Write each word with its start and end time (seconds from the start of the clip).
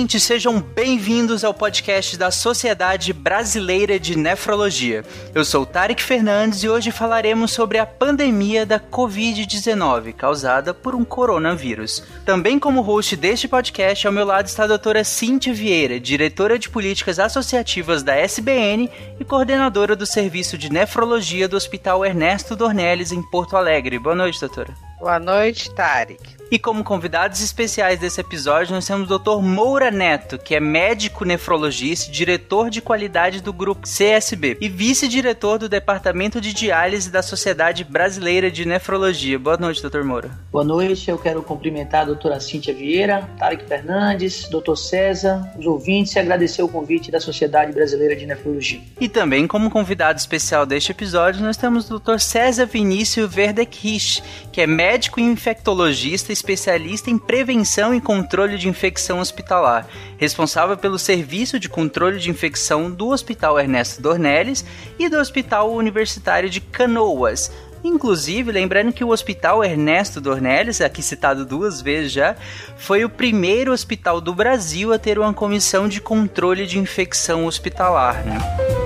Ouvintes, 0.00 0.22
sejam 0.22 0.62
bem-vindos 0.62 1.44
ao 1.44 1.52
podcast 1.52 2.16
da 2.16 2.30
Sociedade 2.30 3.12
Brasileira 3.12 4.00
de 4.00 4.16
Nefrologia. 4.16 5.04
Eu 5.34 5.44
sou 5.44 5.66
Tarek 5.66 6.02
Fernandes 6.02 6.62
e 6.62 6.68
hoje 6.70 6.90
falaremos 6.90 7.50
sobre 7.52 7.76
a 7.76 7.84
pandemia 7.84 8.64
da 8.64 8.80
Covid-19 8.80 10.14
causada 10.14 10.72
por 10.72 10.94
um 10.94 11.04
coronavírus. 11.04 12.02
Também 12.24 12.58
como 12.58 12.80
host 12.80 13.14
deste 13.14 13.46
podcast, 13.46 14.06
ao 14.06 14.12
meu 14.12 14.24
lado 14.24 14.46
está 14.46 14.64
a 14.64 14.68
doutora 14.68 15.04
Cíntia 15.04 15.52
Vieira, 15.52 16.00
diretora 16.00 16.58
de 16.58 16.70
políticas 16.70 17.18
associativas 17.18 18.02
da 18.02 18.16
SBN 18.16 18.88
e 19.20 19.24
coordenadora 19.24 19.94
do 19.94 20.06
Serviço 20.06 20.56
de 20.56 20.72
Nefrologia 20.72 21.46
do 21.46 21.58
Hospital 21.58 22.06
Ernesto 22.06 22.56
Dornelles 22.56 23.12
em 23.12 23.20
Porto 23.30 23.54
Alegre. 23.54 23.98
Boa 23.98 24.14
noite, 24.14 24.40
doutora. 24.40 24.72
Boa 24.98 25.18
noite, 25.18 25.70
Tarek. 25.74 26.39
E 26.50 26.58
como 26.58 26.82
convidados 26.82 27.40
especiais 27.40 28.00
desse 28.00 28.20
episódio, 28.20 28.74
nós 28.74 28.84
temos 28.84 29.08
o 29.08 29.18
Dr. 29.18 29.40
Moura 29.40 29.88
Neto, 29.88 30.36
que 30.36 30.56
é 30.56 30.58
médico 30.58 31.24
nefrologista, 31.24 32.10
diretor 32.10 32.70
de 32.70 32.82
qualidade 32.82 33.40
do 33.40 33.52
grupo 33.52 33.86
CSB 33.86 34.58
e 34.60 34.68
vice-diretor 34.68 35.60
do 35.60 35.68
Departamento 35.68 36.40
de 36.40 36.52
Diálise 36.52 37.08
da 37.08 37.22
Sociedade 37.22 37.84
Brasileira 37.84 38.50
de 38.50 38.66
Nefrologia. 38.66 39.38
Boa 39.38 39.56
noite, 39.56 39.80
Dr. 39.80 40.02
Moura. 40.02 40.40
Boa 40.50 40.64
noite, 40.64 41.08
eu 41.08 41.16
quero 41.16 41.40
cumprimentar 41.40 42.00
a 42.02 42.06
doutora 42.06 42.40
Cíntia 42.40 42.74
Vieira, 42.74 43.30
Tarek 43.38 43.64
Fernandes, 43.68 44.48
Dr. 44.48 44.74
César, 44.74 45.52
os 45.56 45.64
ouvintes 45.66 46.16
e 46.16 46.18
agradecer 46.18 46.64
o 46.64 46.68
convite 46.68 47.12
da 47.12 47.20
Sociedade 47.20 47.70
Brasileira 47.70 48.16
de 48.16 48.26
Nefrologia. 48.26 48.80
E 49.00 49.08
também, 49.08 49.46
como 49.46 49.70
convidado 49.70 50.18
especial 50.18 50.66
deste 50.66 50.90
episódio, 50.90 51.44
nós 51.44 51.56
temos 51.56 51.88
o 51.88 52.00
Dr. 52.00 52.18
César 52.18 52.66
Vinícius 52.66 53.32
Verdekrich, 53.32 54.20
que 54.50 54.60
é 54.60 54.66
médico 54.66 55.20
infectologista 55.20 56.39
especialista 56.40 57.10
em 57.10 57.18
prevenção 57.18 57.94
e 57.94 58.00
controle 58.00 58.58
de 58.58 58.68
infecção 58.68 59.20
hospitalar, 59.20 59.86
responsável 60.18 60.76
pelo 60.76 60.98
serviço 60.98 61.58
de 61.58 61.68
controle 61.68 62.18
de 62.18 62.30
infecção 62.30 62.90
do 62.90 63.08
Hospital 63.08 63.58
Ernesto 63.60 64.02
Dornelles 64.02 64.64
e 64.98 65.08
do 65.08 65.18
Hospital 65.18 65.72
Universitário 65.72 66.50
de 66.50 66.60
Canoas. 66.60 67.52
Inclusive, 67.82 68.52
lembrando 68.52 68.92
que 68.92 69.04
o 69.04 69.08
Hospital 69.08 69.64
Ernesto 69.64 70.20
Dornelles, 70.20 70.80
aqui 70.80 71.02
citado 71.02 71.46
duas 71.46 71.80
vezes 71.80 72.12
já, 72.12 72.36
foi 72.76 73.04
o 73.04 73.08
primeiro 73.08 73.72
hospital 73.72 74.20
do 74.20 74.34
Brasil 74.34 74.92
a 74.92 74.98
ter 74.98 75.18
uma 75.18 75.32
comissão 75.32 75.88
de 75.88 76.00
controle 76.00 76.66
de 76.66 76.78
infecção 76.78 77.46
hospitalar. 77.46 78.22
Né? 78.24 78.79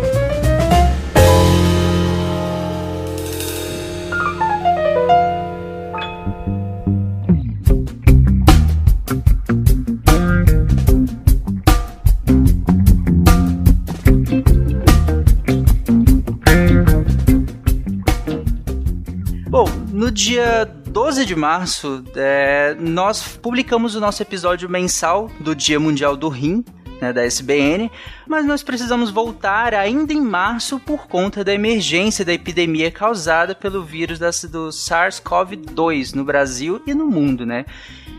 Dia 20.14 20.64
12 20.64 21.26
de 21.26 21.34
março, 21.34 22.04
é, 22.14 22.76
nós 22.78 23.36
publicamos 23.36 23.96
o 23.96 24.00
nosso 24.00 24.22
episódio 24.22 24.70
mensal 24.70 25.28
do 25.40 25.56
Dia 25.56 25.80
Mundial 25.80 26.16
do 26.16 26.28
Rim, 26.28 26.64
né, 27.00 27.12
da 27.12 27.24
SBN, 27.24 27.90
mas 28.24 28.46
nós 28.46 28.62
precisamos 28.62 29.10
voltar 29.10 29.74
ainda 29.74 30.12
em 30.12 30.20
março 30.20 30.78
por 30.78 31.08
conta 31.08 31.42
da 31.42 31.52
emergência 31.52 32.24
da 32.24 32.32
epidemia 32.32 32.92
causada 32.92 33.56
pelo 33.56 33.82
vírus 33.82 34.20
do 34.20 34.68
SARS-CoV-2 34.68 36.14
no 36.14 36.24
Brasil 36.24 36.80
e 36.86 36.94
no 36.94 37.08
mundo, 37.08 37.44
né? 37.44 37.64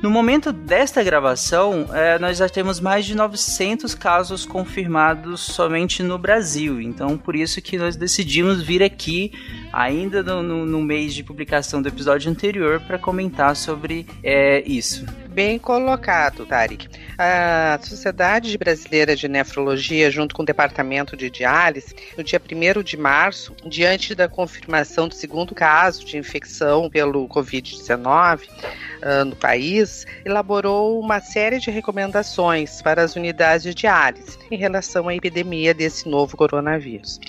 No 0.05 0.11
momento 0.11 0.51
desta 0.51 1.01
gravação, 1.01 1.87
é, 1.91 2.19
nós 2.19 2.37
já 2.37 2.47
temos 2.47 2.79
mais 2.79 3.07
de 3.07 3.15
900 3.15 3.95
casos 3.95 4.45
confirmados 4.45 5.41
somente 5.41 6.03
no 6.03 6.15
Brasil. 6.15 6.79
Então, 6.79 7.17
por 7.17 7.35
isso 7.35 7.59
que 7.59 7.75
nós 7.75 7.95
decidimos 7.95 8.61
vir 8.61 8.83
aqui, 8.83 9.31
ainda 9.73 10.21
no, 10.21 10.43
no, 10.43 10.63
no 10.63 10.79
mês 10.79 11.11
de 11.15 11.23
publicação 11.23 11.81
do 11.81 11.89
episódio 11.89 12.29
anterior, 12.29 12.79
para 12.81 12.99
comentar 12.99 13.55
sobre 13.55 14.05
é, 14.21 14.61
isso. 14.67 15.07
Bem 15.35 15.59
colocado, 15.59 16.45
Tarek. 16.45 16.87
A 17.17 17.77
Sociedade 17.83 18.57
Brasileira 18.57 19.17
de 19.17 19.27
Nefrologia, 19.27 20.09
junto 20.09 20.33
com 20.33 20.43
o 20.43 20.45
Departamento 20.45 21.17
de 21.17 21.29
Diálise, 21.29 21.93
no 22.17 22.23
dia 22.23 22.39
1 22.39 22.81
de 22.81 22.95
março, 22.95 23.53
diante 23.65 24.15
da 24.15 24.29
confirmação 24.29 25.09
do 25.09 25.13
segundo 25.13 25.53
caso 25.53 26.05
de 26.05 26.17
infecção 26.17 26.89
pelo 26.89 27.27
Covid-19 27.27 28.43
uh, 28.45 29.25
no 29.25 29.35
país, 29.35 30.07
elaborou 30.23 31.01
uma 31.01 31.19
série 31.19 31.59
de 31.59 31.69
recomendações 31.69 32.81
para 32.81 33.03
as 33.03 33.17
unidades 33.17 33.63
de 33.63 33.73
diálise 33.73 34.37
em 34.49 34.55
relação 34.55 35.09
à 35.09 35.15
epidemia 35.15 35.73
desse 35.73 36.07
novo 36.07 36.37
coronavírus. 36.37 37.19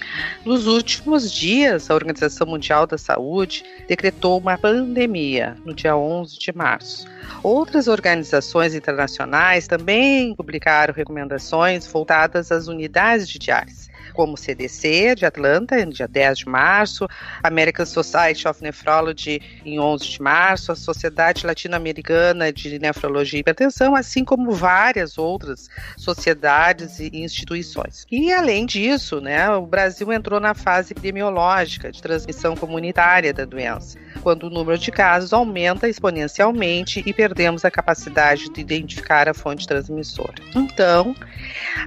Nos 0.44 0.68
últimos 0.68 1.32
dias, 1.32 1.90
a 1.90 1.94
Organização 1.94 2.46
Mundial 2.46 2.86
da 2.86 2.98
Saúde 2.98 3.64
decretou 3.88 4.38
uma 4.38 4.56
pandemia 4.56 5.56
no 5.64 5.74
dia 5.74 5.96
11 5.96 6.38
de 6.38 6.52
março. 6.52 7.16
Outras 7.42 7.88
organizações 7.96 8.74
internacionais 8.74 9.66
também 9.66 10.34
publicaram 10.34 10.94
recomendações 10.94 11.86
voltadas 11.86 12.52
às 12.52 12.68
unidades 12.68 13.28
de 13.28 13.38
diálise 13.38 13.90
como 14.12 14.36
CDC 14.36 15.14
de 15.14 15.26
Atlanta, 15.26 15.84
no 15.84 15.92
dia 15.92 16.08
10 16.08 16.38
de 16.38 16.48
março, 16.48 17.06
American 17.42 17.86
Society 17.86 18.46
of 18.48 18.62
Nephrology 18.62 19.40
em 19.64 19.78
11 19.78 20.08
de 20.08 20.22
março, 20.22 20.72
a 20.72 20.76
Sociedade 20.76 21.46
Latino-Americana 21.46 22.52
de 22.52 22.78
Nefrologia 22.78 23.38
e 23.38 23.40
Hipertensão, 23.40 23.94
assim 23.94 24.24
como 24.24 24.52
várias 24.52 25.18
outras 25.18 25.68
sociedades 25.96 26.98
e 26.98 27.10
instituições. 27.14 28.06
E 28.10 28.32
além 28.32 28.66
disso, 28.66 29.20
né, 29.20 29.50
o 29.50 29.66
Brasil 29.66 30.12
entrou 30.12 30.40
na 30.40 30.54
fase 30.54 30.92
epidemiológica 30.92 31.90
de 31.90 32.00
transmissão 32.02 32.56
comunitária 32.56 33.32
da 33.32 33.44
doença, 33.44 33.98
quando 34.22 34.44
o 34.44 34.50
número 34.50 34.78
de 34.78 34.90
casos 34.90 35.32
aumenta 35.32 35.88
exponencialmente 35.88 37.02
e 37.06 37.12
perdemos 37.12 37.64
a 37.64 37.70
capacidade 37.70 38.50
de 38.50 38.60
identificar 38.60 39.28
a 39.28 39.34
fonte 39.34 39.66
transmissora. 39.66 40.34
Então, 40.54 41.14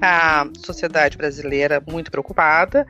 a 0.02 0.48
sociedade 0.58 1.18
brasileira, 1.18 1.82
muito 1.86 2.09
preocupada, 2.10 2.86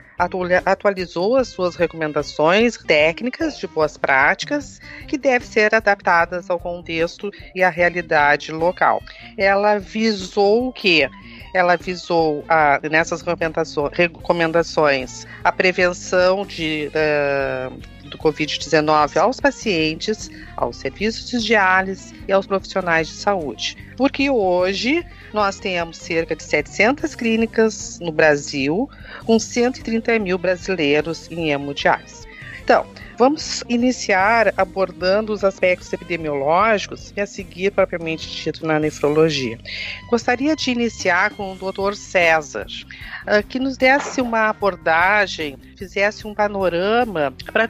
atualizou 0.64 1.36
as 1.36 1.48
suas 1.48 1.76
recomendações 1.76 2.76
técnicas 2.76 3.58
de 3.58 3.66
boas 3.66 3.96
práticas 3.96 4.80
que 5.06 5.18
devem 5.18 5.46
ser 5.46 5.74
adaptadas 5.74 6.50
ao 6.50 6.58
contexto 6.58 7.30
e 7.54 7.62
à 7.62 7.70
realidade 7.70 8.52
local. 8.52 9.02
Ela 9.36 9.78
visou 9.78 10.68
o 10.68 10.72
quê? 10.72 11.08
ela 11.52 11.76
visou 11.76 12.44
a, 12.48 12.78
nessas 12.88 13.22
recomendações 13.22 15.26
a 15.42 15.50
prevenção 15.50 16.46
de, 16.46 16.88
uh, 16.94 17.76
do 18.10 18.18
Covid-19 18.18 19.16
aos 19.16 19.40
pacientes, 19.40 20.30
aos 20.56 20.76
serviços 20.76 21.30
de 21.30 21.46
diálise 21.46 22.14
e 22.28 22.32
aos 22.32 22.46
profissionais 22.46 23.08
de 23.08 23.14
saúde. 23.14 23.76
Porque 23.96 24.28
hoje 24.28 25.04
nós 25.32 25.58
temos 25.58 25.96
cerca 25.96 26.36
de 26.36 26.42
700 26.42 27.14
clínicas 27.14 27.98
no 28.00 28.12
Brasil, 28.12 28.90
com 29.24 29.38
130 29.38 30.18
mil 30.18 30.36
brasileiros 30.36 31.30
em 31.30 31.50
hemodiálise. 31.50 32.26
Então, 32.62 32.86
Vamos 33.20 33.62
iniciar 33.68 34.54
abordando 34.56 35.30
os 35.30 35.44
aspectos 35.44 35.92
epidemiológicos 35.92 37.12
e 37.14 37.20
a 37.20 37.26
seguir 37.26 37.70
propriamente 37.70 38.26
dito 38.26 38.64
na 38.64 38.80
nefrologia. 38.80 39.58
Gostaria 40.08 40.56
de 40.56 40.70
iniciar 40.70 41.34
com 41.34 41.52
o 41.52 41.54
Dr. 41.54 41.92
César, 41.96 42.64
ah, 43.26 43.42
que 43.42 43.58
nos 43.58 43.76
desse 43.76 44.22
uma 44.22 44.48
abordagem, 44.48 45.58
fizesse 45.76 46.26
um 46.26 46.34
panorama 46.34 47.34
para 47.52 47.68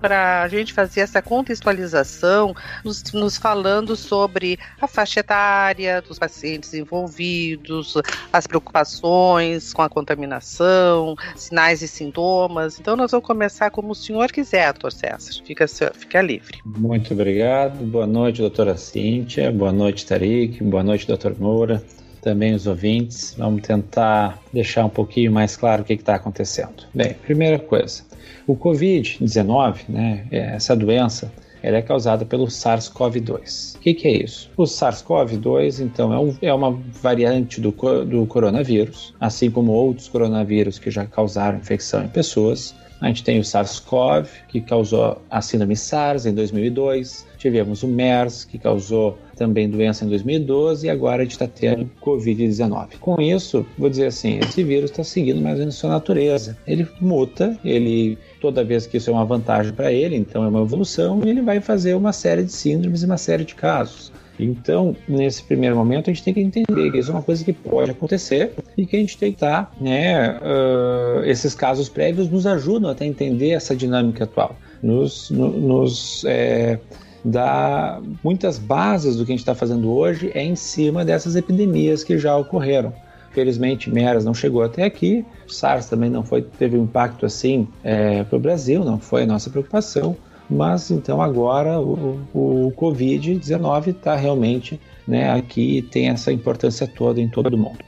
para 0.00 0.42
a 0.42 0.48
gente 0.48 0.72
fazer 0.72 1.02
essa 1.02 1.20
contextualização, 1.20 2.54
nos, 2.82 3.02
nos 3.12 3.36
falando 3.36 3.94
sobre 3.94 4.58
a 4.80 4.86
faixa 4.86 5.20
etária 5.20 6.00
dos 6.00 6.18
pacientes 6.18 6.72
envolvidos, 6.72 7.94
as 8.32 8.46
preocupações 8.46 9.74
com 9.74 9.82
a 9.82 9.90
contaminação, 9.90 11.16
sinais 11.36 11.82
e 11.82 11.88
sintomas. 11.88 12.80
Então 12.80 12.96
nós 12.96 13.10
vamos 13.10 13.26
começar 13.26 13.70
como 13.70 13.92
o 13.92 13.94
senhor 13.94 14.32
quiser 14.32 14.53
doutor 14.72 14.92
César. 14.92 15.42
Fica, 15.44 15.66
fica 15.66 16.22
livre. 16.22 16.58
Muito 16.64 17.12
obrigado. 17.12 17.84
Boa 17.84 18.06
noite, 18.06 18.40
doutora 18.40 18.76
Cíntia. 18.76 19.50
Boa 19.50 19.72
noite, 19.72 20.06
Tarik. 20.06 20.62
Boa 20.62 20.82
noite, 20.82 21.06
doutor 21.06 21.36
Moura. 21.38 21.82
Também 22.22 22.54
os 22.54 22.66
ouvintes. 22.66 23.34
Vamos 23.36 23.62
tentar 23.62 24.40
deixar 24.52 24.84
um 24.84 24.90
pouquinho 24.90 25.32
mais 25.32 25.56
claro 25.56 25.82
o 25.82 25.84
que 25.84 25.94
está 25.94 26.14
acontecendo. 26.14 26.84
Bem, 26.94 27.14
primeira 27.14 27.58
coisa. 27.58 28.02
O 28.46 28.56
Covid-19, 28.56 29.88
né, 29.88 30.26
essa 30.30 30.76
doença, 30.76 31.32
ela 31.64 31.78
é 31.78 31.82
causada 31.82 32.26
pelo 32.26 32.46
SARS-CoV-2. 32.46 33.76
O 33.76 33.78
que, 33.80 33.94
que, 33.94 34.06
é 34.06 34.22
isso? 34.22 34.50
O 34.54 34.64
SARS-CoV-2, 34.64 35.82
então, 35.82 36.12
é, 36.12 36.18
um, 36.18 36.36
é, 36.42 36.52
uma 36.52 36.72
variante 37.02 37.58
do, 37.58 37.70
do 38.04 38.26
coronavírus, 38.26 39.14
assim 39.18 39.50
como 39.50 39.72
outros 39.72 40.08
coronavírus 40.08 40.78
que 40.78 40.90
já 40.90 41.06
causaram 41.06 41.56
infecção 41.56 42.04
em 42.04 42.08
pessoas. 42.08 42.74
A 43.04 43.08
gente 43.08 43.22
tem 43.22 43.38
o 43.38 43.44
SARS-CoV, 43.44 44.26
que 44.48 44.62
causou 44.62 45.20
a 45.30 45.42
síndrome 45.42 45.76
SARS 45.76 46.24
em 46.24 46.32
2002. 46.32 47.26
Tivemos 47.36 47.82
o 47.82 47.86
MERS, 47.86 48.46
que 48.46 48.56
causou 48.56 49.18
também 49.36 49.68
doença 49.68 50.06
em 50.06 50.08
2012, 50.08 50.86
e 50.86 50.90
agora 50.90 51.20
a 51.20 51.24
gente 51.24 51.32
está 51.32 51.46
tendo 51.46 51.90
Covid-19. 52.00 52.96
Com 53.00 53.20
isso, 53.20 53.66
vou 53.76 53.90
dizer 53.90 54.06
assim, 54.06 54.38
esse 54.38 54.64
vírus 54.64 54.90
está 54.90 55.04
seguindo 55.04 55.38
mais 55.42 55.56
ou 55.56 55.60
menos 55.60 55.74
sua 55.74 55.90
natureza. 55.90 56.56
Ele 56.66 56.88
muta, 56.98 57.58
ele 57.62 58.16
toda 58.40 58.64
vez 58.64 58.86
que 58.86 58.96
isso 58.96 59.10
é 59.10 59.12
uma 59.12 59.26
vantagem 59.26 59.74
para 59.74 59.92
ele, 59.92 60.16
então 60.16 60.42
é 60.42 60.48
uma 60.48 60.62
evolução, 60.62 61.20
e 61.22 61.28
ele 61.28 61.42
vai 61.42 61.60
fazer 61.60 61.94
uma 61.94 62.10
série 62.10 62.44
de 62.44 62.52
síndromes 62.52 63.02
e 63.02 63.04
uma 63.04 63.18
série 63.18 63.44
de 63.44 63.54
casos. 63.54 64.14
Então, 64.38 64.96
nesse 65.08 65.42
primeiro 65.44 65.76
momento, 65.76 66.10
a 66.10 66.12
gente 66.12 66.24
tem 66.24 66.34
que 66.34 66.40
entender 66.40 66.90
que 66.90 66.98
isso 66.98 67.10
é 67.10 67.14
uma 67.14 67.22
coisa 67.22 67.44
que 67.44 67.52
pode 67.52 67.90
acontecer 67.90 68.52
e 68.76 68.84
que 68.84 68.96
a 68.96 68.98
gente 68.98 69.16
tem 69.16 69.30
que 69.30 69.36
estar, 69.36 69.72
né, 69.80 70.38
uh, 70.38 71.24
esses 71.24 71.54
casos 71.54 71.88
prévios 71.88 72.28
nos 72.28 72.46
ajudam 72.46 72.90
até 72.90 73.04
a 73.04 73.08
entender 73.08 73.50
essa 73.50 73.76
dinâmica 73.76 74.24
atual, 74.24 74.56
nos, 74.82 75.30
no, 75.30 75.48
nos 75.48 76.24
é, 76.26 76.80
dá 77.24 78.00
muitas 78.22 78.58
bases 78.58 79.16
do 79.16 79.24
que 79.24 79.32
a 79.32 79.34
gente 79.34 79.40
está 79.40 79.54
fazendo 79.54 79.90
hoje 79.90 80.30
é 80.34 80.42
em 80.42 80.56
cima 80.56 81.04
dessas 81.04 81.36
epidemias 81.36 82.02
que 82.02 82.18
já 82.18 82.36
ocorreram. 82.36 82.92
Felizmente, 83.30 83.90
MERS 83.90 84.24
não 84.24 84.34
chegou 84.34 84.62
até 84.62 84.84
aqui, 84.84 85.24
SARS 85.48 85.88
também 85.88 86.08
não 86.08 86.22
foi, 86.22 86.42
teve 86.42 86.76
um 86.76 86.84
impacto 86.84 87.26
assim 87.26 87.66
é, 87.82 88.22
para 88.22 88.36
o 88.36 88.40
Brasil, 88.40 88.84
não 88.84 89.00
foi 89.00 89.24
a 89.24 89.26
nossa 89.26 89.50
preocupação, 89.50 90.16
mas 90.48 90.90
então 90.90 91.20
agora 91.20 91.80
o, 91.80 92.20
o 92.32 92.72
Covid-19 92.76 93.88
está 93.88 94.14
realmente 94.16 94.80
né, 95.06 95.30
aqui 95.32 95.82
tem 95.90 96.08
essa 96.08 96.32
importância 96.32 96.86
toda 96.86 97.20
em 97.20 97.28
todo 97.28 97.54
o 97.54 97.58
mundo. 97.58 97.78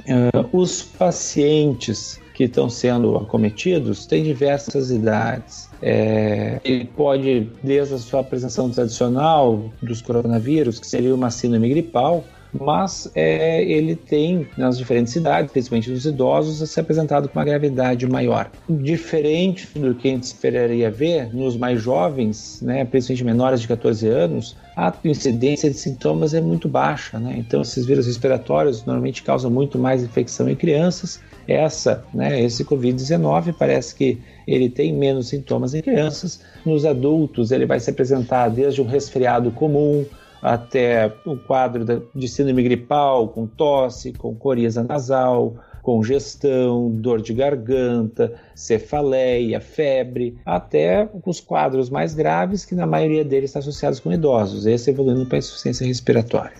Uh, 0.00 0.58
os 0.58 0.82
pacientes 0.82 2.20
que 2.34 2.44
estão 2.44 2.68
sendo 2.68 3.16
acometidos 3.16 4.06
têm 4.06 4.24
diversas 4.24 4.90
idades. 4.90 5.70
É, 5.80 6.60
ele 6.64 6.84
pode, 6.84 7.48
desde 7.62 7.94
a 7.94 7.98
sua 7.98 8.20
apresentação 8.20 8.68
tradicional 8.70 9.70
dos 9.80 10.02
coronavírus, 10.02 10.80
que 10.80 10.86
seria 10.86 11.14
uma 11.14 11.30
síndrome 11.30 11.68
gripal, 11.68 12.24
mas 12.58 13.10
é, 13.14 13.62
ele 13.64 13.96
tem 13.96 14.46
nas 14.56 14.78
diferentes 14.78 15.14
idades, 15.16 15.50
principalmente 15.50 15.90
dos 15.90 16.06
idosos, 16.06 16.68
se 16.70 16.80
apresentado 16.80 17.28
com 17.28 17.38
uma 17.38 17.44
gravidade 17.44 18.06
maior. 18.06 18.50
Diferente 18.68 19.68
do 19.78 19.94
que 19.94 20.08
a 20.08 20.10
gente 20.12 20.24
esperaria 20.24 20.90
ver 20.90 21.34
nos 21.34 21.56
mais 21.56 21.80
jovens, 21.80 22.60
né, 22.62 22.84
principalmente 22.84 23.24
menores 23.24 23.60
de 23.60 23.68
14 23.68 24.06
anos, 24.06 24.56
a 24.76 24.92
incidência 25.04 25.70
de 25.70 25.76
sintomas 25.76 26.34
é 26.34 26.40
muito 26.40 26.68
baixa. 26.68 27.18
Né? 27.18 27.36
Então, 27.38 27.62
esses 27.62 27.86
vírus 27.86 28.06
respiratórios 28.06 28.84
normalmente 28.84 29.22
causam 29.22 29.50
muito 29.50 29.78
mais 29.78 30.02
infecção 30.02 30.48
em 30.48 30.56
crianças. 30.56 31.20
Essa, 31.46 32.04
né, 32.12 32.40
esse 32.42 32.64
Covid-19 32.64 33.54
parece 33.58 33.94
que 33.94 34.18
ele 34.46 34.68
tem 34.68 34.92
menos 34.92 35.28
sintomas 35.28 35.74
em 35.74 35.82
crianças. 35.82 36.40
Nos 36.64 36.84
adultos, 36.84 37.50
ele 37.50 37.66
vai 37.66 37.78
se 37.80 37.90
apresentar 37.90 38.48
desde 38.48 38.80
um 38.80 38.86
resfriado 38.86 39.50
comum, 39.50 40.04
até 40.44 41.10
o 41.24 41.38
quadro 41.38 42.06
de 42.14 42.28
síndrome 42.28 42.62
gripal, 42.62 43.28
com 43.28 43.46
tosse, 43.46 44.12
com 44.12 44.34
coriza 44.34 44.84
nasal, 44.84 45.54
congestão, 45.82 46.90
dor 46.90 47.22
de 47.22 47.32
garganta, 47.32 48.34
cefaleia, 48.54 49.58
febre, 49.58 50.36
até 50.44 51.08
os 51.24 51.40
quadros 51.40 51.88
mais 51.88 52.14
graves, 52.14 52.66
que 52.66 52.74
na 52.74 52.86
maioria 52.86 53.24
deles 53.24 53.48
estão 53.48 53.60
associados 53.60 54.00
com 54.00 54.12
idosos, 54.12 54.66
esse 54.66 54.90
evoluindo 54.90 55.24
para 55.24 55.38
insuficiência 55.38 55.86
respiratória. 55.86 56.58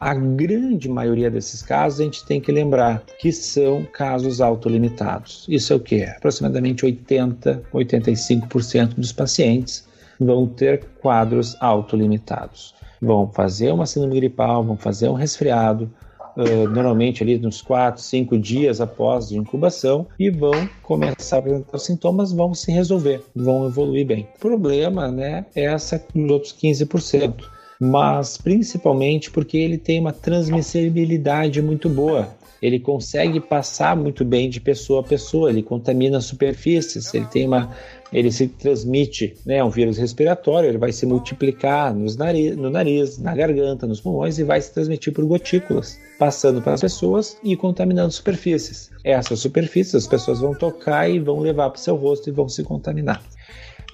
A 0.00 0.14
grande 0.14 0.88
maioria 0.88 1.30
desses 1.30 1.60
casos 1.60 2.00
a 2.00 2.04
gente 2.04 2.24
tem 2.24 2.40
que 2.40 2.50
lembrar 2.50 3.04
que 3.20 3.30
são 3.30 3.84
casos 3.92 4.40
autolimitados. 4.40 5.44
Isso 5.50 5.70
é 5.74 5.76
o 5.76 5.80
que? 5.80 6.02
Aproximadamente 6.02 6.86
80, 6.86 7.62
85% 7.74 8.94
dos 8.94 9.12
pacientes 9.12 9.86
vão 10.18 10.46
ter 10.46 10.82
quadros 11.02 11.56
autolimitados 11.60 12.74
vão 13.02 13.28
fazer 13.28 13.72
uma 13.72 13.84
síndrome 13.84 14.14
gripal, 14.14 14.62
vão 14.62 14.76
fazer 14.76 15.08
um 15.08 15.14
resfriado, 15.14 15.90
uh, 16.36 16.68
normalmente 16.70 17.20
ali 17.22 17.36
nos 17.36 17.60
4, 17.60 18.00
5 18.00 18.38
dias 18.38 18.80
após 18.80 19.32
a 19.32 19.34
incubação, 19.34 20.06
e 20.16 20.30
vão 20.30 20.68
começar 20.84 21.36
a 21.36 21.38
apresentar 21.40 21.76
os 21.76 21.84
sintomas, 21.84 22.32
vão 22.32 22.54
se 22.54 22.70
resolver, 22.70 23.20
vão 23.34 23.66
evoluir 23.66 24.06
bem. 24.06 24.28
O 24.36 24.38
problema 24.38 25.10
né, 25.10 25.44
é 25.56 25.64
essa 25.64 26.02
dos 26.14 26.30
outros 26.30 26.52
15%. 26.52 27.44
Mas 27.84 28.36
principalmente 28.36 29.28
porque 29.28 29.58
ele 29.58 29.76
tem 29.76 29.98
uma 29.98 30.12
transmissibilidade 30.12 31.60
muito 31.60 31.88
boa 31.88 32.28
ele 32.62 32.78
consegue 32.78 33.40
passar 33.40 33.96
muito 33.96 34.24
bem 34.24 34.48
de 34.48 34.60
pessoa 34.60 35.00
a 35.00 35.02
pessoa, 35.02 35.50
ele 35.50 35.64
contamina 35.64 36.20
superfícies, 36.20 37.12
ele 37.12 37.26
tem 37.26 37.44
uma 37.44 37.74
ele 38.12 38.30
se 38.30 38.48
transmite, 38.48 39.34
né, 39.46 39.56
é 39.56 39.64
um 39.64 39.70
vírus 39.70 39.96
respiratório, 39.96 40.68
ele 40.68 40.78
vai 40.78 40.92
se 40.92 41.06
multiplicar 41.06 41.94
nos 41.94 42.16
nariz, 42.16 42.56
no 42.56 42.70
nariz, 42.70 43.18
na 43.18 43.34
garganta, 43.34 43.86
nos 43.86 44.00
pulmões 44.00 44.38
e 44.38 44.44
vai 44.44 44.60
se 44.60 44.72
transmitir 44.72 45.12
por 45.12 45.24
gotículas, 45.24 45.98
passando 46.18 46.60
para 46.60 46.74
as 46.74 46.80
pessoas 46.80 47.36
e 47.42 47.56
contaminando 47.56 48.12
superfícies. 48.12 48.90
Essas 49.02 49.40
superfícies 49.40 49.94
as 49.94 50.06
pessoas 50.06 50.40
vão 50.40 50.54
tocar 50.54 51.08
e 51.08 51.18
vão 51.18 51.40
levar 51.40 51.70
para 51.70 51.78
o 51.78 51.82
seu 51.82 51.96
rosto 51.96 52.28
e 52.28 52.32
vão 52.32 52.48
se 52.48 52.62
contaminar 52.62 53.22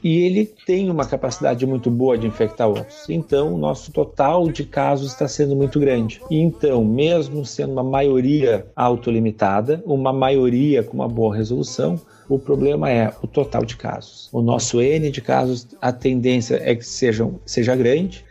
e 0.02 0.18
ele 0.18 0.44
tem 0.44 0.90
uma 0.90 1.04
capacidade 1.04 1.66
muito 1.66 1.90
boa 1.90 2.16
de 2.16 2.26
infectar 2.26 2.68
outros. 2.68 3.08
Então, 3.08 3.54
o 3.54 3.58
nosso 3.58 3.92
total 3.92 4.50
de 4.50 4.64
casos 4.64 5.12
está 5.12 5.26
sendo 5.26 5.56
muito 5.56 5.78
grande. 5.80 6.20
Então, 6.30 6.84
mesmo 6.84 7.44
sendo 7.44 7.72
uma 7.72 7.82
maioria 7.82 8.66
autolimitada, 8.74 9.82
uma 9.84 10.12
maioria 10.12 10.82
com 10.82 10.94
uma 10.94 11.08
boa 11.08 11.34
resolução, 11.34 12.00
o 12.28 12.38
problema 12.38 12.90
é 12.90 13.12
o 13.22 13.26
total 13.26 13.64
de 13.64 13.76
casos. 13.76 14.28
O 14.32 14.42
nosso 14.42 14.80
N 14.80 15.10
de 15.10 15.20
casos, 15.20 15.66
a 15.80 15.90
tendência 15.90 16.60
é 16.62 16.74
que 16.74 16.84
sejam, 16.84 17.40
seja 17.46 17.74
grande, 17.74 18.24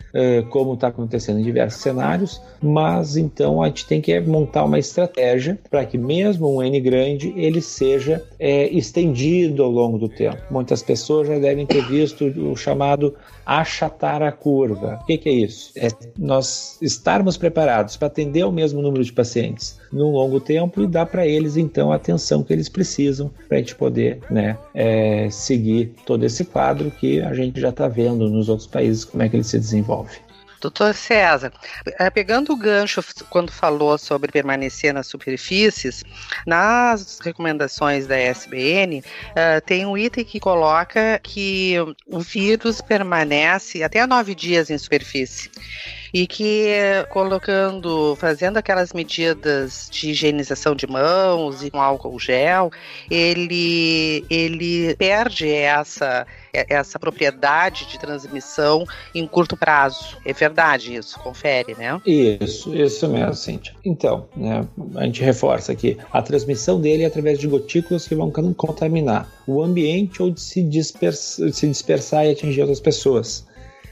como 0.50 0.74
está 0.74 0.88
acontecendo 0.88 1.40
em 1.40 1.44
diversos 1.44 1.82
cenários, 1.82 2.42
mas 2.62 3.18
então 3.18 3.62
a 3.62 3.68
gente 3.68 3.86
tem 3.86 4.02
que 4.02 4.20
montar 4.20 4.64
uma 4.64 4.80
estratégia 4.80 5.60
para 5.70 5.86
que 5.86 5.98
mesmo 5.98 6.56
um 6.56 6.64
N 6.64 6.80
grande 6.80 7.34
ele 7.36 7.62
seja 7.62 8.24
é, 8.40 8.68
estendido 8.70 9.64
ao 9.64 9.70
longo 9.70 9.98
do 9.98 10.10
tempo. 10.10 10.38
Muitas 10.50 10.82
pessoas 10.82 11.28
já 11.28 11.38
devem 11.38 11.66
ter 11.66 11.86
visto 11.88 12.26
o 12.26 12.56
chamado 12.56 13.14
achatar 13.48 14.22
a 14.22 14.32
curva. 14.32 15.00
O 15.02 15.06
que, 15.06 15.18
que 15.18 15.30
é 15.30 15.32
isso? 15.32 15.72
É 15.78 15.88
nós 16.20 16.78
estarmos 16.82 17.38
preparados 17.38 17.96
para 17.96 18.08
atender 18.08 18.44
o 18.44 18.52
mesmo 18.52 18.82
número 18.82 19.02
de 19.02 19.14
pacientes 19.14 19.80
num 19.90 20.12
longo 20.12 20.42
tempo 20.42 20.84
e 20.84 20.88
dar 20.88 21.06
para 21.06 21.26
eles 21.26 21.56
então 21.56 21.94
a 21.94 21.96
atenção 21.96 22.44
que 22.44 22.52
eles 22.52 22.68
precisam 22.68 23.32
para 23.48 23.56
a 23.56 23.60
gente 23.62 23.74
poder 23.74 24.20
né, 24.30 24.58
é, 24.74 25.30
seguir 25.30 25.94
todo 26.06 26.26
esse 26.26 26.44
quadro 26.44 26.92
que 26.92 27.22
a 27.22 27.34
gente 27.34 27.58
já 27.58 27.70
está 27.70 27.88
vendo 27.88 28.30
nos 28.30 28.50
outros 28.50 28.68
países 28.68 29.06
como 29.06 29.24
é 29.24 29.30
que 29.30 29.38
ele 29.38 29.46
se 29.46 29.58
desenvolve. 29.58 30.27
Doutor 30.60 30.94
César, 30.94 31.54
eh, 32.00 32.10
pegando 32.10 32.52
o 32.52 32.58
gancho 32.58 33.04
quando 33.30 33.52
falou 33.52 33.98
sobre 33.98 34.32
permanecer 34.32 34.94
nas 34.94 35.08
superfícies, 35.08 36.04
nas 36.46 37.20
recomendações 37.20 38.08
da 38.08 38.18
SBN, 38.18 39.04
eh, 39.36 39.62
tem 39.62 39.86
um 39.86 39.98
item 39.98 40.26
que 40.26 40.40
coloca 40.40 41.20
que 41.22 41.76
o 42.08 42.20
vírus 42.20 42.82
permanece 42.82 43.84
até 43.84 44.06
nove 44.08 44.34
dias 44.34 44.70
em 44.70 44.78
superfície. 44.78 45.52
E 46.14 46.26
que 46.26 46.70
colocando, 47.10 48.16
fazendo 48.16 48.58
aquelas 48.58 48.94
medidas 48.94 49.90
de 49.92 50.12
higienização 50.12 50.74
de 50.74 50.88
mãos 50.88 51.62
e 51.62 51.70
com 51.70 51.82
álcool 51.82 52.18
gel, 52.18 52.72
ele 53.12 54.26
ele 54.30 54.96
perde 54.96 55.52
essa 55.52 56.26
essa 56.70 56.98
propriedade 56.98 57.86
de 57.88 58.00
transmissão 58.00 58.86
em 59.14 59.28
curto 59.28 59.56
prazo. 59.58 60.18
É 60.26 60.34
verdade 60.34 60.96
isso, 60.96 61.20
confere, 61.20 61.76
né? 61.76 62.02
Isso, 62.06 62.74
isso 62.76 63.08
mesmo, 63.08 63.34
Cíntia. 63.34 63.76
Então, 63.84 64.28
né, 64.36 64.66
a 64.96 65.06
gente 65.06 65.24
reforça 65.24 65.72
aqui, 65.72 65.98
a 66.12 66.22
transmissão 66.22 66.80
dele 66.80 67.04
é 67.04 67.08
através 67.08 67.40
de 67.40 67.48
gotículas 67.48 68.08
que 68.08 68.16
vão 68.16 68.32
contaminar 68.32 69.30
o 69.46 69.62
ambiente 69.62 70.22
ou 70.22 70.30
de 70.30 70.42
se, 70.42 70.62
dispersa, 70.62 71.52
se 71.52 71.68
dispersar 71.68 72.26
e 72.26 72.32
atingir 72.32 72.62
outras 72.62 72.80
pessoas. 72.80 73.46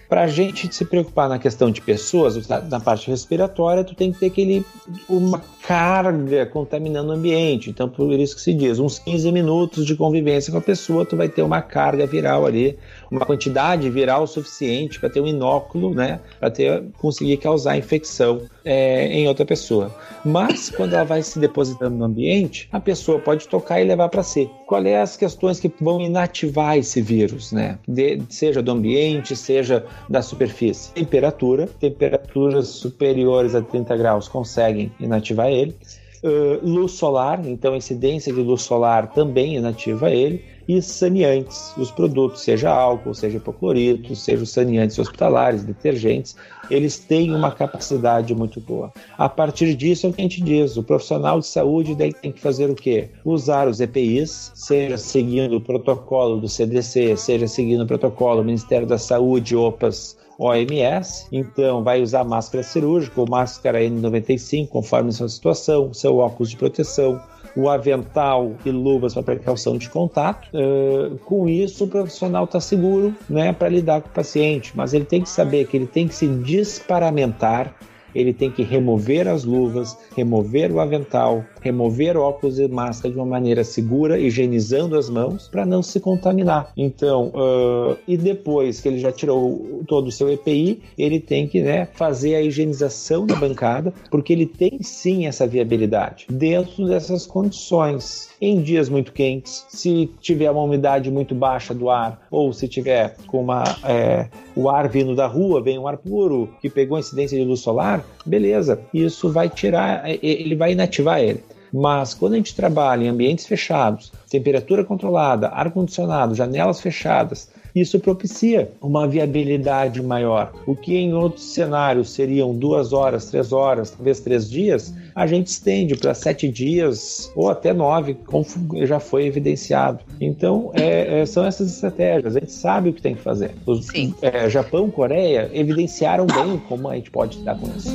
Para 0.07 0.23
a 0.23 0.27
gente 0.27 0.73
se 0.73 0.85
preocupar 0.85 1.27
na 1.27 1.39
questão 1.39 1.71
de 1.71 1.81
pessoas, 1.81 2.47
na 2.47 2.79
parte 2.79 3.09
respiratória, 3.09 3.83
tu 3.83 3.95
tem 3.95 4.11
que 4.11 4.19
ter 4.19 4.27
aquele, 4.27 4.65
uma 5.09 5.41
carga 5.65 6.45
contaminando 6.45 7.09
o 7.09 7.13
ambiente. 7.13 7.69
Então, 7.69 7.89
por 7.89 8.11
isso 8.13 8.35
que 8.35 8.41
se 8.41 8.53
diz, 8.53 8.77
uns 8.77 8.99
15 8.99 9.31
minutos 9.31 9.85
de 9.85 9.95
convivência 9.95 10.51
com 10.51 10.59
a 10.59 10.61
pessoa, 10.61 11.05
tu 11.05 11.17
vai 11.17 11.27
ter 11.27 11.41
uma 11.41 11.61
carga 11.61 12.05
viral 12.05 12.45
ali, 12.45 12.77
uma 13.09 13.25
quantidade 13.25 13.89
viral 13.89 14.27
suficiente 14.27 14.99
para 14.99 15.09
ter 15.09 15.21
um 15.21 15.27
inóculo, 15.27 15.93
né, 15.93 16.19
para 16.39 16.49
ter 16.49 16.83
conseguir 16.97 17.37
causar 17.37 17.77
infecção 17.77 18.41
é, 18.63 19.07
em 19.07 19.27
outra 19.27 19.45
pessoa. 19.45 19.93
Mas 20.23 20.69
quando 20.69 20.93
ela 20.93 21.03
vai 21.03 21.21
se 21.21 21.39
depositando 21.39 21.95
no 21.95 22.05
ambiente, 22.05 22.67
a 22.71 22.79
pessoa 22.79 23.19
pode 23.19 23.47
tocar 23.47 23.79
e 23.79 23.83
levar 23.83 24.09
para 24.09 24.23
si. 24.23 24.49
Quais 24.65 24.85
é 24.85 25.01
as 25.01 25.15
questões 25.15 25.59
que 25.59 25.71
vão 25.79 26.01
inativar 26.01 26.77
esse 26.77 27.01
vírus, 27.01 27.51
né? 27.51 27.77
De, 27.87 28.21
seja 28.29 28.61
do 28.61 28.71
ambiente, 28.71 29.35
seja 29.35 29.85
da 30.09 30.21
superfície. 30.21 30.91
Temperatura, 30.93 31.67
temperaturas 31.79 32.67
superiores 32.67 33.53
a 33.53 33.61
30 33.61 33.95
graus 33.97 34.27
conseguem 34.27 34.91
inativar 34.99 35.47
ele. 35.47 35.75
Uh, 36.23 36.67
luz 36.67 36.93
solar, 36.93 37.45
então 37.45 37.75
incidência 37.75 38.33
de 38.33 38.41
luz 38.41 38.63
solar 38.63 39.11
também 39.11 39.57
inativa 39.57 40.09
ele 40.09 40.43
e 40.67 40.81
saneantes, 40.81 41.73
os 41.77 41.91
produtos, 41.91 42.41
seja 42.41 42.71
álcool, 42.71 43.13
seja 43.13 43.37
hipoclorito, 43.37 44.15
seja 44.15 44.43
os 44.43 44.49
saneantes 44.49 44.97
hospitalares, 44.97 45.63
detergentes, 45.63 46.35
eles 46.69 46.97
têm 46.97 47.33
uma 47.33 47.51
capacidade 47.51 48.33
muito 48.33 48.59
boa. 48.59 48.91
A 49.17 49.29
partir 49.29 49.75
disso 49.75 50.07
é 50.07 50.09
o 50.09 50.13
que 50.13 50.21
a 50.21 50.23
gente 50.23 50.41
diz, 50.41 50.77
o 50.77 50.83
profissional 50.83 51.39
de 51.39 51.47
saúde 51.47 51.95
tem 51.95 52.31
que 52.31 52.39
fazer 52.39 52.69
o 52.69 52.75
quê? 52.75 53.09
Usar 53.23 53.67
os 53.67 53.79
EPIs, 53.79 54.51
seja 54.55 54.97
seguindo 54.97 55.57
o 55.57 55.61
protocolo 55.61 56.39
do 56.39 56.49
CDC, 56.49 57.15
seja 57.17 57.47
seguindo 57.47 57.83
o 57.83 57.87
protocolo 57.87 58.41
do 58.41 58.45
Ministério 58.45 58.87
da 58.87 58.97
Saúde, 58.97 59.55
OPAS, 59.55 60.17
OMS, 60.37 61.27
então 61.31 61.83
vai 61.83 62.01
usar 62.01 62.23
máscara 62.23 62.63
cirúrgica 62.63 63.21
ou 63.21 63.29
máscara 63.29 63.79
N95, 63.79 64.67
conforme 64.67 65.11
sua 65.11 65.29
situação, 65.29 65.93
seu 65.93 66.17
óculos 66.17 66.49
de 66.49 66.57
proteção, 66.57 67.21
o 67.55 67.69
avental 67.69 68.53
e 68.65 68.69
luvas 68.69 69.13
para 69.13 69.23
precaução 69.23 69.77
de 69.77 69.89
contato. 69.89 70.49
Uh, 70.53 71.17
com 71.19 71.47
isso, 71.47 71.85
o 71.85 71.87
profissional 71.87 72.45
está 72.45 72.59
seguro 72.59 73.15
né, 73.29 73.53
para 73.53 73.69
lidar 73.69 74.01
com 74.01 74.09
o 74.09 74.11
paciente, 74.11 74.73
mas 74.75 74.93
ele 74.93 75.05
tem 75.05 75.21
que 75.21 75.29
saber 75.29 75.65
que 75.67 75.77
ele 75.77 75.87
tem 75.87 76.07
que 76.07 76.15
se 76.15 76.27
desparamentar 76.27 77.73
ele 78.15 78.33
tem 78.33 78.49
que 78.49 78.63
remover 78.63 79.27
as 79.27 79.43
luvas, 79.43 79.97
remover 80.15 80.71
o 80.71 80.79
avental, 80.79 81.43
remover 81.65 82.15
óculos 82.15 82.59
e 82.59 82.67
máscara 82.67 83.11
de 83.11 83.19
uma 83.19 83.25
maneira 83.25 83.63
segura, 83.63 84.19
higienizando 84.19 84.95
as 84.95 85.09
mãos 85.09 85.47
para 85.47 85.65
não 85.65 85.81
se 85.81 85.99
contaminar. 85.99 86.71
Então, 86.77 87.31
uh, 87.33 87.97
e 88.07 88.15
depois 88.15 88.79
que 88.79 88.87
ele 88.87 88.99
já 88.99 89.11
tirou 89.11 89.81
todo 89.87 90.07
o 90.07 90.11
seu 90.11 90.31
EPI, 90.31 90.79
ele 90.95 91.19
tem 91.19 91.47
que 91.47 91.61
né, 91.61 91.87
fazer 91.93 92.35
a 92.35 92.41
higienização 92.41 93.25
da 93.25 93.35
bancada, 93.35 93.91
porque 94.11 94.31
ele 94.31 94.45
tem 94.45 94.77
sim 94.81 95.25
essa 95.25 95.47
viabilidade 95.47 96.27
dentro 96.29 96.85
dessas 96.85 97.25
condições. 97.25 98.29
Em 98.39 98.61
dias 98.61 98.87
muito 98.89 99.11
quentes, 99.11 99.65
se 99.69 100.11
tiver 100.21 100.51
uma 100.51 100.61
umidade 100.61 101.09
muito 101.09 101.33
baixa 101.33 101.73
do 101.73 101.89
ar, 101.89 102.27
ou 102.29 102.53
se 102.53 102.67
tiver 102.67 103.15
com 103.25 103.41
uma, 103.41 103.63
é, 103.83 104.27
o 104.55 104.69
ar 104.69 104.87
vindo 104.87 105.15
da 105.15 105.25
rua, 105.25 105.63
vem 105.63 105.79
um 105.79 105.87
ar 105.87 105.97
puro 105.97 106.49
que 106.61 106.69
pegou 106.69 106.99
incidência 106.99 107.39
de 107.39 107.43
luz 107.43 107.61
solar, 107.61 108.05
beleza, 108.23 108.79
isso 108.93 109.31
vai 109.31 109.49
tirar, 109.49 110.03
ele 110.21 110.55
vai 110.55 110.73
inativar 110.73 111.19
ele. 111.19 111.41
Mas 111.75 112.13
quando 112.13 112.33
a 112.33 112.37
gente 112.37 112.55
trabalha 112.55 113.03
em 113.03 113.09
ambientes 113.09 113.45
fechados, 113.45 114.09
temperatura 114.29 114.85
controlada, 114.85 115.49
ar-condicionado, 115.49 116.33
janelas 116.33 116.79
fechadas, 116.79 117.49
isso 117.75 117.99
propicia 117.99 118.71
uma 118.81 119.05
viabilidade 119.05 120.01
maior. 120.01 120.53
O 120.65 120.73
que 120.73 120.95
em 120.95 121.13
outros 121.13 121.53
cenários 121.53 122.11
seriam 122.11 122.55
duas 122.55 122.93
horas, 122.93 123.25
três 123.25 123.51
horas, 123.51 123.91
talvez 123.91 124.21
três 124.21 124.49
dias, 124.49 124.93
a 125.13 125.27
gente 125.27 125.47
estende 125.47 125.97
para 125.97 126.13
sete 126.13 126.47
dias 126.47 127.29
ou 127.35 127.49
até 127.49 127.73
nove, 127.73 128.13
como 128.13 128.45
já 128.85 129.01
foi 129.01 129.25
evidenciado. 129.25 129.99
Então, 130.21 130.71
é, 130.73 131.19
é, 131.19 131.25
são 131.25 131.43
essas 131.43 131.69
estratégias. 131.69 132.37
A 132.37 132.39
gente 132.39 132.53
sabe 132.53 132.91
o 132.91 132.93
que 132.93 133.01
tem 133.01 133.15
que 133.15 133.21
fazer. 133.21 133.51
Os, 133.65 133.87
Sim. 133.87 134.15
É, 134.21 134.49
Japão, 134.49 134.89
Coreia 134.89 135.51
evidenciaram 135.53 136.25
bem 136.25 136.57
como 136.69 136.87
a 136.87 136.95
gente 136.95 137.11
pode 137.11 137.37
lidar 137.39 137.59
com 137.59 137.67
isso. 137.75 137.89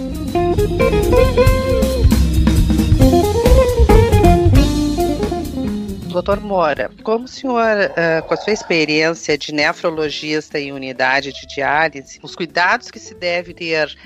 Doutor 6.13 6.41
Moura, 6.41 6.91
como 7.05 7.25
o 7.25 7.29
senhor, 7.29 7.77
uh, 7.77 8.27
com 8.27 8.35
a 8.35 8.37
sua 8.37 8.53
experiência 8.53 9.39
de 9.39 9.53
nefrologista 9.53 10.59
em 10.59 10.73
unidade 10.73 11.33
de 11.33 11.47
diálise, 11.47 12.19
os 12.21 12.35
cuidados 12.35 12.91
que 12.91 12.99
se 12.99 13.15
deve 13.15 13.55
ter 13.55 13.97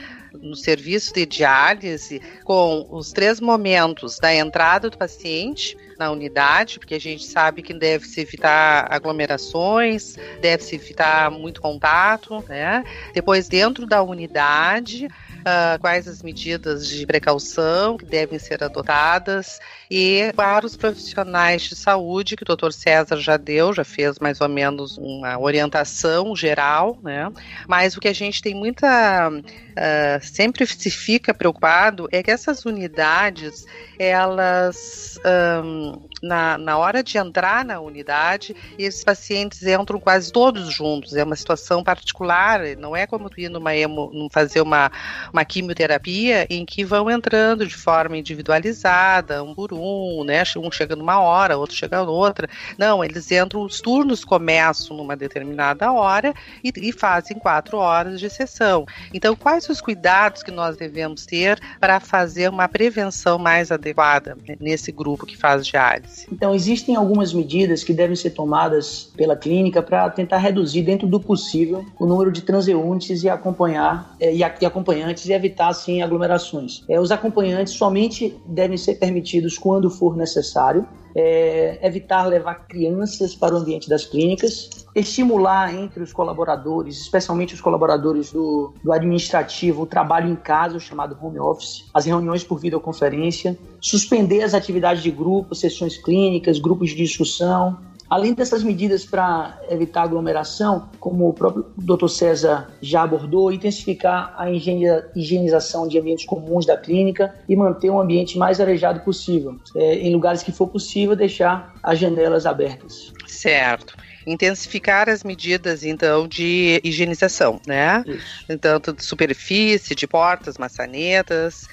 no 0.42 0.54
serviço 0.54 1.14
de 1.14 1.24
diálise 1.24 2.20
com 2.44 2.86
os 2.90 3.12
três 3.12 3.40
momentos 3.40 4.18
da 4.18 4.34
entrada 4.34 4.90
do 4.90 4.98
paciente 4.98 5.76
na 5.98 6.10
unidade, 6.10 6.78
porque 6.78 6.94
a 6.94 7.00
gente 7.00 7.24
sabe 7.24 7.62
que 7.62 7.72
deve 7.72 8.06
se 8.06 8.20
evitar 8.20 8.86
aglomerações, 8.90 10.16
deve 10.40 10.62
se 10.62 10.74
evitar 10.74 11.30
muito 11.30 11.60
contato, 11.60 12.44
né? 12.48 12.84
Depois 13.14 13.48
dentro 13.48 13.86
da 13.86 14.02
unidade, 14.02 15.08
uh, 15.44 15.78
quais 15.80 16.08
as 16.08 16.22
medidas 16.22 16.88
de 16.88 17.06
precaução 17.06 17.96
que 17.96 18.04
devem 18.04 18.38
ser 18.38 18.62
adotadas 18.64 19.60
e 19.90 20.32
para 20.34 20.64
os 20.64 20.76
profissionais 20.76 21.62
de 21.62 21.76
saúde, 21.76 22.36
que 22.36 22.42
o 22.42 22.46
doutor 22.46 22.72
César 22.72 23.16
já 23.16 23.36
deu, 23.36 23.72
já 23.72 23.84
fez 23.84 24.18
mais 24.18 24.40
ou 24.40 24.48
menos 24.48 24.96
uma 24.98 25.38
orientação 25.38 26.34
geral, 26.34 26.98
né? 27.02 27.30
Mas 27.68 27.96
o 27.96 28.00
que 28.00 28.08
a 28.08 28.12
gente 28.12 28.42
tem 28.42 28.54
muita. 28.54 29.30
Uh, 29.30 30.24
sempre 30.24 30.66
se 30.66 30.90
fica 30.90 31.34
preocupado 31.34 32.08
é 32.10 32.22
que 32.22 32.30
essas 32.30 32.64
unidades, 32.64 33.66
elas. 33.98 35.18
Um, 35.64 36.08
na, 36.24 36.56
na 36.56 36.78
hora 36.78 37.02
de 37.02 37.18
entrar 37.18 37.64
na 37.64 37.80
unidade, 37.80 38.56
esses 38.78 39.04
pacientes 39.04 39.62
entram 39.62 40.00
quase 40.00 40.32
todos 40.32 40.72
juntos. 40.72 41.14
É 41.14 41.22
uma 41.22 41.36
situação 41.36 41.84
particular, 41.84 42.60
não 42.78 42.96
é 42.96 43.06
como 43.06 43.28
tu 43.28 43.40
ir 43.40 43.48
numa 43.48 43.76
emo, 43.76 44.28
fazer 44.32 44.60
uma, 44.60 44.90
uma 45.32 45.44
quimioterapia 45.44 46.46
em 46.48 46.64
que 46.64 46.84
vão 46.84 47.10
entrando 47.10 47.66
de 47.66 47.76
forma 47.76 48.16
individualizada, 48.16 49.42
um 49.42 49.54
por 49.54 49.72
um, 49.72 50.24
né? 50.24 50.42
Um 50.56 50.70
chega 50.70 50.96
numa 50.96 51.20
hora, 51.20 51.58
outro 51.58 51.76
chega 51.76 52.02
outra. 52.02 52.48
Não, 52.78 53.04
eles 53.04 53.30
entram, 53.30 53.62
os 53.62 53.80
turnos 53.80 54.24
começam 54.24 54.96
numa 54.96 55.16
determinada 55.16 55.92
hora 55.92 56.32
e, 56.62 56.72
e 56.76 56.92
fazem 56.92 57.38
quatro 57.38 57.76
horas 57.78 58.18
de 58.18 58.30
sessão. 58.30 58.86
Então, 59.12 59.36
quais 59.36 59.68
os 59.68 59.80
cuidados 59.80 60.42
que 60.42 60.50
nós 60.50 60.76
devemos 60.76 61.26
ter 61.26 61.60
para 61.78 62.00
fazer 62.00 62.48
uma 62.48 62.68
prevenção 62.68 63.38
mais 63.38 63.70
adequada 63.70 64.36
nesse 64.58 64.90
grupo 64.90 65.26
que 65.26 65.36
faz 65.36 65.66
diálise? 65.66 66.13
Então, 66.30 66.54
existem 66.54 66.96
algumas 66.96 67.32
medidas 67.32 67.82
que 67.82 67.92
devem 67.92 68.16
ser 68.16 68.30
tomadas 68.30 69.10
pela 69.16 69.36
clínica 69.36 69.82
para 69.82 70.08
tentar 70.10 70.38
reduzir, 70.38 70.82
dentro 70.82 71.06
do 71.06 71.20
possível, 71.20 71.84
o 71.98 72.06
número 72.06 72.30
de 72.30 72.42
transeuntes 72.42 73.22
e 73.22 73.28
acompanhar 73.28 74.14
é, 74.20 74.34
e, 74.34 74.42
acompanhantes 74.42 75.26
e 75.26 75.32
evitar, 75.32 75.68
assim, 75.68 76.02
aglomerações. 76.02 76.82
É, 76.88 77.00
os 77.00 77.10
acompanhantes 77.10 77.74
somente 77.74 78.36
devem 78.46 78.76
ser 78.76 78.94
permitidos 78.94 79.58
quando 79.58 79.90
for 79.90 80.16
necessário 80.16 80.86
é, 81.14 81.78
evitar 81.86 82.26
levar 82.26 82.66
crianças 82.66 83.34
para 83.34 83.54
o 83.54 83.58
ambiente 83.58 83.88
das 83.88 84.04
clínicas, 84.04 84.68
estimular 84.94 85.74
entre 85.74 86.02
os 86.02 86.12
colaboradores, 86.12 87.00
especialmente 87.00 87.54
os 87.54 87.60
colaboradores 87.60 88.32
do, 88.32 88.74
do 88.82 88.92
administrativo, 88.92 89.82
o 89.82 89.86
trabalho 89.86 90.30
em 90.30 90.36
casa, 90.36 90.76
o 90.76 90.80
chamado 90.80 91.16
home 91.20 91.38
office, 91.38 91.84
as 91.92 92.04
reuniões 92.04 92.42
por 92.42 92.58
videoconferência, 92.58 93.58
suspender 93.80 94.42
as 94.42 94.54
atividades 94.54 95.02
de 95.02 95.10
grupo, 95.10 95.54
sessões 95.54 95.96
clínicas, 95.96 96.58
grupos 96.58 96.90
de 96.90 96.96
discussão, 96.96 97.78
Além 98.14 98.32
dessas 98.32 98.62
medidas 98.62 99.04
para 99.04 99.58
evitar 99.68 100.02
aglomeração, 100.02 100.88
como 101.00 101.28
o 101.28 101.32
próprio 101.32 101.66
Dr. 101.76 102.06
César 102.06 102.70
já 102.80 103.02
abordou, 103.02 103.52
intensificar 103.52 104.32
a 104.38 104.48
higienização 104.52 105.88
de 105.88 105.98
ambientes 105.98 106.24
comuns 106.24 106.64
da 106.64 106.76
clínica 106.76 107.34
e 107.48 107.56
manter 107.56 107.90
um 107.90 108.00
ambiente 108.00 108.38
mais 108.38 108.60
arejado 108.60 109.00
possível. 109.00 109.56
É, 109.74 109.94
em 109.96 110.14
lugares 110.14 110.44
que 110.44 110.52
for 110.52 110.68
possível, 110.68 111.16
deixar 111.16 111.74
as 111.82 111.98
janelas 111.98 112.46
abertas. 112.46 113.12
Certo 113.26 113.96
intensificar 114.26 115.08
as 115.08 115.22
medidas 115.22 115.84
então 115.84 116.26
de 116.26 116.80
higienização, 116.82 117.60
né? 117.66 118.04
Isso. 118.06 118.58
Tanto 118.58 118.92
de 118.92 119.04
superfície, 119.04 119.94
de 119.94 120.06
portas, 120.06 120.58
maçanetas 120.58 121.68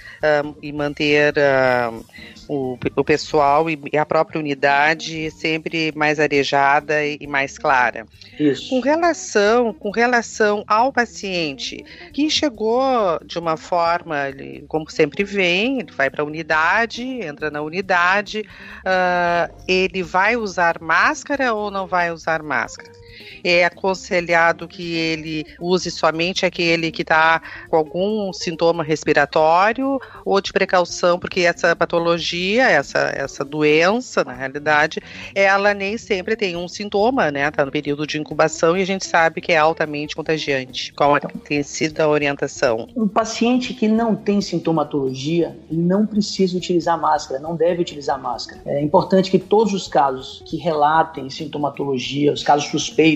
um, 0.46 0.55
e 0.62 0.72
manter 0.72 1.34
um, 1.89 2.03
o, 2.48 2.77
o, 2.96 3.03
pessoal 3.03 3.70
e, 3.70 3.79
e, 3.91 3.98
a 3.98 4.05
própria 4.05 4.39
unidade 4.39 5.31
sempre 5.31 5.91
mais 5.96 6.20
arejada 6.20 7.03
e, 7.05 7.17
e 7.22 7.27
mais 7.27 7.58
clara. 7.58 8.05
Isso. 8.39 8.70
Com 8.70 8.79
relação, 8.79 9.74
com 9.74 9.91
relação 9.91 10.63
ao 10.67 10.91
paciente 10.91 11.84
que 12.13 12.29
chegou 12.29 13.20
de 13.25 13.39
uma 13.39 13.58
forma, 13.58 14.29
ele, 14.29 14.65
como 14.67 14.89
sempre 14.89 15.24
vem, 15.24 15.79
ele 15.79 15.91
vai 15.91 16.10
para 16.10 16.24
a 16.24 16.25
unidade, 16.25 17.03
entra 17.03 17.50
na 17.50 17.62
unidade, 17.62 18.41
uh, 18.41 19.53
ele 19.67 20.03
vai 20.03 20.36
usar 20.36 20.81
máscara 20.81 21.53
ou 21.53 21.72
não 21.72 21.88
vai 21.88 22.12
usar 22.12 22.40
máscara? 22.41 22.91
É 23.43 23.65
aconselhado 23.65 24.67
que 24.67 24.95
ele 24.95 25.45
use 25.59 25.91
somente 25.91 26.45
aquele 26.45 26.91
que 26.91 27.01
está 27.01 27.41
com 27.69 27.75
algum 27.75 28.33
sintoma 28.33 28.83
respiratório 28.83 29.99
ou 30.25 30.41
de 30.41 30.51
precaução, 30.51 31.19
porque 31.19 31.41
essa 31.41 31.75
patologia, 31.75 32.69
essa, 32.69 33.11
essa 33.15 33.43
doença, 33.43 34.23
na 34.23 34.33
realidade, 34.33 34.99
ela 35.33 35.73
nem 35.73 35.97
sempre 35.97 36.35
tem 36.35 36.55
um 36.55 36.67
sintoma, 36.67 37.31
né? 37.31 37.47
Está 37.47 37.65
no 37.65 37.71
período 37.71 38.05
de 38.07 38.19
incubação 38.19 38.77
e 38.77 38.81
a 38.81 38.85
gente 38.85 39.05
sabe 39.05 39.41
que 39.41 39.51
é 39.51 39.57
altamente 39.57 40.15
contagiante. 40.15 40.93
Qual 40.93 41.19
tem 41.19 41.63
sido 41.63 41.99
a 41.99 42.07
orientação? 42.07 42.87
Um 42.95 43.07
paciente 43.07 43.73
que 43.73 43.87
não 43.87 44.15
tem 44.15 44.41
sintomatologia 44.41 45.57
não 45.69 46.05
precisa 46.05 46.57
utilizar 46.57 46.99
máscara, 46.99 47.39
não 47.39 47.55
deve 47.55 47.81
utilizar 47.81 48.21
máscara. 48.21 48.61
É 48.65 48.81
importante 48.81 49.29
que 49.29 49.39
todos 49.39 49.73
os 49.73 49.87
casos 49.87 50.43
que 50.45 50.57
relatem 50.57 51.29
sintomatologia, 51.29 52.31
os 52.31 52.43
casos 52.43 52.69
suspeitos, 52.69 53.10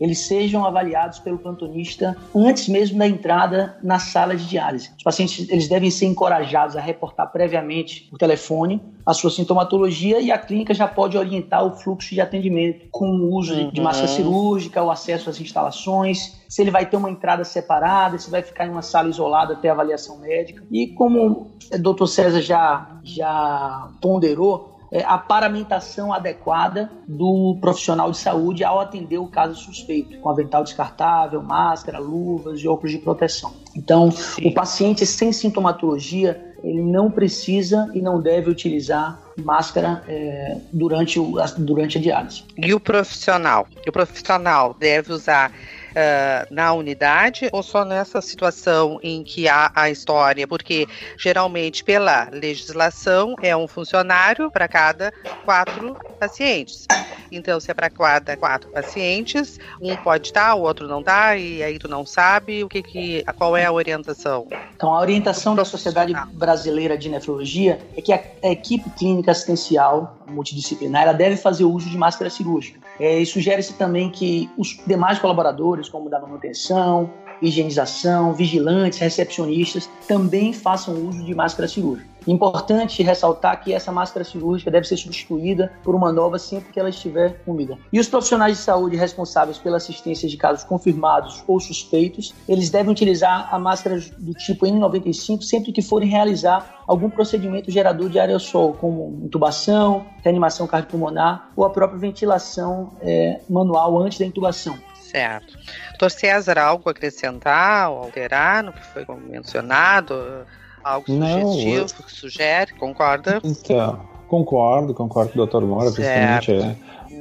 eles 0.00 0.18
sejam 0.18 0.64
avaliados 0.64 1.18
pelo 1.18 1.38
plantonista 1.38 2.16
antes 2.34 2.68
mesmo 2.68 2.98
da 2.98 3.06
entrada 3.06 3.76
na 3.82 3.98
sala 3.98 4.36
de 4.36 4.46
diálise. 4.46 4.90
Os 4.96 5.02
pacientes 5.02 5.48
eles 5.48 5.68
devem 5.68 5.90
ser 5.90 6.06
encorajados 6.06 6.76
a 6.76 6.80
reportar 6.80 7.30
previamente 7.32 8.08
por 8.10 8.18
telefone 8.18 8.80
a 9.04 9.14
sua 9.14 9.30
sintomatologia 9.30 10.20
e 10.20 10.30
a 10.30 10.38
clínica 10.38 10.74
já 10.74 10.86
pode 10.86 11.16
orientar 11.16 11.64
o 11.64 11.72
fluxo 11.72 12.14
de 12.14 12.20
atendimento 12.20 12.86
com 12.90 13.08
o 13.08 13.34
uso 13.34 13.54
uhum. 13.54 13.70
de 13.70 13.80
máscara 13.80 14.08
cirúrgica, 14.08 14.82
o 14.82 14.90
acesso 14.90 15.30
às 15.30 15.40
instalações, 15.40 16.40
se 16.48 16.62
ele 16.62 16.70
vai 16.70 16.86
ter 16.86 16.96
uma 16.96 17.10
entrada 17.10 17.44
separada, 17.44 18.18
se 18.18 18.30
vai 18.30 18.42
ficar 18.42 18.66
em 18.66 18.70
uma 18.70 18.82
sala 18.82 19.08
isolada 19.08 19.54
até 19.54 19.70
avaliação 19.70 20.18
médica. 20.18 20.62
E 20.70 20.88
como 20.88 21.50
o 21.72 21.78
Dr. 21.78 22.06
César 22.06 22.40
já, 22.40 23.00
já 23.02 23.88
ponderou, 24.00 24.69
é, 24.92 25.02
a 25.04 25.16
paramentação 25.16 26.12
adequada 26.12 26.90
do 27.06 27.56
profissional 27.60 28.10
de 28.10 28.18
saúde 28.18 28.64
ao 28.64 28.80
atender 28.80 29.18
o 29.18 29.28
caso 29.28 29.54
suspeito, 29.54 30.18
com 30.18 30.28
avental 30.28 30.64
descartável, 30.64 31.42
máscara, 31.42 31.98
luvas 31.98 32.60
e 32.60 32.68
óculos 32.68 32.92
de 32.92 32.98
proteção. 32.98 33.52
Então, 33.76 34.10
Sim. 34.10 34.48
o 34.48 34.54
paciente 34.54 35.06
sem 35.06 35.32
sintomatologia, 35.32 36.54
ele 36.62 36.82
não 36.82 37.10
precisa 37.10 37.88
e 37.94 38.02
não 38.02 38.20
deve 38.20 38.50
utilizar 38.50 39.20
máscara 39.44 40.02
é, 40.08 40.58
durante, 40.72 41.18
o, 41.18 41.34
durante 41.58 41.96
a 41.96 42.00
diálise. 42.00 42.42
E 42.56 42.74
o 42.74 42.80
profissional? 42.80 43.66
O 43.86 43.92
profissional 43.92 44.74
deve 44.78 45.12
usar 45.12 45.52
uh, 45.90 46.46
na 46.50 46.72
unidade 46.72 47.48
ou 47.52 47.62
só 47.62 47.84
nessa 47.84 48.20
situação 48.20 48.98
em 49.02 49.22
que 49.22 49.48
há 49.48 49.70
a 49.74 49.90
história? 49.90 50.46
Porque 50.46 50.86
geralmente, 51.18 51.84
pela 51.84 52.28
legislação, 52.32 53.34
é 53.42 53.56
um 53.56 53.68
funcionário 53.68 54.50
para 54.50 54.68
cada 54.68 55.12
quatro 55.44 55.96
pacientes. 56.18 56.86
Então, 57.30 57.60
se 57.60 57.70
é 57.70 57.74
para 57.74 57.88
cada 57.88 58.36
quatro 58.36 58.70
pacientes, 58.70 59.58
um 59.80 59.94
pode 59.96 60.28
estar, 60.28 60.54
o 60.54 60.62
outro 60.62 60.88
não 60.88 61.00
está, 61.00 61.36
e 61.36 61.62
aí 61.62 61.78
tu 61.78 61.88
não 61.88 62.04
sabe 62.04 62.64
o 62.64 62.68
que, 62.68 62.82
que 62.82 63.24
qual 63.36 63.56
é 63.56 63.64
a 63.64 63.72
orientação. 63.72 64.48
Então, 64.74 64.92
a 64.92 65.00
orientação 65.00 65.54
da 65.54 65.64
Sociedade 65.64 66.12
Brasileira 66.32 66.96
de 66.98 67.08
Nefrologia 67.08 67.78
é 67.96 68.02
que 68.02 68.12
a, 68.12 68.20
a 68.42 68.48
equipe 68.48 68.88
clínica 68.90 69.30
assistencial 69.30 70.19
multidisciplinar 70.30 71.02
ela 71.02 71.12
deve 71.12 71.36
fazer 71.36 71.64
uso 71.64 71.88
de 71.88 71.96
máscara 71.96 72.30
cirúrgica. 72.30 72.80
É, 72.98 73.18
e 73.18 73.26
sugere-se 73.26 73.74
também 73.74 74.10
que 74.10 74.50
os 74.56 74.78
demais 74.86 75.18
colaboradores, 75.18 75.88
como 75.88 76.08
da 76.08 76.20
manutenção, 76.20 77.10
higienização, 77.42 78.32
vigilantes, 78.34 78.98
recepcionistas, 78.98 79.88
também 80.06 80.52
façam 80.52 80.94
uso 80.94 81.24
de 81.24 81.34
máscara 81.34 81.68
cirúrgica. 81.68 82.09
Importante 82.26 83.02
ressaltar 83.02 83.62
que 83.62 83.72
essa 83.72 83.90
máscara 83.90 84.24
cirúrgica 84.24 84.70
deve 84.70 84.86
ser 84.86 84.96
substituída 84.96 85.72
por 85.82 85.94
uma 85.94 86.12
nova 86.12 86.38
sempre 86.38 86.72
que 86.72 86.78
ela 86.78 86.90
estiver 86.90 87.40
úmida. 87.46 87.78
E 87.92 87.98
os 87.98 88.08
profissionais 88.08 88.56
de 88.56 88.62
saúde 88.62 88.96
responsáveis 88.96 89.58
pela 89.58 89.76
assistência 89.76 90.28
de 90.28 90.36
casos 90.36 90.64
confirmados 90.64 91.42
ou 91.46 91.58
suspeitos, 91.60 92.34
eles 92.48 92.70
devem 92.70 92.92
utilizar 92.92 93.48
a 93.52 93.58
máscara 93.58 93.98
do 94.18 94.32
tipo 94.34 94.66
N95 94.66 95.42
sempre 95.42 95.72
que 95.72 95.82
forem 95.82 96.08
realizar 96.08 96.82
algum 96.86 97.08
procedimento 97.08 97.70
gerador 97.70 98.08
de 98.08 98.18
aerossol, 98.18 98.74
como 98.74 99.20
intubação, 99.24 100.06
reanimação 100.22 100.66
cardiopulmonar 100.66 101.50
ou 101.56 101.64
a 101.64 101.70
própria 101.70 101.98
ventilação 101.98 102.96
é, 103.00 103.40
manual 103.48 103.98
antes 103.98 104.18
da 104.18 104.26
intubação. 104.26 104.78
Certo. 105.00 105.58
Doutor 105.90 106.10
César, 106.10 106.58
algo 106.58 106.88
a 106.88 106.92
acrescentar 106.92 107.90
ou 107.90 107.98
alterar 107.98 108.62
no 108.62 108.72
que 108.72 108.84
foi 108.86 109.04
mencionado? 109.28 110.46
Algo 110.82 111.06
sugestivo 111.06 111.76
Não, 111.76 112.06
que 112.06 112.12
sugere? 112.12 112.72
Concorda? 112.74 113.40
Então, 113.44 114.00
concordo, 114.28 114.94
concordo 114.94 115.32
com 115.32 115.40
o 115.40 115.46
Dr. 115.46 115.62
Moura, 115.62 115.90
principalmente 115.90 116.52
é, 116.52 116.76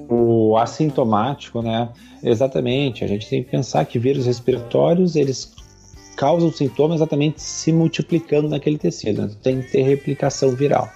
o 0.09 0.57
assintomático, 0.57 1.61
né? 1.61 1.89
Exatamente, 2.23 3.03
a 3.03 3.07
gente 3.07 3.29
tem 3.29 3.43
que 3.43 3.49
pensar 3.49 3.85
que 3.85 3.97
vírus 3.97 4.25
respiratórios, 4.25 5.15
eles 5.15 5.53
causam 6.15 6.51
sintomas 6.51 6.97
exatamente 6.97 7.41
se 7.41 7.71
multiplicando 7.71 8.49
naquele 8.49 8.77
tecido, 8.77 9.21
né? 9.21 9.31
tem 9.41 9.61
que 9.61 9.71
ter 9.71 9.83
replicação 9.83 10.51
viral. 10.51 10.89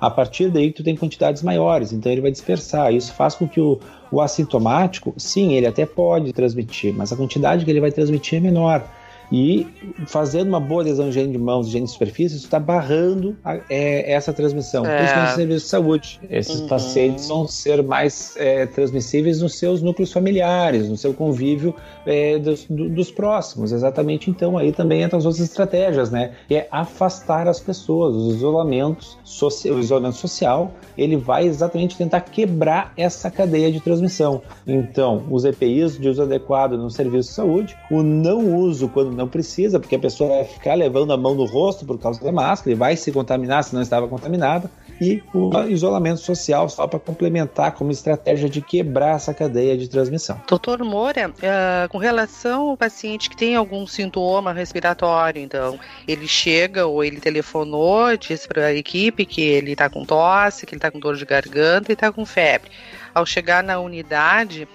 A 0.00 0.10
partir 0.10 0.50
daí, 0.50 0.72
tu 0.72 0.82
tem 0.82 0.96
quantidades 0.96 1.42
maiores, 1.42 1.92
então 1.92 2.10
ele 2.10 2.20
vai 2.20 2.30
dispersar. 2.30 2.92
Isso 2.92 3.12
faz 3.12 3.36
com 3.36 3.46
que 3.46 3.60
o, 3.60 3.78
o 4.10 4.20
assintomático, 4.20 5.14
sim, 5.16 5.52
ele 5.52 5.66
até 5.66 5.86
pode 5.86 6.32
transmitir, 6.32 6.92
mas 6.92 7.12
a 7.12 7.16
quantidade 7.16 7.64
que 7.64 7.70
ele 7.70 7.80
vai 7.80 7.92
transmitir 7.92 8.38
é 8.38 8.40
menor. 8.40 8.82
E 9.32 9.66
fazendo 10.06 10.48
uma 10.48 10.60
boa 10.60 10.82
adesão 10.82 11.06
de 11.06 11.12
higiene 11.12 11.32
de 11.32 11.38
mãos, 11.38 11.66
higiene 11.66 11.86
de 11.86 11.92
superfície, 11.92 12.36
isso 12.36 12.44
está 12.44 12.60
barrando 12.60 13.34
a, 13.42 13.56
é, 13.70 14.12
essa 14.12 14.30
transmissão. 14.30 14.84
É. 14.84 14.98
Principalmente 14.98 15.30
no 15.30 15.36
serviço 15.36 15.64
de 15.64 15.70
saúde. 15.70 16.20
Esses 16.28 16.60
uhum. 16.60 16.68
pacientes 16.68 17.28
vão 17.28 17.48
ser 17.48 17.82
mais 17.82 18.34
é, 18.36 18.66
transmissíveis 18.66 19.40
nos 19.40 19.54
seus 19.54 19.80
núcleos 19.80 20.12
familiares, 20.12 20.86
no 20.86 20.98
seu 20.98 21.14
convívio 21.14 21.74
é, 22.04 22.38
dos, 22.38 22.66
do, 22.66 22.90
dos, 22.90 23.10
próximos. 23.10 23.72
Exatamente. 23.72 24.28
Então, 24.28 24.58
aí 24.58 24.70
também 24.70 25.02
entram 25.02 25.18
as 25.18 25.24
outras 25.24 25.42
estratégias, 25.42 26.10
né? 26.10 26.32
Que 26.46 26.56
é 26.56 26.68
afastar 26.70 27.48
as 27.48 27.58
pessoas, 27.58 28.14
os 28.14 28.34
isolamentos, 28.36 29.16
o 29.42 29.78
isolamento 29.78 30.16
social, 30.16 30.72
ele 30.96 31.16
vai 31.16 31.46
exatamente 31.46 31.96
tentar 31.96 32.20
quebrar 32.20 32.92
essa 32.96 33.30
cadeia 33.30 33.72
de 33.72 33.80
transmissão. 33.80 34.42
Então, 34.66 35.24
os 35.30 35.44
EPIs 35.44 35.98
de 35.98 36.08
uso 36.08 36.22
adequado 36.22 36.72
no 36.72 36.90
serviço 36.90 37.30
de 37.30 37.34
saúde, 37.34 37.76
o 37.90 38.02
não 38.02 38.56
uso 38.56 38.88
quando 38.88 39.12
não 39.12 39.21
não 39.22 39.28
precisa, 39.28 39.78
porque 39.78 39.94
a 39.94 39.98
pessoa 39.98 40.30
vai 40.30 40.44
ficar 40.44 40.74
levando 40.74 41.12
a 41.12 41.16
mão 41.16 41.34
no 41.34 41.44
rosto 41.44 41.86
por 41.86 41.98
causa 41.98 42.22
da 42.22 42.32
máscara 42.32 42.72
e 42.72 42.74
vai 42.74 42.96
se 42.96 43.12
contaminar 43.12 43.62
se 43.62 43.74
não 43.74 43.80
estava 43.80 44.08
contaminada. 44.08 44.68
E 45.00 45.22
o 45.32 45.50
isolamento 45.68 46.20
social 46.20 46.68
só 46.68 46.86
para 46.86 46.98
complementar 46.98 47.72
como 47.72 47.90
estratégia 47.90 48.48
de 48.48 48.60
quebrar 48.60 49.16
essa 49.16 49.32
cadeia 49.32 49.76
de 49.76 49.88
transmissão. 49.88 50.40
Doutor 50.46 50.84
Moura, 50.84 51.30
uh, 51.30 51.88
com 51.88 51.98
relação 51.98 52.70
ao 52.70 52.76
paciente 52.76 53.30
que 53.30 53.36
tem 53.36 53.56
algum 53.56 53.86
sintoma 53.86 54.52
respiratório, 54.52 55.42
então, 55.42 55.78
ele 56.06 56.28
chega 56.28 56.86
ou 56.86 57.02
ele 57.02 57.20
telefonou, 57.20 58.16
disse 58.16 58.46
para 58.46 58.66
a 58.66 58.74
equipe 58.74 59.24
que 59.24 59.40
ele 59.40 59.72
está 59.72 59.88
com 59.88 60.04
tosse, 60.04 60.66
que 60.66 60.74
ele 60.74 60.78
está 60.78 60.90
com 60.90 61.00
dor 61.00 61.16
de 61.16 61.24
garganta 61.24 61.90
e 61.90 61.94
está 61.94 62.12
com 62.12 62.24
febre 62.24 62.70
ao 63.14 63.26
chegar 63.26 63.62
na 63.62 63.78
unidade, 63.78 64.68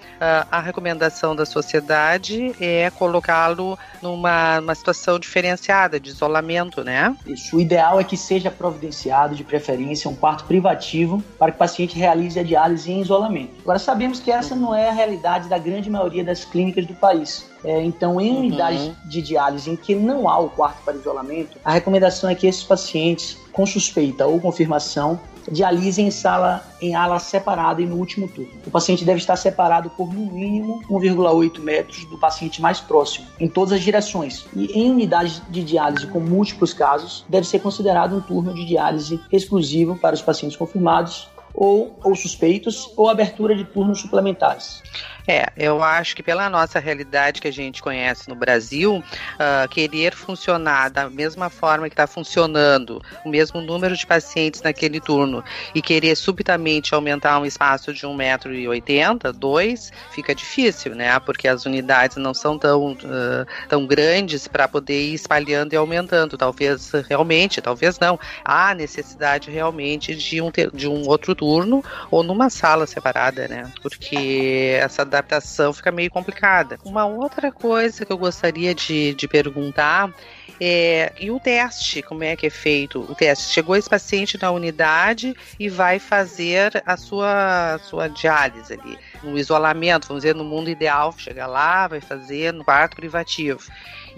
a 0.50 0.60
recomendação 0.60 1.34
da 1.34 1.44
sociedade 1.46 2.54
é 2.60 2.90
colocá-lo 2.90 3.78
numa, 4.02 4.60
numa 4.60 4.74
situação 4.74 5.18
diferenciada, 5.18 5.98
de 5.98 6.10
isolamento, 6.10 6.82
né? 6.82 7.16
Isso. 7.26 7.56
O 7.56 7.60
ideal 7.60 8.00
é 8.00 8.04
que 8.04 8.16
seja 8.16 8.50
providenciado, 8.50 9.34
de 9.34 9.44
preferência, 9.44 10.10
um 10.10 10.14
quarto 10.14 10.44
privativo 10.44 11.22
para 11.38 11.52
que 11.52 11.56
o 11.56 11.58
paciente 11.58 11.98
realize 11.98 12.38
a 12.38 12.42
diálise 12.42 12.90
em 12.90 13.00
isolamento. 13.00 13.52
Agora, 13.62 13.78
sabemos 13.78 14.20
que 14.20 14.30
essa 14.30 14.54
não 14.54 14.74
é 14.74 14.88
a 14.88 14.92
realidade 14.92 15.48
da 15.48 15.58
grande 15.58 15.90
maioria 15.90 16.24
das 16.24 16.44
clínicas 16.44 16.86
do 16.86 16.94
país. 16.94 17.48
É, 17.64 17.82
então, 17.82 18.20
em 18.20 18.36
unidades 18.36 18.82
uhum. 18.82 18.94
de 19.04 19.20
diálise 19.20 19.70
em 19.70 19.76
que 19.76 19.94
não 19.94 20.28
há 20.28 20.38
o 20.38 20.48
quarto 20.48 20.82
para 20.84 20.94
isolamento, 20.94 21.58
a 21.64 21.72
recomendação 21.72 22.30
é 22.30 22.34
que 22.34 22.46
esses 22.46 22.62
pacientes 22.62 23.36
com 23.52 23.66
suspeita 23.66 24.26
ou 24.26 24.40
confirmação 24.40 25.18
dialise 25.50 26.02
em 26.02 26.10
sala 26.10 26.64
em 26.80 26.94
ala 26.94 27.18
separada 27.18 27.82
e 27.82 27.86
no 27.86 27.96
último 27.96 28.28
turno. 28.28 28.52
O 28.66 28.70
paciente 28.70 29.04
deve 29.04 29.18
estar 29.18 29.36
separado 29.36 29.90
por 29.90 30.12
no 30.12 30.32
mínimo 30.32 30.80
1,8 30.88 31.60
metros 31.60 32.04
do 32.06 32.18
paciente 32.18 32.62
mais 32.62 32.80
próximo, 32.80 33.26
em 33.40 33.48
todas 33.48 33.72
as 33.72 33.80
direções. 33.80 34.46
E 34.54 34.66
em 34.78 34.90
unidades 34.90 35.42
de 35.48 35.62
diálise 35.62 36.06
com 36.06 36.20
múltiplos 36.20 36.72
casos, 36.72 37.24
deve 37.28 37.46
ser 37.46 37.58
considerado 37.60 38.16
um 38.16 38.20
turno 38.20 38.54
de 38.54 38.64
diálise 38.64 39.20
exclusivo 39.32 39.96
para 39.96 40.14
os 40.14 40.22
pacientes 40.22 40.56
confirmados 40.56 41.28
ou, 41.54 41.98
ou 42.04 42.14
suspeitos 42.14 42.92
ou 42.96 43.08
abertura 43.08 43.54
de 43.54 43.64
turnos 43.64 44.00
suplementares. 44.00 44.82
É, 45.30 45.52
eu 45.58 45.82
acho 45.82 46.16
que 46.16 46.22
pela 46.22 46.48
nossa 46.48 46.78
realidade 46.78 47.42
que 47.42 47.48
a 47.48 47.52
gente 47.52 47.82
conhece 47.82 48.30
no 48.30 48.34
Brasil, 48.34 48.96
uh, 48.96 49.68
querer 49.68 50.14
funcionar 50.14 50.88
da 50.88 51.10
mesma 51.10 51.50
forma 51.50 51.86
que 51.86 51.92
está 51.92 52.06
funcionando, 52.06 53.02
o 53.26 53.28
mesmo 53.28 53.60
número 53.60 53.94
de 53.94 54.06
pacientes 54.06 54.62
naquele 54.62 54.98
turno, 54.98 55.44
e 55.74 55.82
querer 55.82 56.16
subitamente 56.16 56.94
aumentar 56.94 57.38
um 57.38 57.44
espaço 57.44 57.92
de 57.92 58.06
1,80m, 58.06 59.30
2, 59.32 59.92
fica 60.12 60.34
difícil, 60.34 60.94
né? 60.94 61.20
Porque 61.20 61.46
as 61.46 61.66
unidades 61.66 62.16
não 62.16 62.32
são 62.32 62.58
tão, 62.58 62.92
uh, 62.92 63.46
tão 63.68 63.86
grandes 63.86 64.48
para 64.48 64.66
poder 64.66 65.10
ir 65.10 65.12
espalhando 65.12 65.74
e 65.74 65.76
aumentando. 65.76 66.38
Talvez 66.38 66.90
realmente, 67.06 67.60
talvez 67.60 67.98
não. 67.98 68.18
Há 68.42 68.74
necessidade 68.74 69.50
realmente 69.50 70.14
de 70.14 70.40
um, 70.40 70.50
de 70.72 70.88
um 70.88 71.06
outro 71.06 71.34
turno 71.34 71.84
ou 72.10 72.22
numa 72.22 72.48
sala 72.48 72.86
separada, 72.86 73.46
né? 73.46 73.70
Porque 73.82 74.78
essa 74.80 75.04
adaptação 75.18 75.72
fica 75.72 75.90
meio 75.90 76.10
complicada. 76.10 76.78
Uma 76.84 77.06
outra 77.06 77.50
coisa 77.52 78.04
que 78.04 78.12
eu 78.12 78.18
gostaria 78.18 78.74
de, 78.74 79.14
de 79.14 79.28
perguntar 79.28 80.12
é, 80.60 81.12
e 81.20 81.30
o 81.30 81.38
teste, 81.38 82.02
como 82.02 82.24
é 82.24 82.34
que 82.34 82.46
é 82.46 82.50
feito? 82.50 83.00
O 83.00 83.14
teste. 83.14 83.52
Chegou 83.52 83.76
esse 83.76 83.88
paciente 83.88 84.40
na 84.40 84.50
unidade 84.50 85.36
e 85.58 85.68
vai 85.68 85.98
fazer 85.98 86.82
a 86.84 86.96
sua, 86.96 87.74
a 87.74 87.78
sua 87.78 88.08
diálise 88.08 88.72
ali. 88.72 88.98
No 89.22 89.38
isolamento, 89.38 90.08
vamos 90.08 90.22
dizer, 90.22 90.34
no 90.34 90.44
mundo 90.44 90.68
ideal, 90.68 91.14
chega 91.16 91.46
lá, 91.46 91.86
vai 91.86 92.00
fazer 92.00 92.52
no 92.52 92.64
quarto 92.64 92.96
privativo. 92.96 93.60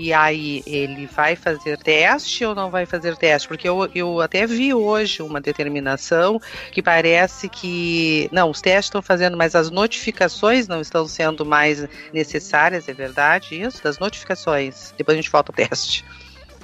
E 0.02 0.14
aí, 0.14 0.62
ele 0.64 1.04
vai 1.04 1.36
fazer 1.36 1.76
teste 1.76 2.42
ou 2.42 2.54
não 2.54 2.70
vai 2.70 2.86
fazer 2.86 3.18
teste? 3.18 3.46
Porque 3.46 3.68
eu, 3.68 3.86
eu 3.94 4.18
até 4.22 4.46
vi 4.46 4.72
hoje 4.72 5.20
uma 5.20 5.42
determinação 5.42 6.40
que 6.72 6.80
parece 6.82 7.50
que. 7.50 8.26
Não, 8.32 8.48
os 8.48 8.62
testes 8.62 8.86
estão 8.86 9.02
fazendo, 9.02 9.36
mas 9.36 9.54
as 9.54 9.70
notificações 9.70 10.66
não 10.66 10.80
estão 10.80 11.06
sendo 11.06 11.44
mais 11.44 11.86
necessárias, 12.14 12.88
é 12.88 12.94
verdade 12.94 13.60
isso? 13.60 13.84
Das 13.84 13.98
notificações. 13.98 14.94
Depois 14.96 15.18
a 15.18 15.20
gente 15.20 15.30
volta 15.30 15.52
ao 15.52 15.54
teste. 15.68 16.02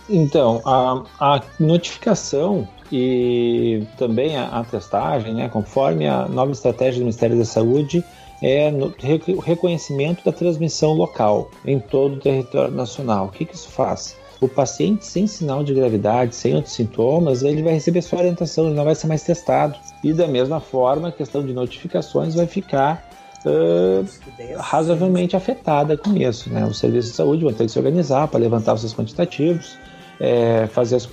Então, 0.08 0.62
a, 0.64 1.02
a 1.18 1.42
notificação 1.58 2.68
e 2.92 3.82
também 3.96 4.36
a, 4.36 4.60
a, 4.60 4.64
testagem, 4.64 5.34
né, 5.34 5.48
conforme 5.48 6.06
a 6.06 6.28
nova 6.28 6.52
estratégia 6.52 7.00
do 7.00 7.00
Ministério 7.00 7.36
da 7.36 7.44
Saúde, 7.44 8.04
é 8.42 8.70
o 9.34 9.40
reconhecimento 9.40 10.24
da 10.24 10.32
transmissão 10.32 10.92
local 10.92 11.50
em 11.64 11.80
todo 11.80 12.16
o 12.16 12.20
território 12.20 12.74
nacional. 12.74 13.26
O 13.26 13.28
que, 13.30 13.44
que 13.44 13.54
isso 13.54 13.68
faz? 13.68 14.16
O 14.40 14.46
paciente 14.46 15.06
sem 15.06 15.26
sinal 15.26 15.64
de 15.64 15.72
gravidade, 15.72 16.34
sem 16.34 16.54
outros 16.54 16.74
sintomas, 16.74 17.42
ele 17.42 17.62
vai 17.62 17.72
receber 17.72 18.02
sua 18.02 18.18
orientação, 18.18 18.66
ele 18.66 18.74
não 18.74 18.84
vai 18.84 18.94
ser 18.94 19.06
mais 19.06 19.22
testado. 19.22 19.78
E 20.04 20.12
da 20.12 20.28
mesma 20.28 20.60
forma, 20.60 21.08
a 21.08 21.12
questão 21.12 21.44
de 21.44 21.54
notificações 21.54 22.34
vai 22.34 22.46
ficar 22.46 23.08
uh, 23.46 24.06
razoavelmente 24.58 25.34
afetada 25.34 25.96
com 25.96 26.14
isso. 26.14 26.50
Né? 26.50 26.66
Os 26.66 26.78
serviços 26.78 27.12
de 27.12 27.16
saúde 27.16 27.44
vão 27.44 27.52
ter 27.54 27.64
que 27.64 27.72
se 27.72 27.78
organizar 27.78 28.28
para 28.28 28.38
levantar 28.38 28.74
os 28.74 28.80
seus 28.80 28.94
quantitativos, 28.94 29.78
é, 30.20 30.66
fazer 30.66 30.96
as 30.96 31.08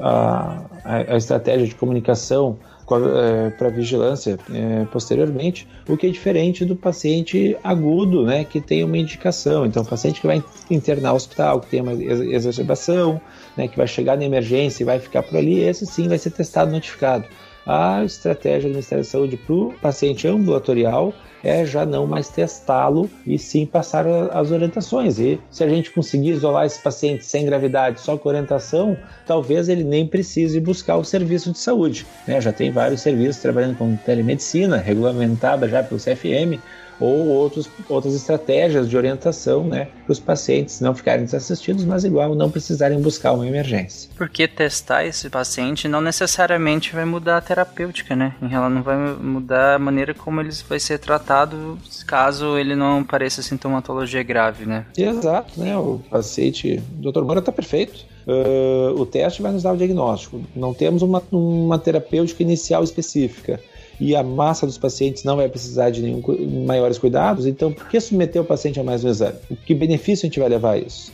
a, 0.00 0.62
a, 0.84 1.16
estratégia 1.16 1.66
de 1.66 1.74
comunicação 1.74 2.58
é, 2.90 3.50
para 3.50 3.68
vigilância 3.70 4.38
é, 4.52 4.84
posteriormente, 4.86 5.66
o 5.88 5.96
que 5.96 6.06
é 6.06 6.10
diferente 6.10 6.64
do 6.64 6.76
paciente 6.76 7.56
agudo, 7.62 8.24
né, 8.24 8.44
que 8.44 8.60
tem 8.60 8.84
uma 8.84 8.98
indicação. 8.98 9.64
Então, 9.64 9.82
o 9.82 9.86
paciente 9.86 10.20
que 10.20 10.26
vai 10.26 10.42
internar 10.70 11.10
no 11.10 11.16
hospital, 11.16 11.60
que 11.60 11.68
tem 11.68 11.80
uma 11.80 11.94
exacerbação, 11.94 13.20
né, 13.56 13.68
que 13.68 13.76
vai 13.76 13.86
chegar 13.86 14.16
na 14.16 14.24
emergência 14.24 14.82
e 14.82 14.86
vai 14.86 14.98
ficar 14.98 15.22
por 15.22 15.36
ali, 15.36 15.60
esse 15.60 15.86
sim 15.86 16.08
vai 16.08 16.18
ser 16.18 16.30
testado 16.30 16.70
notificado. 16.70 17.24
A 17.66 18.04
estratégia 18.04 18.68
do 18.68 18.72
Ministério 18.72 19.04
da 19.04 19.10
Saúde 19.10 19.36
para 19.36 19.54
o 19.54 19.72
paciente 19.80 20.26
ambulatorial 20.26 21.14
é 21.44 21.64
já 21.64 21.84
não 21.84 22.06
mais 22.06 22.28
testá-lo 22.28 23.10
e 23.26 23.38
sim 23.38 23.66
passar 23.66 24.06
as 24.06 24.50
orientações. 24.50 25.18
E 25.18 25.40
se 25.50 25.64
a 25.64 25.68
gente 25.68 25.90
conseguir 25.90 26.30
isolar 26.30 26.66
esse 26.66 26.80
paciente 26.80 27.24
sem 27.24 27.44
gravidade 27.44 28.00
só 28.00 28.16
com 28.16 28.28
orientação, 28.28 28.96
talvez 29.26 29.68
ele 29.68 29.84
nem 29.84 30.06
precise 30.06 30.60
buscar 30.60 30.96
o 30.96 31.04
serviço 31.04 31.52
de 31.52 31.58
saúde. 31.58 32.06
Né? 32.26 32.40
Já 32.40 32.52
tem 32.52 32.70
vários 32.70 33.00
serviços 33.00 33.42
trabalhando 33.42 33.76
com 33.76 33.96
telemedicina, 33.96 34.76
regulamentada 34.76 35.68
já 35.68 35.82
pelo 35.82 36.00
CFM, 36.00 36.60
ou 37.02 37.26
outros, 37.28 37.68
outras 37.88 38.14
estratégias 38.14 38.88
de 38.88 38.96
orientação 38.96 39.64
né, 39.64 39.88
para 40.04 40.12
os 40.12 40.20
pacientes 40.20 40.80
não 40.80 40.94
ficarem 40.94 41.24
desassistidos, 41.24 41.84
mas 41.84 42.04
igual 42.04 42.34
não 42.34 42.50
precisarem 42.50 43.00
buscar 43.00 43.32
uma 43.32 43.46
emergência. 43.46 44.10
Porque 44.16 44.46
testar 44.46 45.04
esse 45.04 45.28
paciente 45.28 45.88
não 45.88 46.00
necessariamente 46.00 46.94
vai 46.94 47.04
mudar 47.04 47.38
a 47.38 47.40
terapêutica, 47.40 48.14
né? 48.14 48.34
Ela 48.50 48.68
não 48.68 48.82
vai 48.82 48.96
mudar 48.96 49.74
a 49.74 49.78
maneira 49.78 50.14
como 50.14 50.40
ele 50.40 50.50
vai 50.68 50.78
ser 50.78 50.98
tratado 50.98 51.78
caso 52.06 52.58
ele 52.58 52.76
não 52.76 53.02
pareça 53.02 53.42
sintomatologia 53.42 54.22
grave, 54.22 54.66
né? 54.66 54.86
Exato, 54.96 55.58
né? 55.58 55.76
O 55.76 56.00
paciente, 56.10 56.82
o 56.98 57.10
Dr. 57.10 57.22
Moura 57.22 57.40
está 57.40 57.50
perfeito. 57.50 58.04
Uh, 58.26 59.00
o 59.00 59.04
teste 59.04 59.42
vai 59.42 59.50
nos 59.50 59.64
dar 59.64 59.72
o 59.72 59.76
diagnóstico. 59.76 60.40
Não 60.54 60.72
temos 60.72 61.02
uma, 61.02 61.20
uma 61.32 61.78
terapêutica 61.78 62.42
inicial 62.42 62.84
específica 62.84 63.60
e 64.00 64.16
a 64.16 64.22
massa 64.22 64.66
dos 64.66 64.78
pacientes 64.78 65.24
não 65.24 65.36
vai 65.36 65.48
precisar 65.48 65.90
de 65.90 66.02
nenhum 66.02 66.22
maiores 66.66 66.98
cuidados, 66.98 67.46
então 67.46 67.72
por 67.72 67.88
que 67.88 68.00
submeter 68.00 68.42
o 68.42 68.44
paciente 68.44 68.80
a 68.80 68.84
mais 68.84 69.04
um 69.04 69.08
exame? 69.08 69.38
Que 69.64 69.74
benefício 69.74 70.26
a 70.26 70.28
gente 70.28 70.40
vai 70.40 70.48
levar 70.48 70.72
a 70.72 70.78
isso? 70.78 71.12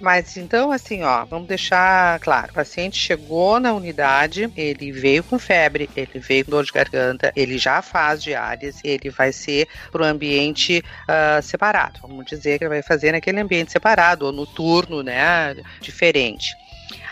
Mas 0.00 0.36
então, 0.36 0.72
assim, 0.72 1.02
ó, 1.02 1.24
vamos 1.24 1.48
deixar 1.48 2.18
claro: 2.20 2.50
o 2.50 2.54
paciente 2.54 2.96
chegou 2.96 3.60
na 3.60 3.72
unidade, 3.72 4.50
ele 4.56 4.92
veio 4.92 5.22
com 5.22 5.38
febre, 5.38 5.88
ele 5.96 6.18
veio 6.18 6.44
com 6.44 6.50
dor 6.50 6.64
de 6.64 6.72
garganta, 6.72 7.32
ele 7.36 7.58
já 7.58 7.80
faz 7.80 8.22
diálise, 8.22 8.80
ele 8.84 9.10
vai 9.10 9.32
ser 9.32 9.68
para 9.90 10.02
o 10.02 10.04
ambiente 10.04 10.82
uh, 11.08 11.42
separado. 11.42 12.00
Vamos 12.02 12.26
dizer 12.26 12.58
que 12.58 12.64
ele 12.64 12.68
vai 12.68 12.82
fazer 12.82 13.12
naquele 13.12 13.40
ambiente 13.40 13.72
separado, 13.72 14.26
ou 14.26 14.32
no 14.32 14.46
turno, 14.46 15.02
né, 15.02 15.56
diferente. 15.80 16.54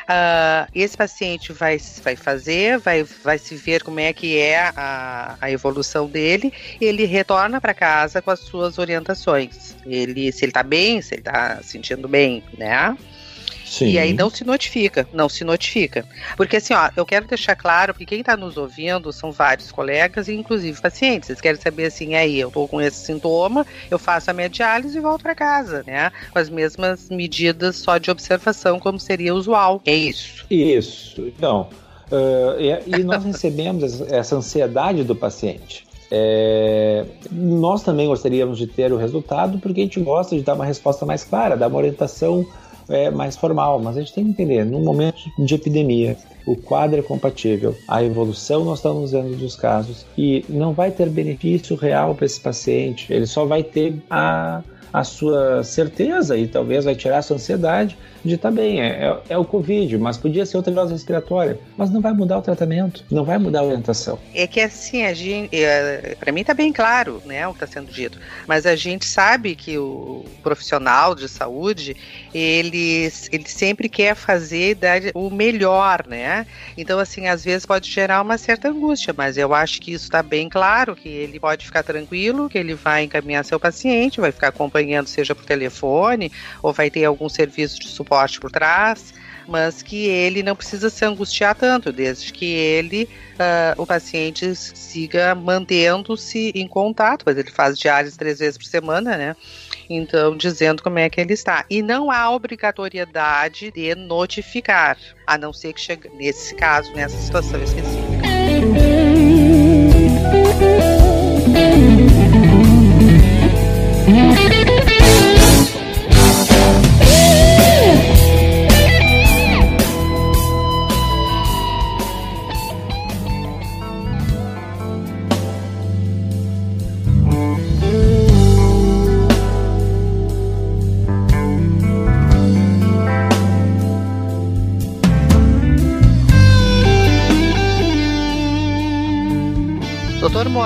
Uh, 0.03 0.69
esse 0.75 0.97
paciente 0.97 1.53
vai, 1.53 1.79
vai 2.03 2.17
fazer, 2.17 2.79
vai, 2.79 3.05
vai 3.05 3.39
se 3.39 3.55
ver 3.55 3.83
como 3.83 4.01
é 4.01 4.13
que 4.13 4.37
é 4.37 4.73
a, 4.75 5.37
a 5.41 5.51
evolução 5.51 6.07
dele, 6.07 6.53
ele 6.81 7.05
retorna 7.05 7.61
para 7.61 7.73
casa 7.73 8.21
com 8.21 8.31
as 8.31 8.41
suas 8.41 8.79
orientações. 8.79 9.77
Ele, 9.87 10.33
se 10.33 10.45
ele 10.45 10.51
está 10.51 10.63
bem, 10.63 11.01
se 11.01 11.15
ele 11.15 11.21
está 11.21 11.61
sentindo 11.63 12.09
bem, 12.09 12.43
né? 12.59 12.97
Sim. 13.73 13.87
E 13.87 13.99
aí 13.99 14.13
não 14.13 14.29
se 14.29 14.45
notifica, 14.45 15.09
não 15.15 15.31
se 15.31 15.45
notifica. 15.45 16.05
Porque 16.37 16.57
assim, 16.57 16.75
ó, 16.75 16.91
eu 16.95 17.07
quero 17.07 17.27
deixar 17.27 17.57
claro 17.57 17.95
que 17.95 18.05
quem 18.05 18.21
está 18.21 18.37
nos 18.37 18.59
ouvindo 18.59 19.11
são 19.15 19.33
vários 19.33 19.73
colegas 19.73 20.29
e 20.29 20.35
inclusive 20.35 20.79
pacientes. 20.79 21.31
Eles 21.31 21.41
querem 21.41 21.59
saber 21.59 21.87
assim, 21.87 22.15
aí, 22.15 22.39
eu 22.39 22.51
tô 22.51 22.69
com 22.69 22.83
esse 22.83 23.07
sintoma, 23.07 23.67
eu 23.91 23.99
faço 23.99 24.31
a 24.31 24.35
minha 24.35 24.51
diálise 24.51 24.99
e 24.99 25.01
volto 25.01 25.23
para 25.23 25.35
casa, 25.35 25.83
né? 25.87 26.13
Com 26.31 26.39
as 26.39 26.51
mesmas 26.51 27.09
medidas 27.09 27.77
só 27.77 27.97
de 27.97 28.11
observação 28.11 28.79
como 28.79 29.01
seria 29.01 29.35
usual. 29.35 29.81
É 29.87 29.95
isso. 29.95 30.45
Isso. 30.51 31.23
Então, 31.23 31.71
uh, 32.11 32.61
e, 32.61 32.99
e 33.01 33.03
nós 33.03 33.25
recebemos 33.25 34.03
essa 34.03 34.37
ansiedade 34.37 35.03
do 35.03 35.17
paciente. 35.17 35.87
É, 36.11 37.07
nós 37.31 37.83
também 37.83 38.07
gostaríamos 38.07 38.59
de 38.59 38.67
ter 38.67 38.93
o 38.93 38.99
resultado 38.99 39.59
porque 39.59 39.81
a 39.81 39.85
gente 39.85 39.99
gosta 39.99 40.37
de 40.37 40.43
dar 40.43 40.53
uma 40.53 40.67
resposta 40.67 41.07
mais 41.07 41.25
clara, 41.25 41.57
dar 41.57 41.69
uma 41.69 41.79
orientação 41.79 42.47
é 42.89 43.11
mais 43.11 43.37
formal, 43.37 43.81
mas 43.81 43.97
a 43.97 44.01
gente 44.01 44.15
tem 44.15 44.25
que 44.25 44.31
entender, 44.31 44.65
num 44.65 44.83
momento 44.83 45.19
de 45.39 45.55
epidemia, 45.55 46.17
o 46.47 46.57
quadro 46.57 46.99
é 46.99 47.03
compatível, 47.03 47.77
a 47.87 48.03
evolução 48.03 48.65
nós 48.65 48.79
estamos 48.79 49.13
vendo 49.13 49.37
dos 49.37 49.55
casos 49.55 50.05
e 50.17 50.45
não 50.49 50.73
vai 50.73 50.91
ter 50.91 51.09
benefício 51.09 51.77
real 51.77 52.15
para 52.15 52.27
esse 52.27 52.41
paciente, 52.41 53.13
ele 53.13 53.27
só 53.27 53.45
vai 53.45 53.63
ter 53.63 54.03
a, 54.11 54.63
a 54.93 55.05
sua 55.05 55.65
certeza 55.65 56.37
e 56.37 56.47
talvez 56.47 56.85
vai 56.85 56.95
tirar 56.95 57.19
a 57.19 57.23
sua 57.23 57.37
ansiedade 57.37 57.97
de 58.25 58.37
tá 58.37 58.51
bem, 58.51 58.81
é, 58.81 59.05
é, 59.05 59.21
é, 59.31 59.39
o 59.39 59.45
Covid, 59.45 59.99
mas 59.99 60.17
podia 60.17 60.47
ser 60.47 60.57
outra 60.57 60.73
virose 60.73 60.93
respiratória. 60.93 61.59
Mas 61.77 61.91
não 61.91 62.01
vai 62.01 62.13
mudar 62.13 62.39
o 62.39 62.43
tratamento, 62.43 63.05
não 63.11 63.25
vai 63.25 63.39
mudar 63.39 63.61
a 63.61 63.65
orientação. 63.65 64.19
É 64.35 64.47
que 64.47 64.61
assim, 64.61 65.05
a 65.05 65.13
gente, 65.13 65.55
é, 65.57 66.17
para 66.19 66.31
mim 66.31 66.45
tá 66.45 66.55
bem 66.55 66.73
claro, 66.73 67.21
né, 67.25 67.47
o 67.47 67.53
que 67.53 67.65
está 67.65 67.67
sendo 67.67 67.93
dito. 67.93 68.19
Mas 68.47 68.65
a 68.65 68.77
gente 68.77 69.05
sabe 69.05 69.57
que 69.57 69.77
o 69.77 70.25
profissional 70.43 71.15
de 71.15 71.29
saúde, 71.29 71.97
ele, 72.33 73.11
ele 73.33 73.49
sempre 73.49 73.89
quer 73.89 74.15
fazer 74.15 74.79
o 75.15 75.31
melhor, 75.31 76.05
né? 76.07 76.47
Então, 76.77 76.99
assim, 76.99 77.27
às 77.27 77.45
vezes 77.45 77.67
pode 77.67 77.91
gerar 77.91 78.23
uma 78.23 78.39
certa 78.39 78.69
angústia, 78.69 79.13
mas 79.17 79.37
eu 79.37 79.53
acho 79.53 79.81
que 79.81 79.93
isso 79.93 80.05
está 80.05 80.23
bem 80.23 80.49
claro, 80.49 80.95
que 80.95 81.09
ele 81.09 81.41
pode 81.41 81.67
ficar 81.67 81.83
tranquilo, 81.83 82.49
que 82.49 82.59
ele 82.59 82.75
vai 82.75 83.05
encaminhar 83.05 83.45
seu 83.45 83.59
paciente, 83.59 84.21
vai 84.21 84.31
ficar 84.31 84.49
acompanhando, 84.49 84.82
seja 85.07 85.35
por 85.35 85.45
telefone, 85.45 86.31
ou 86.63 86.73
vai 86.73 86.91
ter 86.91 87.05
algum 87.05 87.29
serviço 87.29 87.81
de 87.81 87.89
suporte 87.89 88.41
por 88.41 88.51
trás, 88.51 89.15
mas 89.47 89.83
que 89.83 90.07
ele 90.07 90.43
não 90.43 90.55
precisa 90.55 90.89
se 90.91 91.05
angustiar 91.05 91.55
tanto, 91.55 91.93
desde 91.93 92.33
que 92.33 92.47
ele, 92.47 93.09
uh, 93.35 93.81
o 93.81 93.87
paciente, 93.87 94.55
siga 94.55 95.35
mantendo-se 95.35 96.53
em 96.55 96.67
contato, 96.67 97.25
pois 97.25 97.37
ele 97.37 97.51
faz 97.51 97.79
diárias 97.79 98.17
três 98.17 98.39
vezes 98.39 98.59
por 98.59 98.67
semana, 98.67 99.17
né? 99.17 99.37
Então, 99.91 100.37
dizendo 100.37 100.83
como 100.83 100.99
é 100.99 101.11
que 101.11 101.21
ele 101.21 101.35
está. 101.35 101.65
E 101.69 101.83
não 101.83 102.11
há 102.11 102.31
obrigatoriedade 102.31 103.71
de 103.73 103.95
notificar, 103.95 104.97
a 105.27 105.37
não 105.37 105.53
ser 105.53 105.73
que 105.73 105.81
chegue, 105.81 106.09
nesse 106.15 106.55
caso, 106.55 106.93
nessa 106.95 107.17
situação 107.19 107.63
específica. 107.63 108.23
Doutor 111.53 112.02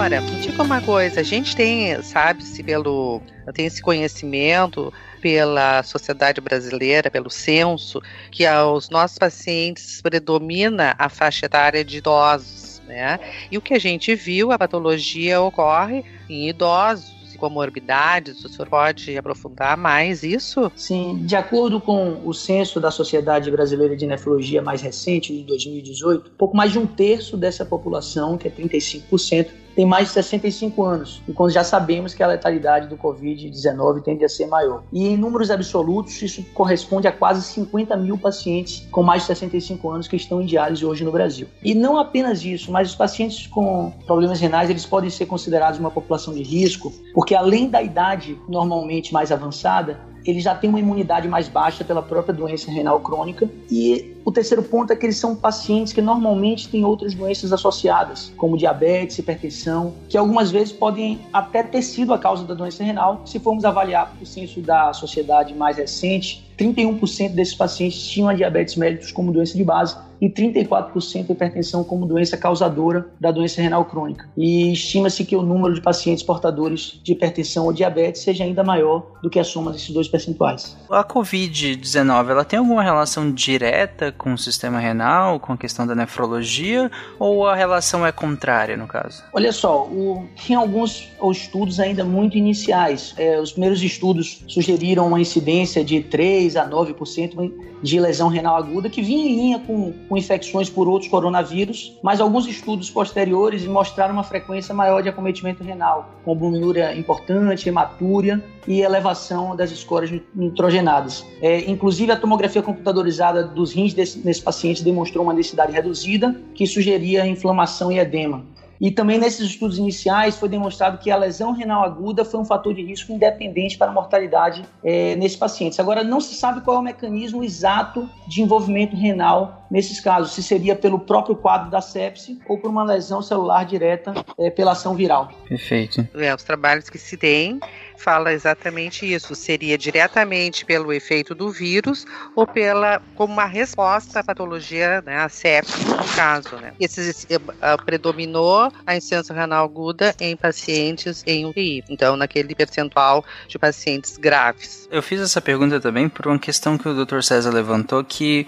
Mora, 0.07 0.21
me 0.21 0.37
diga 0.37 0.63
uma 0.63 0.81
coisa, 0.81 1.19
a 1.19 1.23
gente 1.25 1.57
tem, 1.57 2.01
sabe-se 2.01 2.63
pelo, 2.63 3.21
tem 3.53 3.67
esse 3.67 3.83
conhecimento 3.83 4.93
pela 5.21 5.83
sociedade 5.83 6.41
brasileira, 6.41 7.11
pelo 7.11 7.29
censo, 7.29 8.01
que 8.31 8.47
aos 8.47 8.89
nossos 8.89 9.19
pacientes 9.19 10.01
predomina 10.01 10.95
a 10.97 11.09
faixa 11.09 11.47
etária 11.47 11.85
de 11.85 11.99
idosos, 11.99 12.81
né? 12.87 13.19
E 13.51 13.59
o 13.59 13.61
que 13.61 13.75
a 13.75 13.81
gente 13.81 14.15
viu, 14.15 14.53
a 14.53 14.59
patologia 14.61 15.41
ocorre 15.41 16.05
em 16.31 16.51
idosos, 16.51 17.13
comorbidades? 17.37 18.45
O 18.45 18.49
senhor 18.49 18.69
pode 18.69 19.19
aprofundar 19.19 19.77
mais 19.77 20.23
isso? 20.23 20.71
Sim, 20.77 21.23
de 21.27 21.35
acordo 21.35 21.81
com 21.81 22.21
o 22.25 22.33
censo 22.33 22.79
da 22.79 22.93
Sociedade 22.93 23.51
Brasileira 23.51 23.97
de 23.97 24.07
Nefrologia 24.07 24.63
mais 24.63 24.83
recente, 24.83 25.37
de 25.37 25.43
2018, 25.43 26.31
pouco 26.39 26.57
mais 26.57 26.71
de 26.71 26.79
um 26.79 26.87
terço 26.87 27.37
dessa 27.37 27.65
população, 27.65 28.39
que 28.39 28.47
é 28.47 28.51
35%, 28.53 29.66
tem 29.77 29.85
mais 29.85 30.09
de 30.09 30.15
65 30.15 30.83
anos, 30.83 31.23
e 31.29 31.33
quando 31.35 31.51
já 31.51 31.63
sabemos 31.63 32.15
que 32.15 32.23
a 32.23 32.27
letalidade 32.27 32.89
do 32.89 32.97
Covid-19 32.97 34.03
tende 34.03 34.25
a 34.25 34.29
ser 34.29 34.47
maior. 34.47 34.83
E 34.91 35.07
em 35.07 35.19
números 35.19 35.51
absolutos, 35.51 36.21
isso 36.23 36.43
corresponde 36.55 37.07
a 37.07 37.13
quase 37.13 37.43
50 37.43 37.95
mil 37.99 38.17
pacientes 38.17 38.89
com 38.91 39.03
mais 39.03 39.23
de 39.23 39.27
65 39.27 39.91
anos 39.91 40.09
que 40.09 40.17
estão 40.17 40.41
em 40.41 40.47
diálise 40.47 40.85
hoje 40.85 41.05
no 41.05 41.13
Brasil. 41.13 41.47
E 41.63 41.75
não 41.75 41.99
apenas 41.99 42.43
isso, 42.43 42.73
mas 42.73 42.89
os 42.89 42.97
pacientes 42.97 43.47
com 43.47 43.93
problemas 44.07 44.41
renais, 44.41 44.71
eles 44.71 44.87
podem 44.87 45.11
ser 45.11 45.27
considerados 45.27 45.79
uma 45.79 45.91
população 45.91 46.33
de 46.33 46.43
risco, 46.43 46.91
porque 47.13 47.35
além 47.35 47.69
da 47.69 47.83
idade 47.83 48.41
normalmente 48.49 49.13
mais 49.13 49.31
avançada, 49.31 50.01
eles 50.27 50.43
já 50.43 50.55
têm 50.55 50.69
uma 50.69 50.81
imunidade 50.81 51.29
mais 51.29 51.49
baixa 51.49 51.85
pela 51.85 52.03
própria 52.03 52.35
doença 52.35 52.71
renal 52.71 53.01
crônica. 53.01 53.49
E 53.71 54.17
o 54.25 54.33
terceiro 54.33 54.63
ponto 54.63 54.93
é 54.93 54.97
que 54.97 55.07
eles 55.07 55.17
são 55.17 55.37
pacientes 55.37 55.93
que 55.93 56.03
normalmente 56.03 56.69
têm 56.69 56.85
outras 56.85 57.15
doenças 57.15 57.53
associadas, 57.53 58.33
como 58.37 58.57
diabetes, 58.57 59.19
hipertensão, 59.19 59.95
que 60.09 60.17
algumas 60.17 60.51
vezes 60.51 60.73
podem 60.73 61.21
até 61.33 61.63
ter 61.63 61.83
sido 61.83 62.13
a 62.13 62.19
causa 62.19 62.45
da 62.45 62.55
doença 62.55 62.83
renal. 62.83 63.23
Se 63.25 63.39
formos 63.39 63.65
avaliar 63.65 64.15
o 64.21 64.27
censo 64.27 64.61
da 64.61 64.93
sociedade 64.93 65.55
mais 65.55 65.77
recente, 65.77 66.46
31% 66.59 67.35
desses 67.35 67.55
pacientes 67.55 68.07
tinham 68.07 68.29
a 68.29 68.35
diabetes 68.35 68.77
mellitus 68.77 69.13
como 69.13 69.33
doença 69.33 69.57
de 69.57 69.65
base 69.65 69.97
e 70.21 70.29
34% 70.29 71.31
hipertensão 71.31 71.85
como 71.85 72.07
doença 72.07 72.37
causadora 72.37 73.07
da 73.21 73.31
doença 73.31 73.61
renal 73.61 73.85
crônica. 73.85 74.29
E 74.37 74.73
estima-se 74.73 75.25
que 75.25 75.37
o 75.37 75.43
número 75.43 75.75
de 75.75 75.81
pacientes 75.81 76.23
portadores 76.23 77.01
de 77.03 77.13
hipertensão 77.13 77.67
ou 77.67 77.73
diabetes 77.73 78.23
seja 78.23 78.45
ainda 78.45 78.65
maior 78.65 79.07
do 79.23 79.31
que 79.31 79.39
a 79.39 79.45
soma 79.45 79.73
desses 79.73 79.91
dois 79.91 80.09
percentuais. 80.09 80.77
A 80.91 81.05
COVID-19, 81.05 82.31
ela 82.31 82.45
tem 82.45 82.59
alguma 82.59 82.83
relação 82.83 83.31
direta 83.31 84.13
com 84.13 84.35
o 84.35 84.39
sistema 84.39 84.79
renal, 84.79 85.39
com 85.39 85.53
a 85.53 85.57
questão 85.57 85.87
da 85.87 85.95
nefrologia, 85.95 86.91
ou 87.19 87.47
a 87.47 87.55
relação 87.55 88.07
é 88.07 88.13
contrária 88.13 88.77
no 88.77 88.87
caso? 88.87 89.23
Olha 89.33 89.53
só, 89.53 89.85
o, 89.85 90.27
tem 90.47 90.57
alguns 90.57 91.11
estudos 91.31 91.81
ainda 91.81 92.05
muito 92.05 92.37
iniciais. 92.37 93.15
É, 93.19 93.39
os 93.41 93.53
primeiros 93.53 93.83
estudos 93.83 94.43
sugeriram 94.47 95.07
uma 95.07 95.21
incidência 95.21 95.85
de 95.85 96.01
3 96.01 96.46
a 96.55 96.69
9% 96.69 97.53
de 97.83 98.01
lesão 98.01 98.29
renal 98.29 98.57
aguda 98.57 98.91
que 98.91 99.03
vinha 99.03 99.27
em 99.27 99.37
linha 99.37 99.59
com 99.59 99.87
com 100.09 100.17
infecções 100.17 100.69
por 100.69 100.89
outros 100.89 101.11
coronavírus, 101.11 101.97
mas 102.03 102.21
alguns 102.21 102.47
estudos 102.47 102.91
posteriores 102.91 103.65
mostraram 103.67 104.15
uma 104.15 104.23
frequência 104.23 104.75
maior 104.75 105.03
de 105.03 105.09
acometimento 105.09 105.63
renal, 105.63 106.11
com 106.25 106.31
albuminúria 106.31 106.95
importante, 106.97 107.69
hematúria 107.69 108.43
e 108.67 108.81
elevação 108.81 109.55
das 109.55 109.71
escórias 109.71 110.21
nitrogenadas. 110.35 111.25
É, 111.41 111.71
inclusive, 111.71 112.13
a 112.13 112.17
tomografia 112.17 112.63
computadorizada 112.63 113.45
dos 113.45 113.73
rins 113.73 113.95
desse, 113.95 114.19
nesse 114.25 114.43
paciente 114.43 114.83
demonstrou 114.83 115.25
uma 115.25 115.35
densidade 115.35 115.73
reduzida, 115.73 116.35
que 116.55 116.67
sugeria 116.67 117.27
inflamação 117.27 117.91
e 117.93 117.99
edema. 117.99 118.45
E 118.81 118.91
também 118.91 119.19
nesses 119.19 119.51
estudos 119.51 119.79
iniciais 119.79 120.37
foi 120.37 120.49
demonstrado 120.49 120.99
que 120.99 121.11
a 121.11 121.17
lesão 121.17 121.53
renal 121.53 121.85
aguda 121.85 122.25
foi 122.25 122.41
um 122.41 122.45
fator 122.45 122.75
de 122.75 122.83
risco 122.83 123.13
independente 123.13 123.79
para 123.79 123.91
a 123.91 123.95
mortalidade 123.95 124.65
é, 124.85 125.17
nesses 125.17 125.37
pacientes. 125.37 125.79
Agora, 125.81 126.05
não 126.05 126.21
se 126.21 126.35
sabe 126.35 126.61
qual 126.61 126.77
é 126.77 126.81
o 126.81 126.83
mecanismo 126.83 127.43
exato 127.43 128.09
de 128.27 128.43
envolvimento 128.43 128.95
renal 128.95 129.67
nesses 129.71 130.01
casos, 130.01 130.33
se 130.33 130.43
seria 130.43 130.77
pelo 130.77 130.99
próprio 130.99 131.35
quadro 131.37 131.71
da 131.71 131.81
sepse 131.81 132.39
ou 132.49 132.59
por 132.59 132.71
uma 132.71 132.85
lesão 132.85 133.21
celular 133.21 133.65
direta 133.65 134.15
é, 134.39 134.51
pela 134.51 134.73
ação 134.73 134.95
viral. 134.95 135.31
Perfeito. 135.49 136.07
É, 136.15 136.35
os 136.35 136.43
trabalhos 136.45 136.89
que 136.89 136.99
se 136.99 137.17
tem 137.17 137.59
fala 137.97 138.33
exatamente 138.33 139.11
isso. 139.13 139.35
Seria 139.35 139.77
diretamente 139.77 140.65
pelo 140.65 140.93
efeito 140.93 141.35
do 141.35 141.51
vírus 141.51 142.07
ou 142.35 142.47
pela 142.47 143.01
como 143.15 143.33
uma 143.33 143.47
resposta 143.47 144.21
à 144.21 144.25
patologia, 144.25 145.03
né, 145.05 145.19
a 145.19 145.29
sepsis 145.29 145.85
no 145.85 146.05
caso, 146.15 146.57
né. 146.57 146.73
Esse 146.79 147.37
uh, 147.37 147.85
predominou 147.85 148.71
a 148.87 148.97
insuficiência 148.97 149.35
renal 149.35 149.65
aguda 149.65 150.15
em 150.21 150.37
pacientes 150.37 151.23
em 151.27 151.47
UTI. 151.47 151.85
Então, 151.89 152.17
naquele 152.17 152.55
percentual 152.55 153.25
de 153.49 153.59
pacientes 153.59 154.17
graves. 154.17 154.89
Eu 154.91 155.03
fiz 155.03 155.21
essa 155.21 155.41
pergunta 155.41 155.81
também 155.81 156.09
por 156.09 156.27
uma 156.27 156.39
questão 156.39 156.79
que 156.79 156.89
o 156.89 157.05
Dr. 157.05 157.23
César 157.23 157.51
levantou 157.51 158.03
que 158.05 158.47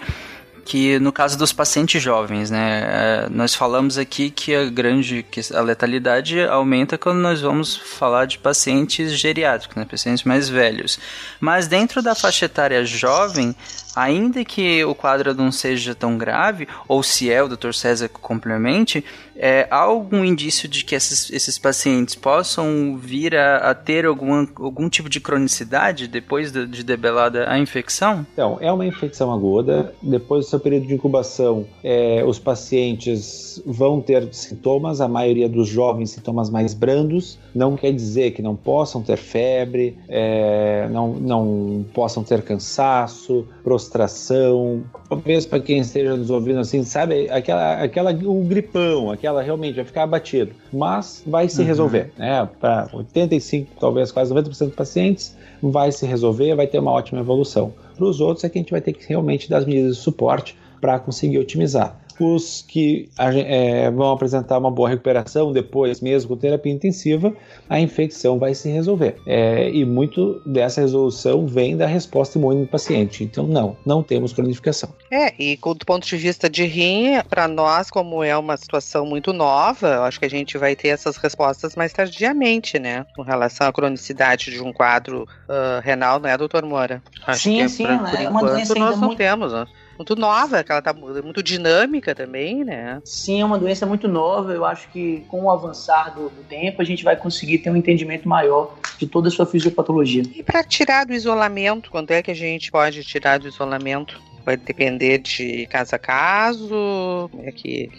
que 0.65 0.99
no 0.99 1.11
caso 1.11 1.37
dos 1.37 1.51
pacientes 1.51 2.01
jovens, 2.01 2.49
né, 2.51 2.83
é, 2.83 3.29
nós 3.29 3.55
falamos 3.55 3.97
aqui 3.97 4.29
que 4.29 4.55
a 4.55 4.65
grande 4.65 5.23
que 5.23 5.41
a 5.53 5.61
letalidade 5.61 6.41
aumenta 6.41 6.97
quando 6.97 7.17
nós 7.19 7.41
vamos 7.41 7.75
falar 7.75 8.25
de 8.25 8.37
pacientes 8.37 9.13
geriátricos, 9.13 9.75
né, 9.75 9.85
pacientes 9.85 10.23
mais 10.23 10.49
velhos. 10.49 10.99
Mas 11.39 11.67
dentro 11.67 12.01
da 12.01 12.13
faixa 12.13 12.45
etária 12.45 12.85
jovem, 12.85 13.55
ainda 13.99 14.45
que 14.45 14.83
o 14.85 14.95
quadro 14.95 15.33
não 15.33 15.51
seja 15.51 15.93
tão 15.93 16.17
grave, 16.17 16.67
ou 16.87 17.03
se 17.03 17.29
é, 17.29 17.43
o 17.43 17.47
Dr. 17.47 17.73
César 17.73 18.07
complemente, 18.09 19.03
é, 19.35 19.67
há 19.71 19.77
algum 19.77 20.23
indício 20.25 20.67
de 20.67 20.83
que 20.83 20.93
esses, 20.93 21.31
esses 21.31 21.57
pacientes 21.57 22.13
possam 22.13 22.97
vir 22.97 23.35
a, 23.35 23.69
a 23.69 23.73
ter 23.73 24.05
algum, 24.05 24.45
algum 24.55 24.89
tipo 24.89 25.07
de 25.09 25.21
cronicidade 25.21 26.07
depois 26.07 26.51
de, 26.51 26.67
de, 26.67 26.83
debelada 26.83 27.49
a 27.49 27.57
infecção? 27.57 28.25
Então, 28.33 28.57
é 28.59 28.71
uma 28.71 28.85
infecção 28.85 29.31
aguda. 29.31 29.93
Depois 30.01 30.45
do 30.45 30.49
seu 30.49 30.59
período 30.59 30.87
de 30.87 30.93
incubação, 30.93 31.65
é, 31.81 32.21
os 32.25 32.37
pacientes 32.37 33.61
vão 33.65 34.01
ter 34.01 34.27
sintomas, 34.33 34.99
a 34.99 35.07
maioria 35.07 35.47
dos 35.47 35.69
jovens 35.69 36.11
sintomas 36.11 36.49
mais 36.49 36.73
brandos. 36.73 37.39
Não 37.55 37.77
quer 37.77 37.93
dizer 37.93 38.31
que 38.31 38.41
não 38.41 38.57
possam 38.57 39.01
ter 39.01 39.17
febre, 39.17 39.97
é, 40.09 40.87
não, 40.91 41.13
não 41.13 41.85
possam 41.93 42.23
ter 42.25 42.41
cansaço, 42.41 43.47
prostração. 43.89 44.83
Talvez 45.09 45.45
para 45.45 45.59
quem 45.59 45.79
esteja 45.79 46.15
nos 46.15 46.29
ouvindo 46.29 46.59
assim, 46.59 46.83
sabe, 46.83 47.29
aquela, 47.29 47.83
aquela, 47.83 48.11
o 48.11 48.43
gripão, 48.43 49.11
aquela 49.11 49.29
ela 49.29 49.43
realmente 49.43 49.75
vai 49.75 49.85
ficar 49.85 50.03
abatido, 50.03 50.53
mas 50.73 51.21
vai 51.25 51.47
se 51.47 51.61
uhum. 51.61 51.67
resolver, 51.67 52.11
né? 52.17 52.49
Para 52.59 52.89
85, 52.93 53.73
talvez 53.79 54.11
quase 54.11 54.33
90% 54.33 54.43
dos 54.65 54.75
pacientes, 54.75 55.37
vai 55.61 55.91
se 55.91 56.05
resolver, 56.05 56.55
vai 56.55 56.65
ter 56.65 56.79
uma 56.79 56.91
ótima 56.91 57.19
evolução. 57.19 57.73
Para 57.95 58.05
os 58.05 58.19
outros 58.19 58.43
é 58.43 58.49
que 58.49 58.57
a 58.57 58.61
gente 58.61 58.71
vai 58.71 58.81
ter 58.81 58.93
que 58.93 59.07
realmente 59.07 59.47
dar 59.47 59.59
as 59.59 59.65
medidas 59.65 59.97
de 59.97 60.01
suporte 60.01 60.55
para 60.81 60.97
conseguir 60.97 61.37
otimizar 61.37 61.98
os 62.19 62.63
que 62.67 63.09
é, 63.17 63.89
vão 63.91 64.11
apresentar 64.11 64.57
uma 64.57 64.71
boa 64.71 64.89
recuperação 64.89 65.51
depois, 65.51 66.01
mesmo 66.01 66.29
com 66.29 66.37
terapia 66.37 66.71
intensiva, 66.71 67.33
a 67.69 67.79
infecção 67.79 68.37
vai 68.37 68.53
se 68.53 68.69
resolver. 68.69 69.15
É, 69.25 69.69
e 69.69 69.85
muito 69.85 70.41
dessa 70.45 70.81
resolução 70.81 71.47
vem 71.47 71.77
da 71.77 71.85
resposta 71.85 72.37
imune 72.37 72.61
do 72.61 72.67
paciente. 72.67 73.23
Então, 73.23 73.47
não, 73.47 73.77
não 73.85 74.03
temos 74.03 74.33
cronificação. 74.33 74.89
É, 75.11 75.33
e 75.39 75.57
do 75.57 75.85
ponto 75.85 76.05
de 76.05 76.17
vista 76.17 76.49
de 76.49 76.65
rim, 76.65 77.19
para 77.29 77.47
nós, 77.47 77.89
como 77.89 78.23
é 78.23 78.37
uma 78.37 78.57
situação 78.57 79.05
muito 79.05 79.33
nova, 79.33 79.87
eu 79.87 80.03
acho 80.03 80.19
que 80.19 80.25
a 80.25 80.29
gente 80.29 80.57
vai 80.57 80.75
ter 80.75 80.89
essas 80.89 81.17
respostas 81.17 81.75
mais 81.75 81.93
tardiamente, 81.93 82.79
né? 82.79 83.05
Com 83.15 83.21
relação 83.21 83.67
à 83.67 83.73
cronicidade 83.73 84.51
de 84.51 84.61
um 84.61 84.73
quadro 84.73 85.23
uh, 85.23 85.81
renal, 85.83 86.19
né, 86.19 86.37
doutor 86.37 86.63
Moura? 86.65 87.01
Acho 87.25 87.43
sim, 87.43 87.57
que, 87.57 87.69
sim, 87.69 87.85
pra, 87.85 88.23
é 88.23 88.29
uma 88.29 88.41
doença 88.41 88.75
nós 88.75 88.97
não 88.99 89.07
muito... 89.07 89.17
temos, 89.17 89.51
né? 89.53 89.65
Muito 89.99 90.15
nova, 90.15 90.63
que 90.63 90.71
ela 90.71 90.81
tá 90.81 90.93
muito 90.93 91.43
dinâmica 91.43 92.15
também, 92.15 92.63
né? 92.63 93.01
Sim, 93.03 93.41
é 93.41 93.45
uma 93.45 93.59
doença 93.59 93.85
muito 93.85 94.07
nova. 94.07 94.53
Eu 94.53 94.63
acho 94.63 94.87
que 94.89 95.25
com 95.27 95.43
o 95.43 95.51
avançar 95.51 96.15
do, 96.15 96.29
do 96.29 96.43
tempo 96.43 96.81
a 96.81 96.85
gente 96.85 97.03
vai 97.03 97.17
conseguir 97.17 97.57
ter 97.57 97.69
um 97.69 97.75
entendimento 97.75 98.27
maior 98.27 98.75
de 98.97 99.05
toda 99.05 99.27
a 99.27 99.31
sua 99.31 99.45
fisiopatologia. 99.45 100.23
E 100.33 100.41
para 100.41 100.63
tirar 100.63 101.05
do 101.05 101.13
isolamento, 101.13 101.91
quando 101.91 102.11
é 102.11 102.23
que 102.23 102.31
a 102.31 102.35
gente 102.35 102.71
pode 102.71 103.03
tirar 103.03 103.39
do 103.39 103.47
isolamento? 103.49 104.21
Vai 104.45 104.55
depender 104.55 105.17
de 105.19 105.67
caso 105.67 105.93
a 105.95 105.99
caso, 105.99 107.29
é 107.43 107.51
que 107.51 107.91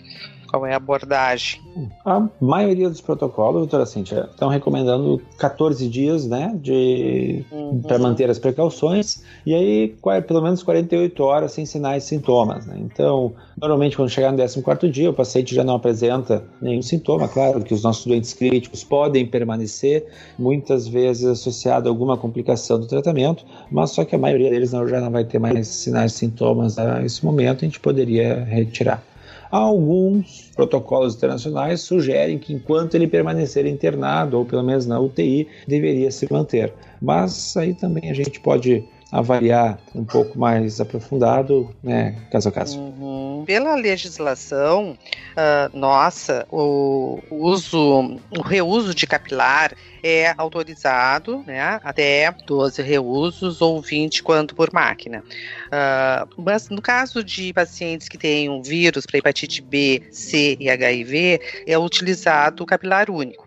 qual 0.50 0.66
é 0.66 0.72
a 0.72 0.76
abordagem? 0.76 1.60
A 2.04 2.28
maioria 2.40 2.90
dos 2.90 3.00
protocolos, 3.00 3.60
doutora 3.60 3.86
Cintia, 3.86 4.28
estão 4.30 4.48
recomendando 4.48 5.22
14 5.38 5.88
dias, 5.88 6.26
né, 6.26 6.52
de 6.60 7.44
uhum. 7.52 7.80
para 7.82 7.98
manter 7.98 8.28
as 8.28 8.38
precauções 8.38 9.22
e 9.46 9.54
aí 9.54 9.96
pelo 10.26 10.42
menos 10.42 10.62
48 10.62 11.22
horas 11.22 11.52
sem 11.52 11.64
sinais 11.64 12.04
e 12.04 12.08
sintomas, 12.08 12.66
né? 12.66 12.76
Então, 12.78 13.32
normalmente 13.60 13.96
quando 13.96 14.08
chegar 14.08 14.32
no 14.32 14.38
14 14.62 14.90
dia, 14.90 15.10
o 15.10 15.14
paciente 15.14 15.54
já 15.54 15.62
não 15.62 15.76
apresenta 15.76 16.42
nenhum 16.60 16.82
sintoma, 16.82 17.28
claro 17.28 17.62
que 17.62 17.72
os 17.72 17.82
nossos 17.82 18.04
doentes 18.06 18.34
críticos 18.34 18.82
podem 18.82 19.24
permanecer 19.24 20.06
muitas 20.38 20.88
vezes 20.88 21.24
associado 21.24 21.88
a 21.88 21.92
alguma 21.92 22.16
complicação 22.16 22.80
do 22.80 22.86
tratamento, 22.86 23.44
mas 23.70 23.90
só 23.90 24.04
que 24.04 24.16
a 24.16 24.18
maioria 24.18 24.50
deles 24.50 24.72
não, 24.72 24.88
já 24.88 25.00
não 25.00 25.10
vai 25.10 25.24
ter 25.24 25.38
mais 25.38 25.68
sinais 25.68 26.12
e 26.12 26.16
sintomas 26.16 26.78
a 26.78 27.04
esse 27.04 27.24
momento, 27.24 27.64
a 27.64 27.68
gente 27.68 27.78
poderia 27.78 28.42
retirar. 28.44 29.09
Alguns 29.50 30.50
protocolos 30.54 31.16
internacionais 31.16 31.80
sugerem 31.80 32.38
que 32.38 32.52
enquanto 32.52 32.94
ele 32.94 33.08
permanecer 33.08 33.66
internado, 33.66 34.38
ou 34.38 34.44
pelo 34.44 34.62
menos 34.62 34.86
na 34.86 35.00
UTI, 35.00 35.48
deveria 35.66 36.10
se 36.10 36.30
manter. 36.32 36.72
Mas 37.02 37.56
aí 37.56 37.74
também 37.74 38.10
a 38.10 38.14
gente 38.14 38.38
pode 38.40 38.84
avaliar 39.10 39.78
um 39.94 40.04
pouco 40.04 40.38
mais 40.38 40.80
aprofundado, 40.80 41.68
né, 41.82 42.16
caso 42.30 42.48
a 42.48 42.52
caso. 42.52 42.78
Uhum. 42.78 43.09
Pela 43.44 43.74
legislação 43.74 44.96
uh, 45.30 45.76
nossa, 45.76 46.46
o 46.50 47.20
uso, 47.30 48.18
o 48.36 48.42
reuso 48.42 48.94
de 48.94 49.06
capilar 49.06 49.74
é 50.02 50.34
autorizado, 50.36 51.44
né, 51.46 51.80
até 51.84 52.30
12 52.46 52.82
reusos 52.82 53.60
ou 53.60 53.80
20 53.80 54.22
quanto 54.22 54.54
por 54.54 54.72
máquina. 54.72 55.22
Uh, 55.66 56.42
mas 56.42 56.68
no 56.68 56.80
caso 56.80 57.22
de 57.22 57.52
pacientes 57.52 58.08
que 58.08 58.16
têm 58.16 58.48
um 58.48 58.62
vírus 58.62 59.04
para 59.06 59.18
hepatite 59.18 59.60
B, 59.60 60.02
C 60.10 60.56
e 60.58 60.70
HIV, 60.70 61.40
é 61.66 61.78
utilizado 61.78 62.62
o 62.62 62.66
capilar 62.66 63.10
único. 63.10 63.46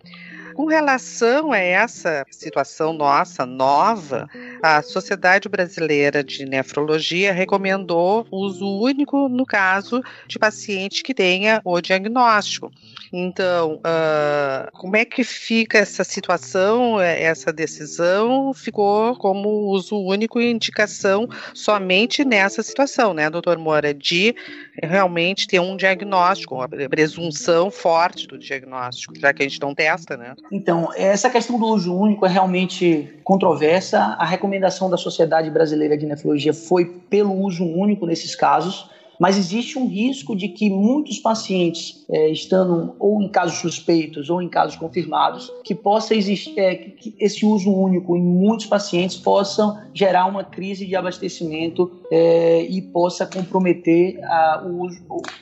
Com 0.54 0.66
relação 0.66 1.52
a 1.52 1.58
essa 1.58 2.24
situação 2.30 2.92
nossa, 2.92 3.44
nova, 3.44 4.28
a 4.62 4.82
Sociedade 4.82 5.48
Brasileira 5.48 6.22
de 6.22 6.44
Nefrologia 6.44 7.32
recomendou 7.32 8.26
uso 8.30 8.64
único 8.64 9.28
no 9.28 9.44
caso 9.44 10.02
de 10.26 10.38
paciente 10.38 11.02
que 11.02 11.12
tenha 11.12 11.60
o 11.64 11.80
diagnóstico. 11.80 12.70
Então, 13.12 13.76
uh, 13.76 14.70
como 14.72 14.96
é 14.96 15.04
que 15.04 15.22
fica 15.22 15.78
essa 15.78 16.02
situação, 16.02 17.00
essa 17.00 17.52
decisão? 17.52 18.52
Ficou 18.52 19.16
como 19.16 19.70
uso 19.70 19.96
único 19.96 20.40
e 20.40 20.50
indicação 20.50 21.28
somente 21.54 22.24
nessa 22.24 22.60
situação, 22.62 23.14
né, 23.14 23.30
doutor 23.30 23.56
Moura, 23.56 23.94
de 23.94 24.34
realmente 24.82 25.46
ter 25.46 25.60
um 25.60 25.76
diagnóstico, 25.76 26.56
uma 26.56 26.68
presunção 26.68 27.70
forte 27.70 28.26
do 28.26 28.36
diagnóstico, 28.36 29.16
já 29.16 29.32
que 29.32 29.42
a 29.42 29.48
gente 29.48 29.60
não 29.60 29.74
testa, 29.74 30.16
né? 30.16 30.34
Então, 30.52 30.90
essa 30.94 31.30
questão 31.30 31.58
do 31.58 31.66
uso 31.66 31.94
único 31.94 32.26
é 32.26 32.28
realmente 32.28 33.18
controversa. 33.24 33.98
A 33.98 34.24
recomendação 34.24 34.90
da 34.90 34.96
Sociedade 34.96 35.50
Brasileira 35.50 35.96
de 35.96 36.06
Nefrologia 36.06 36.52
foi 36.52 36.84
pelo 36.84 37.32
uso 37.32 37.64
único 37.64 38.06
nesses 38.06 38.34
casos 38.34 38.88
mas 39.18 39.38
existe 39.38 39.78
um 39.78 39.86
risco 39.86 40.34
de 40.34 40.48
que 40.48 40.68
muitos 40.68 41.18
pacientes, 41.18 42.04
é, 42.10 42.30
estando 42.30 42.94
ou 42.98 43.22
em 43.22 43.28
casos 43.28 43.58
suspeitos 43.58 44.30
ou 44.30 44.42
em 44.42 44.48
casos 44.48 44.76
confirmados, 44.76 45.50
que 45.62 45.74
possa 45.74 46.14
existir 46.14 46.58
é, 46.58 46.74
que 46.74 47.14
esse 47.18 47.46
uso 47.46 47.72
único 47.72 48.16
em 48.16 48.22
muitos 48.22 48.66
pacientes 48.66 49.16
possa 49.16 49.88
gerar 49.92 50.26
uma 50.26 50.44
crise 50.44 50.86
de 50.86 50.96
abastecimento 50.96 51.90
é, 52.16 52.62
e 52.62 52.80
possa 52.80 53.26
comprometer 53.26 54.22
a, 54.22 54.62
o, 54.64 54.88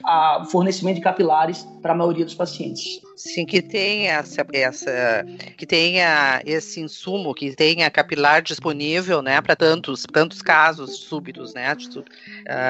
a, 0.03 0.47
fornecimento 0.51 0.95
de 0.97 1.03
capilares 1.03 1.69
para 1.83 1.93
a 1.93 1.95
maioria 1.95 2.25
dos 2.25 2.35
pacientes. 2.35 3.03
Sim, 3.15 3.45
que 3.45 3.61
tenha 3.61 4.15
essa, 4.15 4.45
essa, 4.55 5.27
que 5.59 5.67
tenha 5.67 6.41
esse 6.47 6.81
insumo, 6.81 7.35
que 7.35 7.55
tenha 7.55 7.91
capilar 7.91 8.41
disponível, 8.41 9.21
né, 9.21 9.39
para 9.43 9.55
tantos, 9.55 10.05
tantos 10.11 10.41
casos 10.41 10.97
súbitos, 10.97 11.53
né, 11.53 11.75
de, 11.75 11.99
uh, 11.99 12.05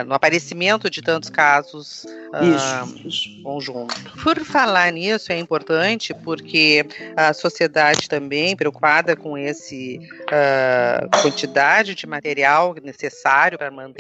no 0.05 0.15
aparecimento 0.15 0.91
de 0.91 1.01
tantos 1.01 1.31
casos 1.31 2.05
uh, 2.05 3.07
isso, 3.07 3.41
conjunto. 3.43 3.95
Por 4.23 4.41
falar 4.41 4.93
nisso, 4.93 5.31
é 5.31 5.39
importante 5.39 6.13
porque 6.13 6.85
a 7.17 7.33
sociedade 7.33 8.09
também 8.09 8.57
preocupada 8.57 9.15
com 9.15 9.39
esse 9.39 10.01
uh, 10.23 11.23
quantidade 11.23 11.95
de 11.95 12.07
material 12.07 12.75
necessário 12.83 13.57
para 13.57 13.71
manter 13.71 13.92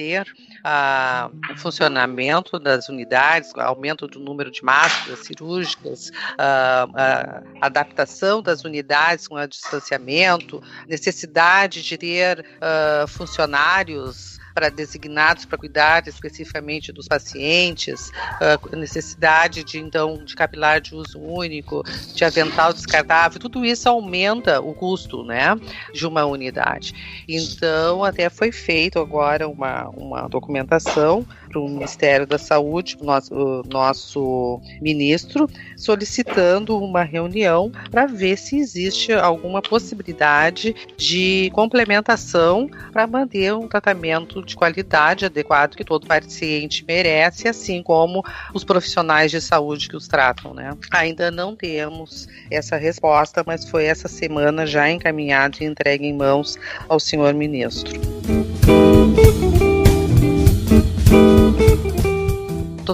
o 1.52 1.56
funcionamento 1.56 2.58
das 2.58 2.88
unidades, 2.88 3.52
aumento 3.56 4.06
do 4.06 4.18
número 4.18 4.50
de 4.50 4.64
máscaras 4.64 5.20
cirúrgicas, 5.20 6.10
a 6.38 7.42
adaptação 7.60 8.42
das 8.42 8.64
unidades 8.64 9.28
com 9.28 9.36
o 9.36 9.46
distanciamento, 9.46 10.62
necessidade 10.88 11.82
de 11.82 11.98
ter 11.98 12.40
uh, 12.40 13.06
funcionários 13.08 14.40
para 14.54 14.68
designados 14.68 15.44
para 15.44 15.58
cuidar 15.58 16.06
especificamente 16.06 16.92
dos 16.92 17.08
pacientes, 17.08 18.10
a 18.40 18.76
necessidade 18.76 19.64
de 19.64 19.78
então 19.78 20.24
de 20.24 20.34
capilar 20.34 20.80
de 20.80 20.94
uso 20.94 21.18
único, 21.18 21.82
de 22.14 22.24
avental 22.24 22.72
descartável, 22.72 23.40
tudo 23.40 23.64
isso 23.64 23.88
aumenta 23.88 24.60
o 24.60 24.74
custo, 24.74 25.24
né, 25.24 25.56
de 25.92 26.06
uma 26.06 26.24
unidade. 26.24 27.24
Então 27.28 28.04
até 28.04 28.28
foi 28.28 28.52
feito 28.52 28.98
agora 28.98 29.48
uma, 29.48 29.88
uma 29.90 30.28
documentação 30.28 31.26
para 31.52 31.60
o 31.60 31.68
Ministério 31.68 32.26
da 32.26 32.38
Saúde, 32.38 32.96
o 32.98 33.04
nosso, 33.04 33.34
o 33.34 33.62
nosso 33.68 34.60
ministro, 34.80 35.48
solicitando 35.76 36.78
uma 36.78 37.02
reunião 37.02 37.70
para 37.90 38.06
ver 38.06 38.38
se 38.38 38.56
existe 38.56 39.12
alguma 39.12 39.60
possibilidade 39.60 40.74
de 40.96 41.50
complementação 41.52 42.70
para 42.90 43.06
manter 43.06 43.54
um 43.54 43.68
tratamento 43.68 44.42
de 44.42 44.56
qualidade 44.56 45.26
adequado 45.26 45.76
que 45.76 45.84
todo 45.84 46.06
paciente 46.06 46.84
merece, 46.88 47.46
assim 47.46 47.82
como 47.82 48.24
os 48.54 48.64
profissionais 48.64 49.30
de 49.30 49.40
saúde 49.40 49.88
que 49.88 49.96
os 49.96 50.08
tratam, 50.08 50.54
né? 50.54 50.74
Ainda 50.90 51.30
não 51.30 51.54
temos 51.54 52.26
essa 52.50 52.76
resposta, 52.76 53.42
mas 53.46 53.68
foi 53.68 53.84
essa 53.84 54.08
semana 54.08 54.66
já 54.66 54.90
encaminhado 54.90 55.58
e 55.60 55.66
entregue 55.66 56.06
em 56.06 56.14
mãos 56.14 56.56
ao 56.88 56.98
senhor 56.98 57.34
ministro. 57.34 58.00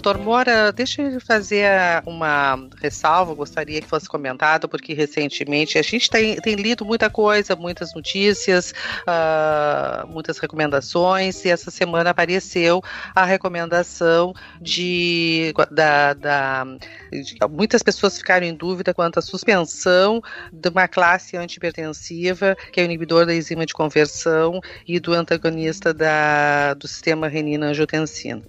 Doutor 0.00 0.16
Moura, 0.16 0.70
deixa 0.70 1.02
eu 1.02 1.20
fazer 1.20 1.68
uma 2.06 2.68
ressalva, 2.80 3.34
gostaria 3.34 3.80
que 3.80 3.88
fosse 3.88 4.08
comentado, 4.08 4.68
porque 4.68 4.94
recentemente 4.94 5.76
a 5.76 5.82
gente 5.82 6.08
tem, 6.08 6.36
tem 6.36 6.54
lido 6.54 6.84
muita 6.84 7.10
coisa, 7.10 7.56
muitas 7.56 7.92
notícias, 7.92 8.72
uh, 9.02 10.06
muitas 10.06 10.38
recomendações, 10.38 11.44
e 11.44 11.48
essa 11.48 11.72
semana 11.72 12.10
apareceu 12.10 12.80
a 13.12 13.24
recomendação 13.24 14.32
de, 14.60 15.52
da, 15.68 16.14
da 16.14 16.64
de, 17.10 17.36
muitas 17.50 17.82
pessoas 17.82 18.18
ficaram 18.18 18.46
em 18.46 18.54
dúvida 18.54 18.94
quanto 18.94 19.18
à 19.18 19.22
suspensão 19.22 20.22
de 20.52 20.68
uma 20.68 20.86
classe 20.86 21.36
antipertensiva, 21.36 22.56
que 22.72 22.78
é 22.78 22.84
o 22.84 22.86
inibidor 22.86 23.26
da 23.26 23.34
enzima 23.34 23.66
de 23.66 23.74
conversão 23.74 24.60
e 24.86 25.00
do 25.00 25.12
antagonista 25.12 25.92
da, 25.92 26.74
do 26.74 26.86
sistema 26.86 27.26
renina-angiotensina 27.26 28.44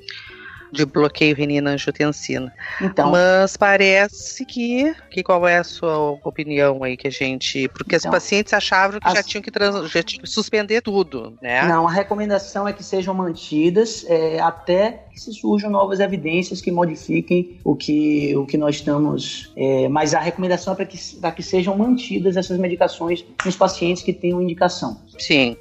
de 0.72 0.86
bloqueio 0.86 1.36
renina-angiotensina. 1.36 2.54
Então, 2.82 3.12
Mas 3.12 3.58
parece 3.58 4.46
que, 4.46 4.94
que 5.10 5.24
qual 5.24 5.48
é 5.48 5.58
a 5.58 5.64
sua 5.64 6.12
opinião 6.24 6.84
aí 6.84 6.96
que 6.96 7.08
a 7.08 7.12
gente, 7.12 7.68
porque 7.70 7.96
então, 7.96 8.10
os 8.10 8.16
pacientes 8.16 8.54
achavam 8.54 9.00
que 9.00 9.08
as... 9.08 9.14
já 9.14 9.24
tinham 9.24 9.42
que 9.42 9.52
trans, 9.52 9.90
já 9.90 10.04
tinham 10.04 10.24
que 10.24 10.30
suspender 10.30 10.82
tudo, 10.82 11.38
né? 11.42 11.64
Não, 11.68 11.88
a 11.88 11.92
recomendação 11.92 12.68
é 12.68 12.74
que 12.74 12.84
sejam 12.84 13.14
mantidas 13.14 14.06
é, 14.08 14.40
até 14.40 15.04
que 15.12 15.20
se 15.20 15.34
surjam 15.34 15.70
novas 15.70 16.00
evidências 16.00 16.62
que 16.62 16.72
modifiquem 16.72 17.60
o 17.64 17.76
que, 17.76 18.36
o 18.36 18.46
que 18.46 18.58
nós 18.58 18.76
estamos. 18.76 19.52
É, 19.56 19.88
mas 19.88 20.14
a 20.14 20.20
recomendação 20.20 20.74
é 20.74 20.76
para 20.76 20.86
que, 20.86 20.98
para 21.16 21.32
que 21.32 21.44
sejam 21.44 21.78
mantidas 21.78 22.38
essas 22.38 22.58
medicações 22.58 23.26
nos 23.46 23.56
pacientes 23.56 24.04
que 24.04 24.14
tenham 24.14 24.42
indicação. 24.42 25.02
Sim 25.18 25.58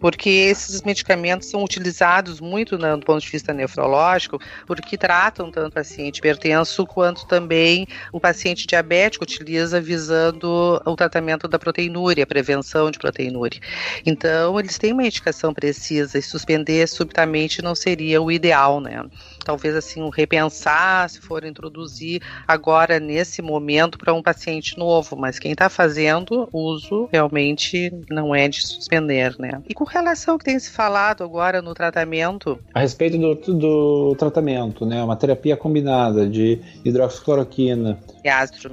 porque 0.00 0.28
esses 0.30 0.82
medicamentos 0.82 1.48
são 1.48 1.62
utilizados 1.62 2.40
muito 2.40 2.78
né, 2.78 2.96
do 2.96 3.04
ponto 3.04 3.20
de 3.20 3.30
vista 3.30 3.52
nefrológico, 3.52 4.40
porque 4.66 4.96
tratam 4.96 5.50
tanto 5.50 5.68
o 5.68 5.72
paciente 5.72 6.18
hipertenso 6.18 6.86
quanto 6.86 7.26
também 7.26 7.86
o 8.12 8.18
paciente 8.18 8.66
diabético 8.66 9.24
utiliza 9.24 9.80
visando 9.80 10.80
o 10.84 10.96
tratamento 10.96 11.46
da 11.46 11.58
proteinúria, 11.58 12.24
a 12.24 12.26
prevenção 12.26 12.90
de 12.90 12.98
proteinúria. 12.98 13.60
Então, 14.04 14.58
eles 14.58 14.78
têm 14.78 14.92
uma 14.92 15.04
indicação 15.04 15.52
precisa 15.52 16.18
e 16.18 16.22
suspender 16.22 16.88
subitamente 16.88 17.62
não 17.62 17.74
seria 17.74 18.22
o 18.22 18.32
ideal, 18.32 18.80
né? 18.80 19.04
Talvez 19.44 19.74
assim, 19.74 20.08
repensar 20.12 21.08
se 21.08 21.20
for 21.20 21.44
introduzir 21.44 22.22
agora 22.46 23.00
nesse 23.00 23.42
momento 23.42 23.98
para 23.98 24.12
um 24.12 24.22
paciente 24.22 24.78
novo, 24.78 25.16
mas 25.16 25.38
quem 25.38 25.52
está 25.52 25.68
fazendo 25.68 26.48
uso 26.52 27.08
realmente 27.12 27.92
não 28.10 28.34
é 28.34 28.48
de 28.48 28.66
suspender, 28.66 29.36
né? 29.38 29.62
E 29.68 29.74
com 29.74 29.84
relação 29.84 30.34
ao 30.34 30.38
que 30.38 30.44
tem 30.44 30.58
se 30.58 30.70
falado 30.70 31.24
agora 31.24 31.62
no 31.62 31.74
tratamento? 31.74 32.58
A 32.74 32.80
respeito 32.80 33.18
do, 33.18 33.34
do 33.54 34.14
tratamento, 34.16 34.84
né? 34.86 35.02
Uma 35.02 35.16
terapia 35.16 35.56
combinada 35.56 36.28
de 36.28 36.60
hidroxicloroquina 36.84 37.98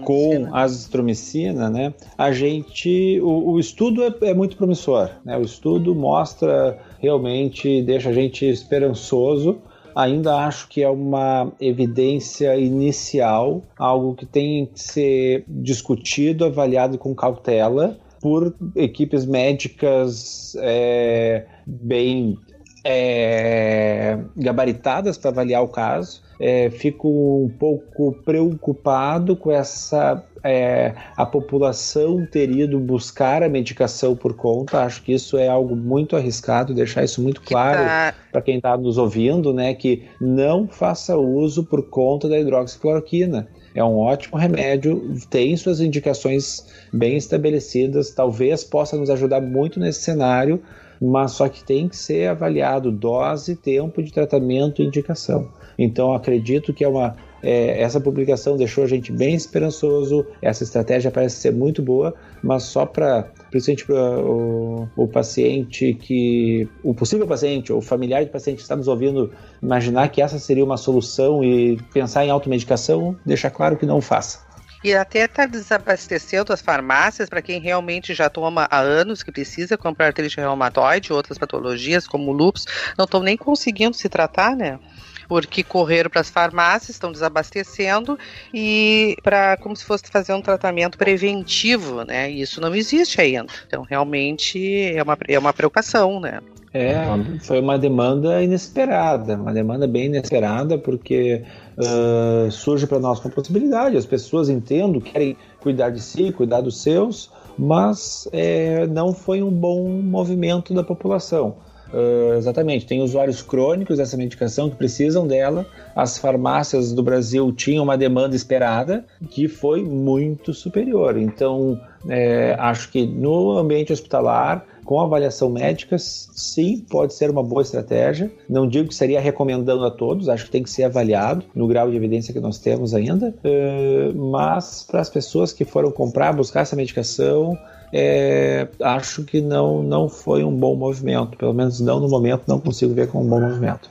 com 0.03 0.56
azitromicina, 0.56 1.69
né? 1.69 1.93
A 2.17 2.32
gente, 2.32 3.19
o, 3.21 3.51
o 3.51 3.60
estudo 3.60 4.03
é, 4.03 4.13
é 4.30 4.34
muito 4.34 4.58
promissor, 4.58 5.10
né? 5.23 5.38
O 5.38 5.43
estudo 5.43 5.95
mostra 5.95 6.77
realmente 6.99 7.82
deixa 7.82 8.10
a 8.10 8.13
gente 8.13 8.45
esperançoso 8.45 9.62
ainda 9.97 10.36
acho 10.45 10.67
que 10.67 10.83
é 10.83 10.89
uma 10.89 11.51
evidência 11.60 12.55
inicial, 12.55 13.63
algo 13.75 14.13
que 14.13 14.27
tem 14.27 14.67
que 14.67 14.79
ser 14.79 15.43
discutido, 15.47 16.45
avaliado 16.45 16.99
com 16.99 17.15
cautela 17.15 17.97
por 18.21 18.55
equipes 18.75 19.25
médicas 19.25 20.55
é, 20.59 21.45
bem 21.65 22.38
é, 22.84 24.19
gabaritadas 24.36 25.17
para 25.17 25.32
avaliar 25.32 25.63
o 25.63 25.67
caso. 25.67 26.22
É, 26.39 26.69
fico 26.69 27.09
um 27.45 27.49
pouco 27.49 28.11
preocupado 28.24 29.36
com 29.36 29.51
essa 29.51 30.24
é, 30.50 30.95
a 31.16 31.26
população 31.26 32.26
ter 32.26 32.50
ido 32.50 32.80
buscar 32.80 33.43
a 33.43 33.50
medicação 33.50 34.16
por 34.16 34.34
conta. 34.34 34.84
Acho 34.84 35.02
que 35.04 35.14
isso 35.14 35.38
é 35.38 35.48
algo 35.48 35.76
muito 35.76 36.16
arriscado, 36.16 36.74
deixar 36.74 37.04
isso 37.04 37.22
muito 37.22 37.41
claro 37.41 37.80
tá... 37.80 38.14
para 38.32 38.41
quem 38.41 38.58
está 38.58 38.78
nos 38.78 38.98
ouvindo, 38.98 39.54
né? 39.54 39.74
Que 39.74 40.04
não 40.20 40.68
faça 40.68 41.18
uso 41.18 41.64
por 41.64 41.89
conta 41.89 42.28
da 42.28 42.39
hidroxicloroquina. 42.39 43.48
É 43.76 43.84
um 43.84 43.98
ótimo 43.98 44.38
remédio, 44.38 45.14
tem 45.30 45.56
suas 45.56 45.80
indicações 45.80 46.66
bem 46.91 47.16
estabelecidas, 47.16 48.10
talvez 48.10 48.64
possa 48.64 48.98
nos 48.98 49.10
ajudar 49.10 49.39
muito 49.39 49.80
nesse 49.80 50.02
cenário, 50.02 50.60
mas 51.00 51.34
só 51.34 51.48
que 51.48 51.64
tem 51.64 51.88
que 51.88 51.95
ser 51.95 52.28
avaliado 52.28 52.91
dose, 52.91 53.56
tempo 53.56 54.02
de 54.02 54.12
tratamento 54.12 54.82
e 54.82 54.86
indicação. 54.86 55.50
Então 55.78 56.14
acredito 56.14 56.74
que 56.74 56.84
é 56.84 56.88
uma 56.88 57.16
é, 57.41 57.81
essa 57.81 57.99
publicação 57.99 58.57
deixou 58.57 58.83
a 58.83 58.88
gente 58.88 59.11
bem 59.11 59.35
esperançoso. 59.35 60.25
Essa 60.41 60.63
estratégia 60.63 61.11
parece 61.11 61.38
ser 61.38 61.51
muito 61.51 61.81
boa, 61.81 62.13
mas 62.41 62.63
só 62.63 62.85
para 62.85 63.27
principalmente 63.49 63.85
para 63.85 64.19
o, 64.19 64.89
o, 64.95 65.07
paciente 65.07 65.93
que 65.93 66.67
o 66.83 66.93
possível 66.93 67.25
paciente 67.25 67.71
ou 67.71 67.81
familiar 67.81 68.23
de 68.23 68.29
paciente 68.29 68.57
que 68.57 68.61
está 68.63 68.75
nos 68.75 68.88
ouvindo 68.88 69.31
imaginar 69.61 70.09
que 70.09 70.21
essa 70.21 70.38
seria 70.38 70.63
uma 70.63 70.77
solução 70.77 71.43
e 71.43 71.77
pensar 71.93 72.25
em 72.25 72.29
automedicação, 72.29 73.15
deixa 73.25 73.49
claro 73.49 73.77
que 73.77 73.85
não 73.85 74.01
faça. 74.01 74.45
E 74.83 74.93
até 74.93 75.25
está 75.25 75.45
desabastecendo 75.45 76.53
as 76.53 76.61
farmácias 76.61 77.27
para 77.27 77.41
quem 77.41 77.59
realmente 77.59 78.13
já 78.13 78.29
toma 78.29 78.67
há 78.69 78.79
anos 78.79 79.23
que 79.23 79.31
precisa 79.31 79.77
comprar 79.77 80.07
artrite 80.07 80.38
reumatoide, 80.38 81.11
outras 81.11 81.38
patologias 81.38 82.07
como 82.07 82.31
lúpus, 82.31 82.65
não 82.97 83.05
estão 83.05 83.21
nem 83.21 83.35
conseguindo 83.35 83.95
se 83.95 84.07
tratar, 84.07 84.55
né? 84.55 84.79
Porque 85.28 85.63
correram 85.63 86.09
para 86.09 86.21
as 86.21 86.30
farmácias, 86.30 86.91
estão 86.91 87.11
desabastecendo 87.11 88.17
e 88.53 89.15
para 89.23 89.57
como 89.57 89.75
se 89.75 89.84
fosse 89.84 90.05
fazer 90.09 90.34
um 90.34 90.41
tratamento 90.41 90.97
preventivo, 90.97 92.03
né? 92.03 92.30
Isso 92.30 92.61
não 92.61 92.73
existe 92.73 93.19
ainda. 93.19 93.51
Então 93.67 93.84
realmente 93.84 94.93
é 94.93 95.03
uma, 95.03 95.17
é 95.28 95.39
uma 95.39 95.53
preocupação, 95.53 96.19
né? 96.19 96.39
É, 96.73 97.05
foi 97.41 97.59
uma 97.59 97.78
demanda 97.80 98.43
inesperada, 98.43 99.36
uma 99.36 99.53
demanda 99.53 99.88
bem 99.88 100.05
inesperada, 100.05 100.78
porque 100.78 101.43
uh, 101.78 102.51
surge 102.51 102.86
para 102.86 102.99
nós 102.99 103.19
uma 103.19 103.32
possibilidade. 103.32 103.97
As 103.97 104.05
pessoas 104.05 104.49
entendem, 104.49 105.01
querem 105.01 105.38
cuidar 105.59 105.89
de 105.89 106.01
si, 106.01 106.32
cuidar 106.32 106.61
dos 106.61 106.82
seus, 106.82 107.32
mas 107.57 108.28
é, 108.32 108.86
não 108.88 109.13
foi 109.13 109.41
um 109.41 109.49
bom 109.49 109.89
movimento 109.89 110.73
da 110.73 110.84
população. 110.84 111.55
Uh, 111.93 112.38
exatamente, 112.38 112.85
tem 112.85 113.01
usuários 113.01 113.41
crônicos 113.41 113.97
dessa 113.97 114.17
medicação 114.17 114.69
que 114.69 114.75
precisam 114.75 115.27
dela. 115.27 115.65
As 115.95 116.17
farmácias 116.17 116.91
do 116.93 117.01
Brasil 117.01 117.51
tinham 117.51 117.83
uma 117.83 117.97
demanda 117.97 118.35
esperada 118.35 119.05
que 119.29 119.47
foi 119.47 119.83
muito 119.83 120.53
superior. 120.53 121.17
Então, 121.17 121.79
é, 122.09 122.55
acho 122.59 122.91
que 122.91 123.05
no 123.05 123.57
ambiente 123.57 123.91
hospitalar, 123.91 124.65
com 124.85 125.01
avaliação 125.01 125.49
médica, 125.49 125.97
sim, 125.99 126.85
pode 126.89 127.13
ser 127.13 127.29
uma 127.29 127.43
boa 127.43 127.61
estratégia. 127.61 128.31
Não 128.49 128.67
digo 128.67 128.88
que 128.88 128.95
seria 128.95 129.19
recomendando 129.19 129.85
a 129.85 129.91
todos, 129.91 130.29
acho 130.29 130.45
que 130.45 130.51
tem 130.51 130.63
que 130.63 130.69
ser 130.69 130.83
avaliado 130.83 131.43
no 131.53 131.67
grau 131.67 131.89
de 131.89 131.97
evidência 131.97 132.33
que 132.33 132.39
nós 132.39 132.57
temos 132.57 132.93
ainda. 132.93 133.35
Uh, 133.43 134.15
mas 134.31 134.83
para 134.83 135.01
as 135.01 135.09
pessoas 135.09 135.51
que 135.51 135.65
foram 135.65 135.91
comprar, 135.91 136.33
buscar 136.33 136.61
essa 136.61 136.75
medicação, 136.75 137.57
é, 137.91 138.67
acho 138.81 139.23
que 139.23 139.41
não, 139.41 139.81
não 139.81 140.09
foi 140.09 140.43
um 140.43 140.55
bom 140.55 140.75
movimento, 140.75 141.38
pelo 141.38 141.53
menos 141.53 141.79
não 141.79 141.99
no 141.99 142.09
momento, 142.09 142.43
não 142.47 142.59
consigo 142.59 142.93
ver 142.93 143.07
como 143.07 143.25
um 143.25 143.29
bom 143.29 143.39
movimento 143.39 143.89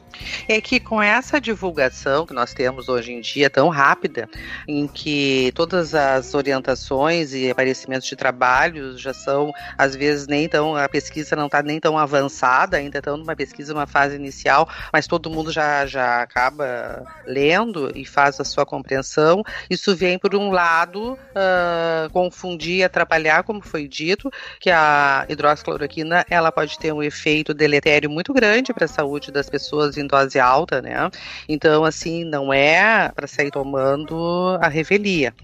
é 0.49 0.61
que 0.61 0.81
com 0.81 1.01
essa 1.01 1.41
divulgação 1.41 2.27
que 2.27 2.33
nós 2.33 2.53
temos 2.53 2.89
hoje 2.89 3.13
em 3.13 3.21
dia 3.21 3.51
tão 3.51 3.69
rápida, 3.69 4.29
em 4.67 4.87
que 4.87 5.53
todas 5.55 5.95
as 5.95 6.35
orientações 6.35 7.33
e 7.33 7.51
aparecimentos 7.51 8.09
de 8.09 8.17
trabalhos 8.17 9.01
já 9.01 9.13
são, 9.13 9.53
às 9.77 9.95
vezes, 9.95 10.27
nem 10.27 10.49
tão, 10.49 10.77
a 10.77 10.89
pesquisa 10.89 11.37
não 11.37 11.47
está 11.47 11.63
nem 11.63 11.81
tão 11.81 11.99
avançada, 11.99 12.77
ainda 12.77 12.99
estão 12.99 13.17
numa 13.17 13.37
pesquisa, 13.37 13.73
uma 13.73 13.87
fase 13.87 14.17
inicial, 14.17 14.69
mas 14.93 15.07
todo 15.07 15.31
mundo 15.31 15.51
já, 15.51 15.87
já 15.87 16.23
acaba 16.23 17.05
lendo 17.27 17.93
e 17.95 18.05
faz 18.05 18.41
a 18.41 18.45
sua 18.45 18.65
compreensão. 18.65 19.43
Isso 19.69 19.95
vem, 19.95 20.19
por 20.19 20.35
um 20.35 20.51
lado, 20.51 21.15
uh, 21.15 22.11
confundir, 22.13 22.85
atrapalhar, 22.85 23.43
como 23.43 23.61
foi 23.63 23.86
dito, 23.87 24.31
que 24.59 24.71
a 24.71 25.27
hidroxicloroquina 25.29 26.25
ela 26.31 26.51
pode 26.51 26.79
ter 26.79 26.93
um 26.93 27.03
efeito 27.03 27.53
deletério 27.53 28.09
muito 28.09 28.33
grande 28.33 28.73
para 28.73 28.87
a 28.87 28.89
saúde 28.89 29.31
das 29.31 29.51
pessoas 29.51 29.97
em 29.97 30.07
em 30.07 30.09
dose 30.09 30.39
alta, 30.39 30.81
né? 30.81 31.11
Então, 31.49 31.85
assim, 31.85 32.25
não 32.25 32.53
é 32.53 33.11
para 33.15 33.27
sair 33.27 33.51
tomando 33.51 34.57
a 34.61 34.69
revelia. 34.69 35.35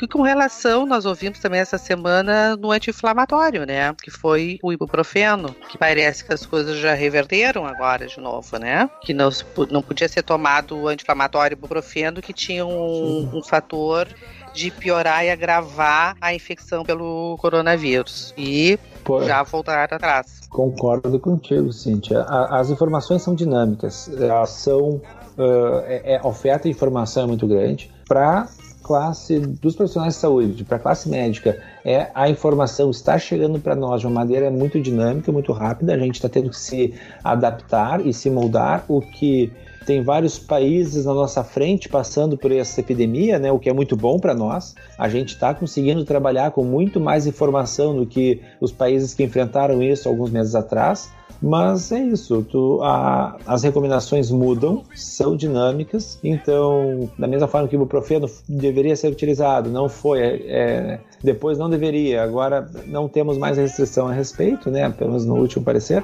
E 0.00 0.06
com 0.06 0.22
relação, 0.22 0.86
nós 0.86 1.06
ouvimos 1.06 1.38
também 1.38 1.60
essa 1.60 1.78
semana 1.78 2.56
no 2.56 2.70
anti-inflamatório, 2.70 3.64
né? 3.64 3.94
Que 4.02 4.10
foi 4.10 4.58
o 4.62 4.72
ibuprofeno, 4.72 5.54
que 5.68 5.78
parece 5.78 6.24
que 6.24 6.34
as 6.34 6.44
coisas 6.44 6.78
já 6.78 6.94
reverteram 6.94 7.64
agora 7.64 8.06
de 8.06 8.20
novo, 8.20 8.58
né? 8.58 8.88
Que 9.02 9.14
não, 9.14 9.30
não 9.70 9.82
podia 9.82 10.08
ser 10.08 10.22
tomado 10.22 10.76
o 10.76 10.88
anti-inflamatório 10.88 11.54
ibuprofeno, 11.54 12.20
que 12.20 12.32
tinha 12.32 12.66
um, 12.66 13.38
um 13.38 13.42
fator 13.42 14.08
de 14.54 14.70
piorar 14.70 15.24
e 15.24 15.30
agravar 15.30 16.16
a 16.20 16.32
infecção 16.32 16.84
pelo 16.84 17.36
coronavírus. 17.38 18.32
E 18.38 18.78
Pô, 19.02 19.22
já 19.22 19.42
voltar 19.42 19.92
atrás. 19.92 20.40
Concordo 20.48 21.18
contigo, 21.18 21.72
Cíntia. 21.72 22.20
A, 22.20 22.60
as 22.60 22.70
informações 22.70 23.22
são 23.22 23.34
dinâmicas. 23.34 24.08
Elas 24.18 24.50
são. 24.50 25.02
Uh, 25.36 25.82
é, 25.86 26.14
é, 26.14 26.18
a 26.18 26.26
oferta 26.26 26.68
de 26.68 26.70
informação 26.70 27.24
é 27.24 27.26
muito 27.26 27.46
grande. 27.46 27.90
Para 28.06 28.48
classe 28.84 29.40
dos 29.40 29.74
profissionais 29.74 30.14
de 30.14 30.20
saúde, 30.20 30.62
para 30.62 30.76
a 30.76 30.78
classe 30.78 31.08
médica, 31.08 31.58
é 31.84 32.10
a 32.14 32.28
informação 32.28 32.90
está 32.90 33.18
chegando 33.18 33.58
para 33.58 33.74
nós 33.74 34.02
de 34.02 34.06
uma 34.06 34.14
maneira 34.14 34.50
muito 34.50 34.80
dinâmica, 34.80 35.32
muito 35.32 35.52
rápida. 35.52 35.94
A 35.94 35.98
gente 35.98 36.16
está 36.16 36.28
tendo 36.28 36.50
que 36.50 36.58
se 36.58 36.94
adaptar 37.24 38.06
e 38.06 38.12
se 38.12 38.30
moldar, 38.30 38.84
o 38.86 39.00
que 39.00 39.50
tem 39.84 40.02
vários 40.02 40.38
países 40.38 41.04
na 41.04 41.14
nossa 41.14 41.44
frente 41.44 41.88
passando 41.88 42.36
por 42.36 42.50
essa 42.50 42.80
epidemia, 42.80 43.38
né, 43.38 43.52
o 43.52 43.58
que 43.58 43.68
é 43.68 43.72
muito 43.72 43.96
bom 43.96 44.18
para 44.18 44.34
nós. 44.34 44.74
A 44.98 45.08
gente 45.08 45.34
está 45.34 45.54
conseguindo 45.54 46.04
trabalhar 46.04 46.50
com 46.50 46.64
muito 46.64 47.00
mais 47.00 47.26
informação 47.26 47.96
do 47.96 48.06
que 48.06 48.40
os 48.60 48.72
países 48.72 49.14
que 49.14 49.22
enfrentaram 49.22 49.82
isso 49.82 50.08
alguns 50.08 50.30
meses 50.30 50.54
atrás. 50.54 51.10
Mas 51.42 51.92
é 51.92 51.98
isso, 51.98 52.42
tu, 52.50 52.80
a, 52.82 53.36
as 53.46 53.62
recomendações 53.62 54.30
mudam, 54.30 54.82
são 54.94 55.36
dinâmicas, 55.36 56.18
então, 56.24 57.10
da 57.18 57.26
mesma 57.26 57.46
forma 57.46 57.68
que 57.68 57.74
o 57.74 57.78
ibuprofeno 57.78 58.30
deveria 58.48 58.96
ser 58.96 59.08
utilizado, 59.08 59.68
não 59.68 59.86
foi, 59.86 60.20
é, 60.20 60.42
é, 60.46 61.00
depois 61.22 61.58
não 61.58 61.68
deveria, 61.68 62.22
agora 62.22 62.66
não 62.86 63.08
temos 63.08 63.36
mais 63.36 63.58
restrição 63.58 64.08
a 64.08 64.12
respeito, 64.12 64.70
né, 64.70 64.88
pelo 64.88 65.10
menos 65.10 65.26
no 65.26 65.34
último 65.36 65.62
parecer. 65.62 66.02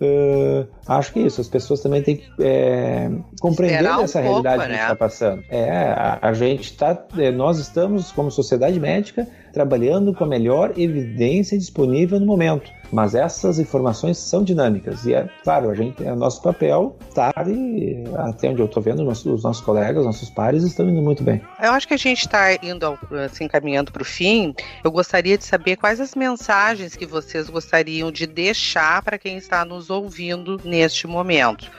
Uh, 0.00 0.66
acho 0.86 1.12
que 1.12 1.20
isso, 1.20 1.40
as 1.40 1.48
pessoas 1.48 1.80
também 1.80 2.02
têm 2.02 2.16
que 2.16 2.28
é, 2.40 3.10
compreender 3.40 3.88
um 3.88 4.02
essa 4.02 4.20
pouco, 4.20 4.42
realidade 4.42 4.58
né? 4.58 4.64
que 4.64 4.72
a 4.72 4.74
gente 4.74 4.82
está 4.82 4.96
passando. 4.96 5.44
É, 5.48 5.70
a, 5.70 6.18
a 6.22 6.32
gente 6.32 6.64
está, 6.64 7.06
é, 7.18 7.30
nós 7.30 7.58
estamos, 7.58 8.10
como 8.10 8.30
sociedade 8.30 8.78
médica, 8.80 9.26
trabalhando 9.52 10.12
com 10.14 10.24
a 10.24 10.26
melhor 10.26 10.72
evidência 10.76 11.56
disponível 11.56 12.18
no 12.18 12.26
momento. 12.26 12.70
Mas 12.92 13.14
essas 13.14 13.58
informações 13.58 14.18
são 14.18 14.44
dinâmicas 14.44 15.06
e 15.06 15.14
é 15.14 15.28
claro, 15.42 15.70
a 15.70 15.74
gente 15.74 16.04
é 16.04 16.14
nosso 16.14 16.42
papel 16.42 16.96
estar 17.08 17.32
e 17.48 18.04
até 18.16 18.50
onde 18.50 18.60
eu 18.60 18.66
estou 18.66 18.82
vendo 18.82 19.08
os 19.08 19.42
nossos 19.42 19.62
colegas, 19.62 20.04
nossos 20.04 20.28
pares 20.28 20.62
estão 20.62 20.88
indo 20.88 21.00
muito 21.00 21.22
bem. 21.22 21.40
Eu 21.60 21.72
acho 21.72 21.88
que 21.88 21.94
a 21.94 21.98
gente 21.98 22.20
está 22.20 22.52
indo 22.62 22.98
assim 23.24 23.48
caminhando 23.48 23.90
para 23.90 24.02
o 24.02 24.04
fim. 24.04 24.54
Eu 24.84 24.90
gostaria 24.90 25.38
de 25.38 25.44
saber 25.44 25.76
quais 25.76 26.00
as 26.00 26.14
mensagens 26.14 26.94
que 26.94 27.06
vocês 27.06 27.48
gostariam 27.48 28.12
de 28.12 28.26
deixar 28.26 29.02
para 29.02 29.18
quem 29.18 29.38
está 29.38 29.64
nos 29.64 29.88
ouvindo 29.88 30.60
neste 30.62 31.06
momento. 31.06 31.70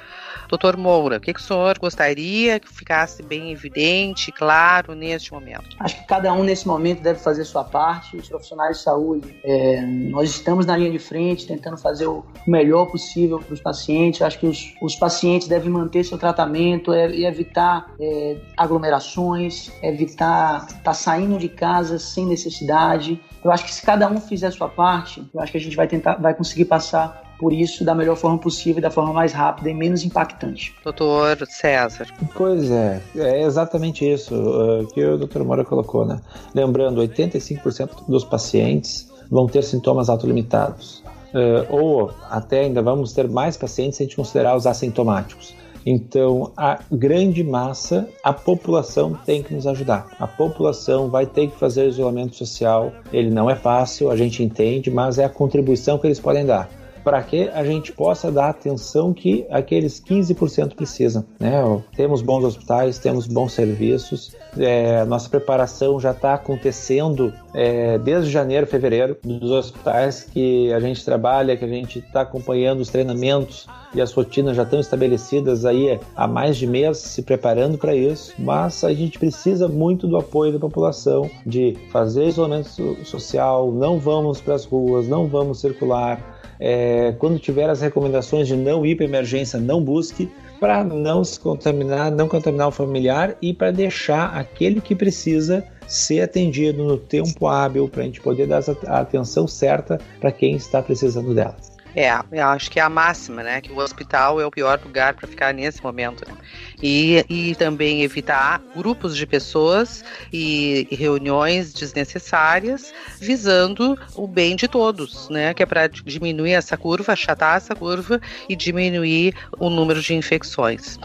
Doutor 0.54 0.78
Moura, 0.78 1.18
o 1.18 1.20
que, 1.20 1.34
que 1.34 1.40
o 1.40 1.44
senhor 1.44 1.80
gostaria 1.80 2.60
que 2.60 2.72
ficasse 2.72 3.24
bem 3.24 3.52
evidente, 3.52 4.32
claro, 4.32 4.94
neste 4.94 5.34
momento? 5.34 5.76
Acho 5.80 6.00
que 6.00 6.06
cada 6.06 6.32
um 6.32 6.44
nesse 6.44 6.68
momento 6.68 7.02
deve 7.02 7.18
fazer 7.18 7.44
sua 7.44 7.64
parte. 7.64 8.16
Os 8.18 8.30
profissionais 8.30 8.78
de 8.78 8.84
saúde, 8.84 9.36
é, 9.44 9.82
nós 9.82 10.30
estamos 10.30 10.68
na 10.68 10.78
linha 10.78 10.92
de 10.92 11.00
frente, 11.00 11.48
tentando 11.48 11.76
fazer 11.76 12.06
o 12.06 12.24
melhor 12.46 12.86
possível 12.86 13.40
para 13.40 13.52
os 13.52 13.62
pacientes. 13.62 14.22
Acho 14.22 14.38
que 14.38 14.46
os, 14.46 14.76
os, 14.80 14.96
pacientes 14.96 15.48
devem 15.48 15.72
manter 15.72 16.04
seu 16.04 16.20
tratamento 16.20 16.94
é, 16.94 17.10
e 17.10 17.26
evitar 17.26 17.92
é, 18.00 18.38
aglomerações, 18.56 19.72
evitar 19.82 20.68
estar 20.68 20.84
tá 20.84 20.94
saindo 20.94 21.40
de 21.40 21.50
casa 21.50 21.98
sem 21.98 22.28
necessidade. 22.28 23.20
Eu 23.44 23.52
acho 23.52 23.66
que 23.66 23.74
se 23.74 23.82
cada 23.82 24.08
um 24.08 24.22
fizer 24.22 24.48
a 24.48 24.52
sua 24.52 24.70
parte, 24.70 25.28
eu 25.34 25.42
acho 25.42 25.52
que 25.52 25.58
a 25.58 25.62
gente 25.62 25.76
vai 25.76 25.88
tentar, 25.88 26.14
vai 26.22 26.36
conseguir 26.36 26.66
passar 26.66 27.23
por 27.44 27.52
isso 27.52 27.84
da 27.84 27.94
melhor 27.94 28.16
forma 28.16 28.38
possível, 28.38 28.82
da 28.82 28.90
forma 28.90 29.12
mais 29.12 29.34
rápida 29.34 29.70
e 29.70 29.74
menos 29.74 30.06
impactante. 30.06 30.74
Doutor 30.82 31.46
César. 31.46 32.08
Pois 32.34 32.72
é, 32.72 33.02
é 33.18 33.44
exatamente 33.44 34.10
isso 34.10 34.34
uh, 34.34 34.88
que 34.94 35.04
o 35.04 35.18
doutor 35.18 35.44
Moura 35.44 35.66
colocou, 35.66 36.06
né? 36.06 36.22
Lembrando, 36.56 37.02
85% 37.02 38.08
dos 38.08 38.24
pacientes 38.24 39.12
vão 39.30 39.46
ter 39.46 39.62
sintomas 39.62 40.08
autolimitados. 40.08 41.04
uh, 41.34 41.68
ou 41.70 42.12
até 42.30 42.62
ainda 42.62 42.82
vamos 42.82 43.12
ter 43.12 43.28
mais 43.28 43.58
pacientes 43.58 43.98
se 43.98 44.04
a 44.04 44.06
gente 44.06 44.16
considerar 44.16 44.56
os 44.56 44.66
assintomáticos. 44.66 45.54
Então, 45.86 46.54
a 46.56 46.80
grande 46.90 47.44
massa, 47.44 48.08
a 48.24 48.32
população 48.32 49.20
tem 49.26 49.44
que 49.44 49.54
nos 49.54 49.68
ajudar. 49.68 50.08
A 50.18 50.26
população 50.26 51.10
vai 51.10 51.26
ter 51.26 51.50
que 51.50 51.60
fazer 51.60 51.90
isolamento 51.90 52.38
social. 52.38 52.94
Ele 53.12 53.30
não 53.30 53.50
é 53.50 53.56
fácil, 53.56 54.10
a 54.10 54.16
gente 54.16 54.42
entende, 54.42 54.90
mas 54.90 55.20
é 55.20 55.26
a 55.26 55.30
contribuição 55.30 55.98
que 56.00 56.08
eles 56.08 56.22
podem 56.22 56.46
dar 56.46 56.83
para 57.04 57.22
que 57.22 57.50
a 57.50 57.64
gente 57.64 57.92
possa 57.92 58.32
dar 58.32 58.50
atenção 58.50 59.14
que 59.14 59.46
aqueles 59.50 60.02
15% 60.02 60.76
precisam. 60.76 61.26
Né? 61.40 61.62
Temos 61.96 62.22
bons 62.22 62.44
hospitais, 62.44 62.98
temos 62.98 63.28
bons 63.28 63.54
serviços, 63.54 64.36
é, 64.58 65.04
nossa 65.06 65.30
preparação 65.30 66.00
já 66.00 66.12
está 66.12 66.36
acontecendo 66.36 67.34
é, 67.54 67.98
desde 67.98 68.32
janeiro, 68.32 68.68
fevereiro, 68.68 69.18
dos 69.24 69.52
hospitais 69.52 70.24
que 70.24 70.72
a 70.74 70.80
gente 70.80 71.04
trabalha, 71.04 71.58
que 71.58 71.66
a 71.66 71.68
gente 71.68 72.00
está 72.00 72.22
acompanhando 72.22 72.80
os 72.80 72.90
treinamentos 72.90 73.68
e 73.94 74.02
as 74.02 74.12
rotinas 74.12 74.56
já 74.56 74.64
estão 74.64 74.80
estabelecidas 74.80 75.66
aí 75.66 76.00
há 76.16 76.28
mais 76.28 76.58
de 76.58 76.66
mês 76.66 76.98
se 76.98 77.22
preparando 77.22 77.78
para 77.78 77.96
isso, 77.96 78.34
mas 78.40 78.84
a 78.84 78.94
gente 78.94 79.20
precisa 79.20 79.68
muito 79.68 80.08
do 80.08 80.18
apoio 80.18 80.54
da 80.54 80.60
população 80.60 81.30
de 81.46 81.78
fazer 81.92 82.26
isolamento 82.26 82.70
social, 83.06 83.72
não 83.72 84.00
vamos 84.00 84.42
para 84.42 84.56
as 84.56 84.66
ruas, 84.66 85.08
não 85.08 85.28
vamos 85.28 85.60
circular, 85.60 86.33
é, 86.60 87.14
quando 87.18 87.40
tiver 87.40 87.70
as 87.70 87.82
recomendações 87.82 88.48
de 88.48 88.56
não 88.56 88.86
ir 88.86 88.96
para 88.96 89.06
emergência, 89.06 89.60
não 89.60 89.84
busque, 89.84 90.30
para 90.60 90.84
não 90.84 91.24
se 91.24 91.40
contaminar, 91.40 92.12
não 92.12 92.28
contaminar 92.28 92.70
o 92.70 92.72
familiar 92.72 93.36
e 93.42 93.54
para 93.54 93.72
deixar 93.72 94.36
aquele 94.36 94.80
que 94.80 94.96
precisa 94.96 95.64
ser 95.88 96.22
atendido 96.22 96.84
no 96.84 96.98
tempo 96.98 97.48
hábil 97.48 97.90
para 97.90 98.02
a 98.02 98.06
gente 98.06 98.22
poder 98.22 98.48
dar 98.48 98.64
a 98.88 99.00
atenção 99.00 99.48
certa 99.48 100.00
para 100.20 100.32
quem 100.32 100.56
está 100.56 100.82
precisando 100.82 101.34
dela. 101.34 101.56
É, 101.96 102.10
eu 102.32 102.48
acho 102.48 102.72
que 102.72 102.80
é 102.80 102.84
a 102.84 102.90
máxima, 102.90 103.44
né? 103.44 103.62
Que 103.62 103.72
o 103.72 103.78
hospital 103.78 104.42
é 104.42 104.46
o 104.46 104.52
pior 104.52 104.80
lugar 104.84 105.14
para 105.14 105.28
ficar 105.28 105.54
nesse 105.54 105.84
momento, 105.84 106.28
né? 106.28 106.36
E, 106.82 107.24
e 107.30 107.56
também 107.56 108.02
evitar 108.02 108.62
grupos 108.76 109.16
de 109.16 109.28
pessoas 109.28 110.04
e, 110.32 110.88
reuniões 110.92 111.72
desnecessárias 111.72 112.94
visando 113.20 113.98
o 114.16 114.28
bem 114.28 114.56
de 114.56 114.68
todos, 114.68 115.30
né? 115.30 115.54
Que 115.54 115.64
é 115.64 115.66
para 115.66 115.88
diminuir 115.88 116.54
essa 116.54 116.76
curva, 116.76 117.14
achatar 117.14 117.58
essa 117.58 117.76
curva 117.76 118.20
e 118.50 118.56
diminuir 118.56 119.36
o 119.60 119.70
número 119.70 120.02
de 120.02 120.16
infecções. 120.16 121.00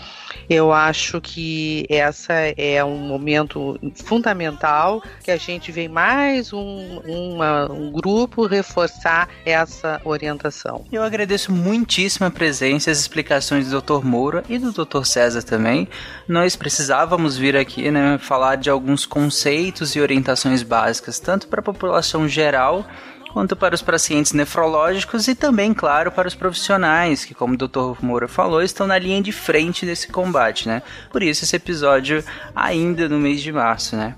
Eu 0.49 0.73
acho 0.73 1.21
que 1.21 1.87
essa 1.91 2.33
é 2.57 2.83
um 2.83 2.97
momento 2.97 3.79
fundamental 3.95 5.03
que 5.23 5.31
a 5.31 5.37
gente 5.37 5.71
vem 5.71 5.89
mais 5.89 6.53
um, 6.53 7.01
uma, 7.05 7.71
um 7.71 7.93
grupo 7.93 8.47
reforçar 8.47 9.29
essa 9.45 10.01
orientação. 10.05 10.78
Eu 10.91 11.03
agradeço 11.03 11.53
muitíssimo 11.53 12.27
a 12.27 12.31
presença 12.31 12.91
e 12.91 12.93
as 12.93 12.99
explicações 12.99 13.69
do 13.69 13.81
Dr. 13.81 14.05
Moura 14.05 14.43
e 14.49 14.59
do 14.59 14.73
Dr. 14.73 15.05
César 15.05 15.43
também. 15.43 15.89
Nós 16.27 16.57
precisávamos 16.57 17.37
vir 17.37 17.57
aqui, 17.57 17.91
né, 17.91 18.19
falar 18.19 18.57
de 18.57 18.71
alguns 18.71 19.05
conceitos 19.05 19.95
e 19.95 20.01
orientações 20.01 20.63
básicas, 20.63 21.19
tanto 21.19 21.47
para 21.49 21.61
a 21.61 21.65
população 21.65 22.29
geral 22.29 22.87
quanto 23.33 23.55
para 23.55 23.75
os 23.75 23.83
pacientes 23.83 24.33
nefrológicos 24.33 25.29
e 25.29 25.35
também, 25.35 25.75
claro, 25.75 26.11
para 26.11 26.27
os 26.27 26.35
profissionais, 26.35 27.25
que, 27.25 27.35
como 27.35 27.55
o 27.55 27.57
Dr. 27.57 28.03
Moura 28.03 28.27
falou, 28.27 28.63
estão 28.63 28.87
na 28.87 28.99
linha 28.99 29.23
de 29.23 29.33
frente 29.33 29.85
desse 29.85 30.09
combate, 30.09 30.67
né? 30.67 30.83
Por 31.13 31.23
isso 31.23 31.45
esse 31.45 31.55
episódio 31.55 32.25
ainda 32.57 33.09
no 33.09 33.19
mês 33.19 33.41
de 33.41 33.53
março, 33.53 33.97
né? 33.97 34.15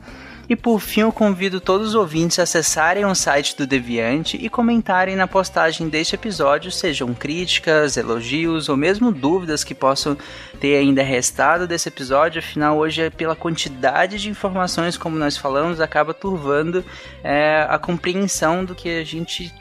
E 0.51 0.57
por 0.57 0.81
fim, 0.81 1.03
eu 1.03 1.13
convido 1.13 1.61
todos 1.61 1.91
os 1.91 1.95
ouvintes 1.95 2.41
a 2.41 2.43
acessarem 2.43 3.05
o 3.05 3.15
site 3.15 3.57
do 3.57 3.69
Deviante 3.69 4.37
e 4.37 4.49
comentarem 4.49 5.15
na 5.15 5.29
postagem 5.29 5.89
deste 5.89 6.17
episódio, 6.17 6.73
sejam 6.73 7.15
críticas, 7.15 7.97
elogios 7.97 8.69
ou 8.69 8.77
mesmo 8.77 9.13
dúvidas 9.13 9.63
que 9.63 9.77
possam 9.77 10.19
ter 10.61 10.77
ainda 10.77 11.03
restado 11.03 11.67
desse 11.67 11.89
episódio. 11.89 12.39
Afinal, 12.39 12.77
hoje, 12.77 13.03
é 13.03 13.11
pela 13.11 13.35
quantidade 13.35 14.19
de 14.19 14.29
informações, 14.29 14.97
como 14.97 15.17
nós 15.17 15.37
falamos, 15.37 15.81
acaba 15.81 16.13
turvando 16.13 16.85
é, 17.25 17.67
a 17.69 17.79
compreensão 17.79 18.65
do 18.65 18.75
que 18.75 19.01
a 19.01 19.05
gente. 19.05 19.53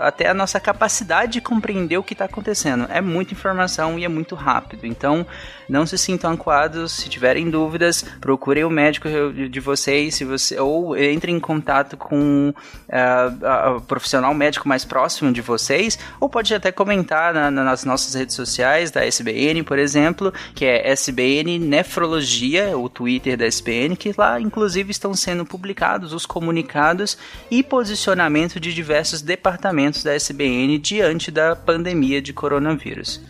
até 0.00 0.28
a 0.28 0.34
nossa 0.34 0.60
capacidade 0.60 1.32
de 1.32 1.40
compreender 1.40 1.98
o 1.98 2.02
que 2.02 2.14
está 2.14 2.26
acontecendo. 2.26 2.86
É 2.90 3.00
muita 3.00 3.34
informação 3.34 3.98
e 3.98 4.04
é 4.04 4.08
muito 4.08 4.34
rápido. 4.34 4.86
Então, 4.86 5.26
não 5.68 5.84
se 5.84 5.98
sintam 5.98 6.32
ancoados. 6.32 6.92
Se 6.92 7.08
tiverem 7.08 7.50
dúvidas, 7.50 8.04
procurem 8.20 8.64
o 8.64 8.70
médico 8.70 9.08
de 9.50 9.60
vocês 9.60 10.14
se 10.14 10.24
você 10.24 10.58
ou 10.58 10.96
entre 10.96 11.32
em 11.32 11.40
contato 11.40 11.96
com 11.96 12.50
uh, 12.50 13.76
o 13.76 13.80
profissional 13.80 14.32
médico 14.32 14.68
mais 14.68 14.84
próximo 14.84 15.32
de 15.32 15.40
vocês, 15.40 15.98
ou 16.20 16.28
pode 16.28 16.54
até 16.54 16.70
comentar 16.70 17.34
na, 17.34 17.50
nas 17.50 17.84
nossas 17.84 18.14
redes 18.14 18.34
sociais 18.34 18.90
da 18.90 19.04
SBN, 19.04 19.62
por 19.62 19.78
exemplo, 19.78 20.27
que 20.54 20.64
é 20.64 20.90
SBN 20.90 21.58
Nefrologia, 21.58 22.76
o 22.76 22.88
Twitter 22.88 23.36
da 23.36 23.46
SBN, 23.46 23.96
que 23.96 24.14
lá 24.16 24.40
inclusive 24.40 24.90
estão 24.90 25.14
sendo 25.14 25.44
publicados 25.44 26.12
os 26.12 26.26
comunicados 26.26 27.18
e 27.50 27.62
posicionamento 27.62 28.60
de 28.60 28.74
diversos 28.74 29.22
departamentos 29.22 30.02
da 30.02 30.14
SBN 30.14 30.78
diante 30.78 31.30
da 31.30 31.54
pandemia 31.54 32.20
de 32.20 32.32
coronavírus. 32.32 33.20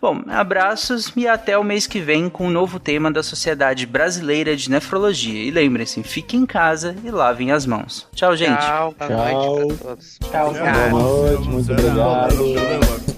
Bom, 0.00 0.22
abraços 0.28 1.12
e 1.16 1.26
até 1.26 1.56
o 1.56 1.64
mês 1.64 1.86
que 1.86 2.00
vem 2.00 2.28
com 2.28 2.46
um 2.46 2.50
novo 2.50 2.78
tema 2.78 3.10
da 3.10 3.22
Sociedade 3.22 3.86
Brasileira 3.86 4.54
de 4.54 4.70
Nefrologia. 4.70 5.42
E 5.42 5.50
lembrem-se, 5.50 6.02
fiquem 6.02 6.40
em 6.40 6.46
casa 6.46 6.94
e 7.02 7.10
lavem 7.10 7.50
as 7.50 7.64
mãos. 7.64 8.06
Tchau, 8.14 8.36
gente. 8.36 8.60
Tchau, 8.60 8.94
boa 8.98 9.08
Tchau. 9.08 9.56
noite 9.56 9.76
pra 9.78 9.88
todos. 9.88 10.18
Tchau, 10.30 10.52
Boa 10.52 10.90
noite, 10.90 11.48
muito 11.48 11.72
obrigado. 11.72 13.15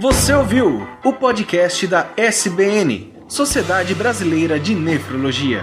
Você 0.00 0.32
ouviu 0.34 0.86
o 1.04 1.12
podcast 1.12 1.86
da 1.88 2.10
SBN, 2.16 3.12
Sociedade 3.26 3.92
Brasileira 3.92 4.58
de 4.58 4.74
Nefrologia. 4.74 5.62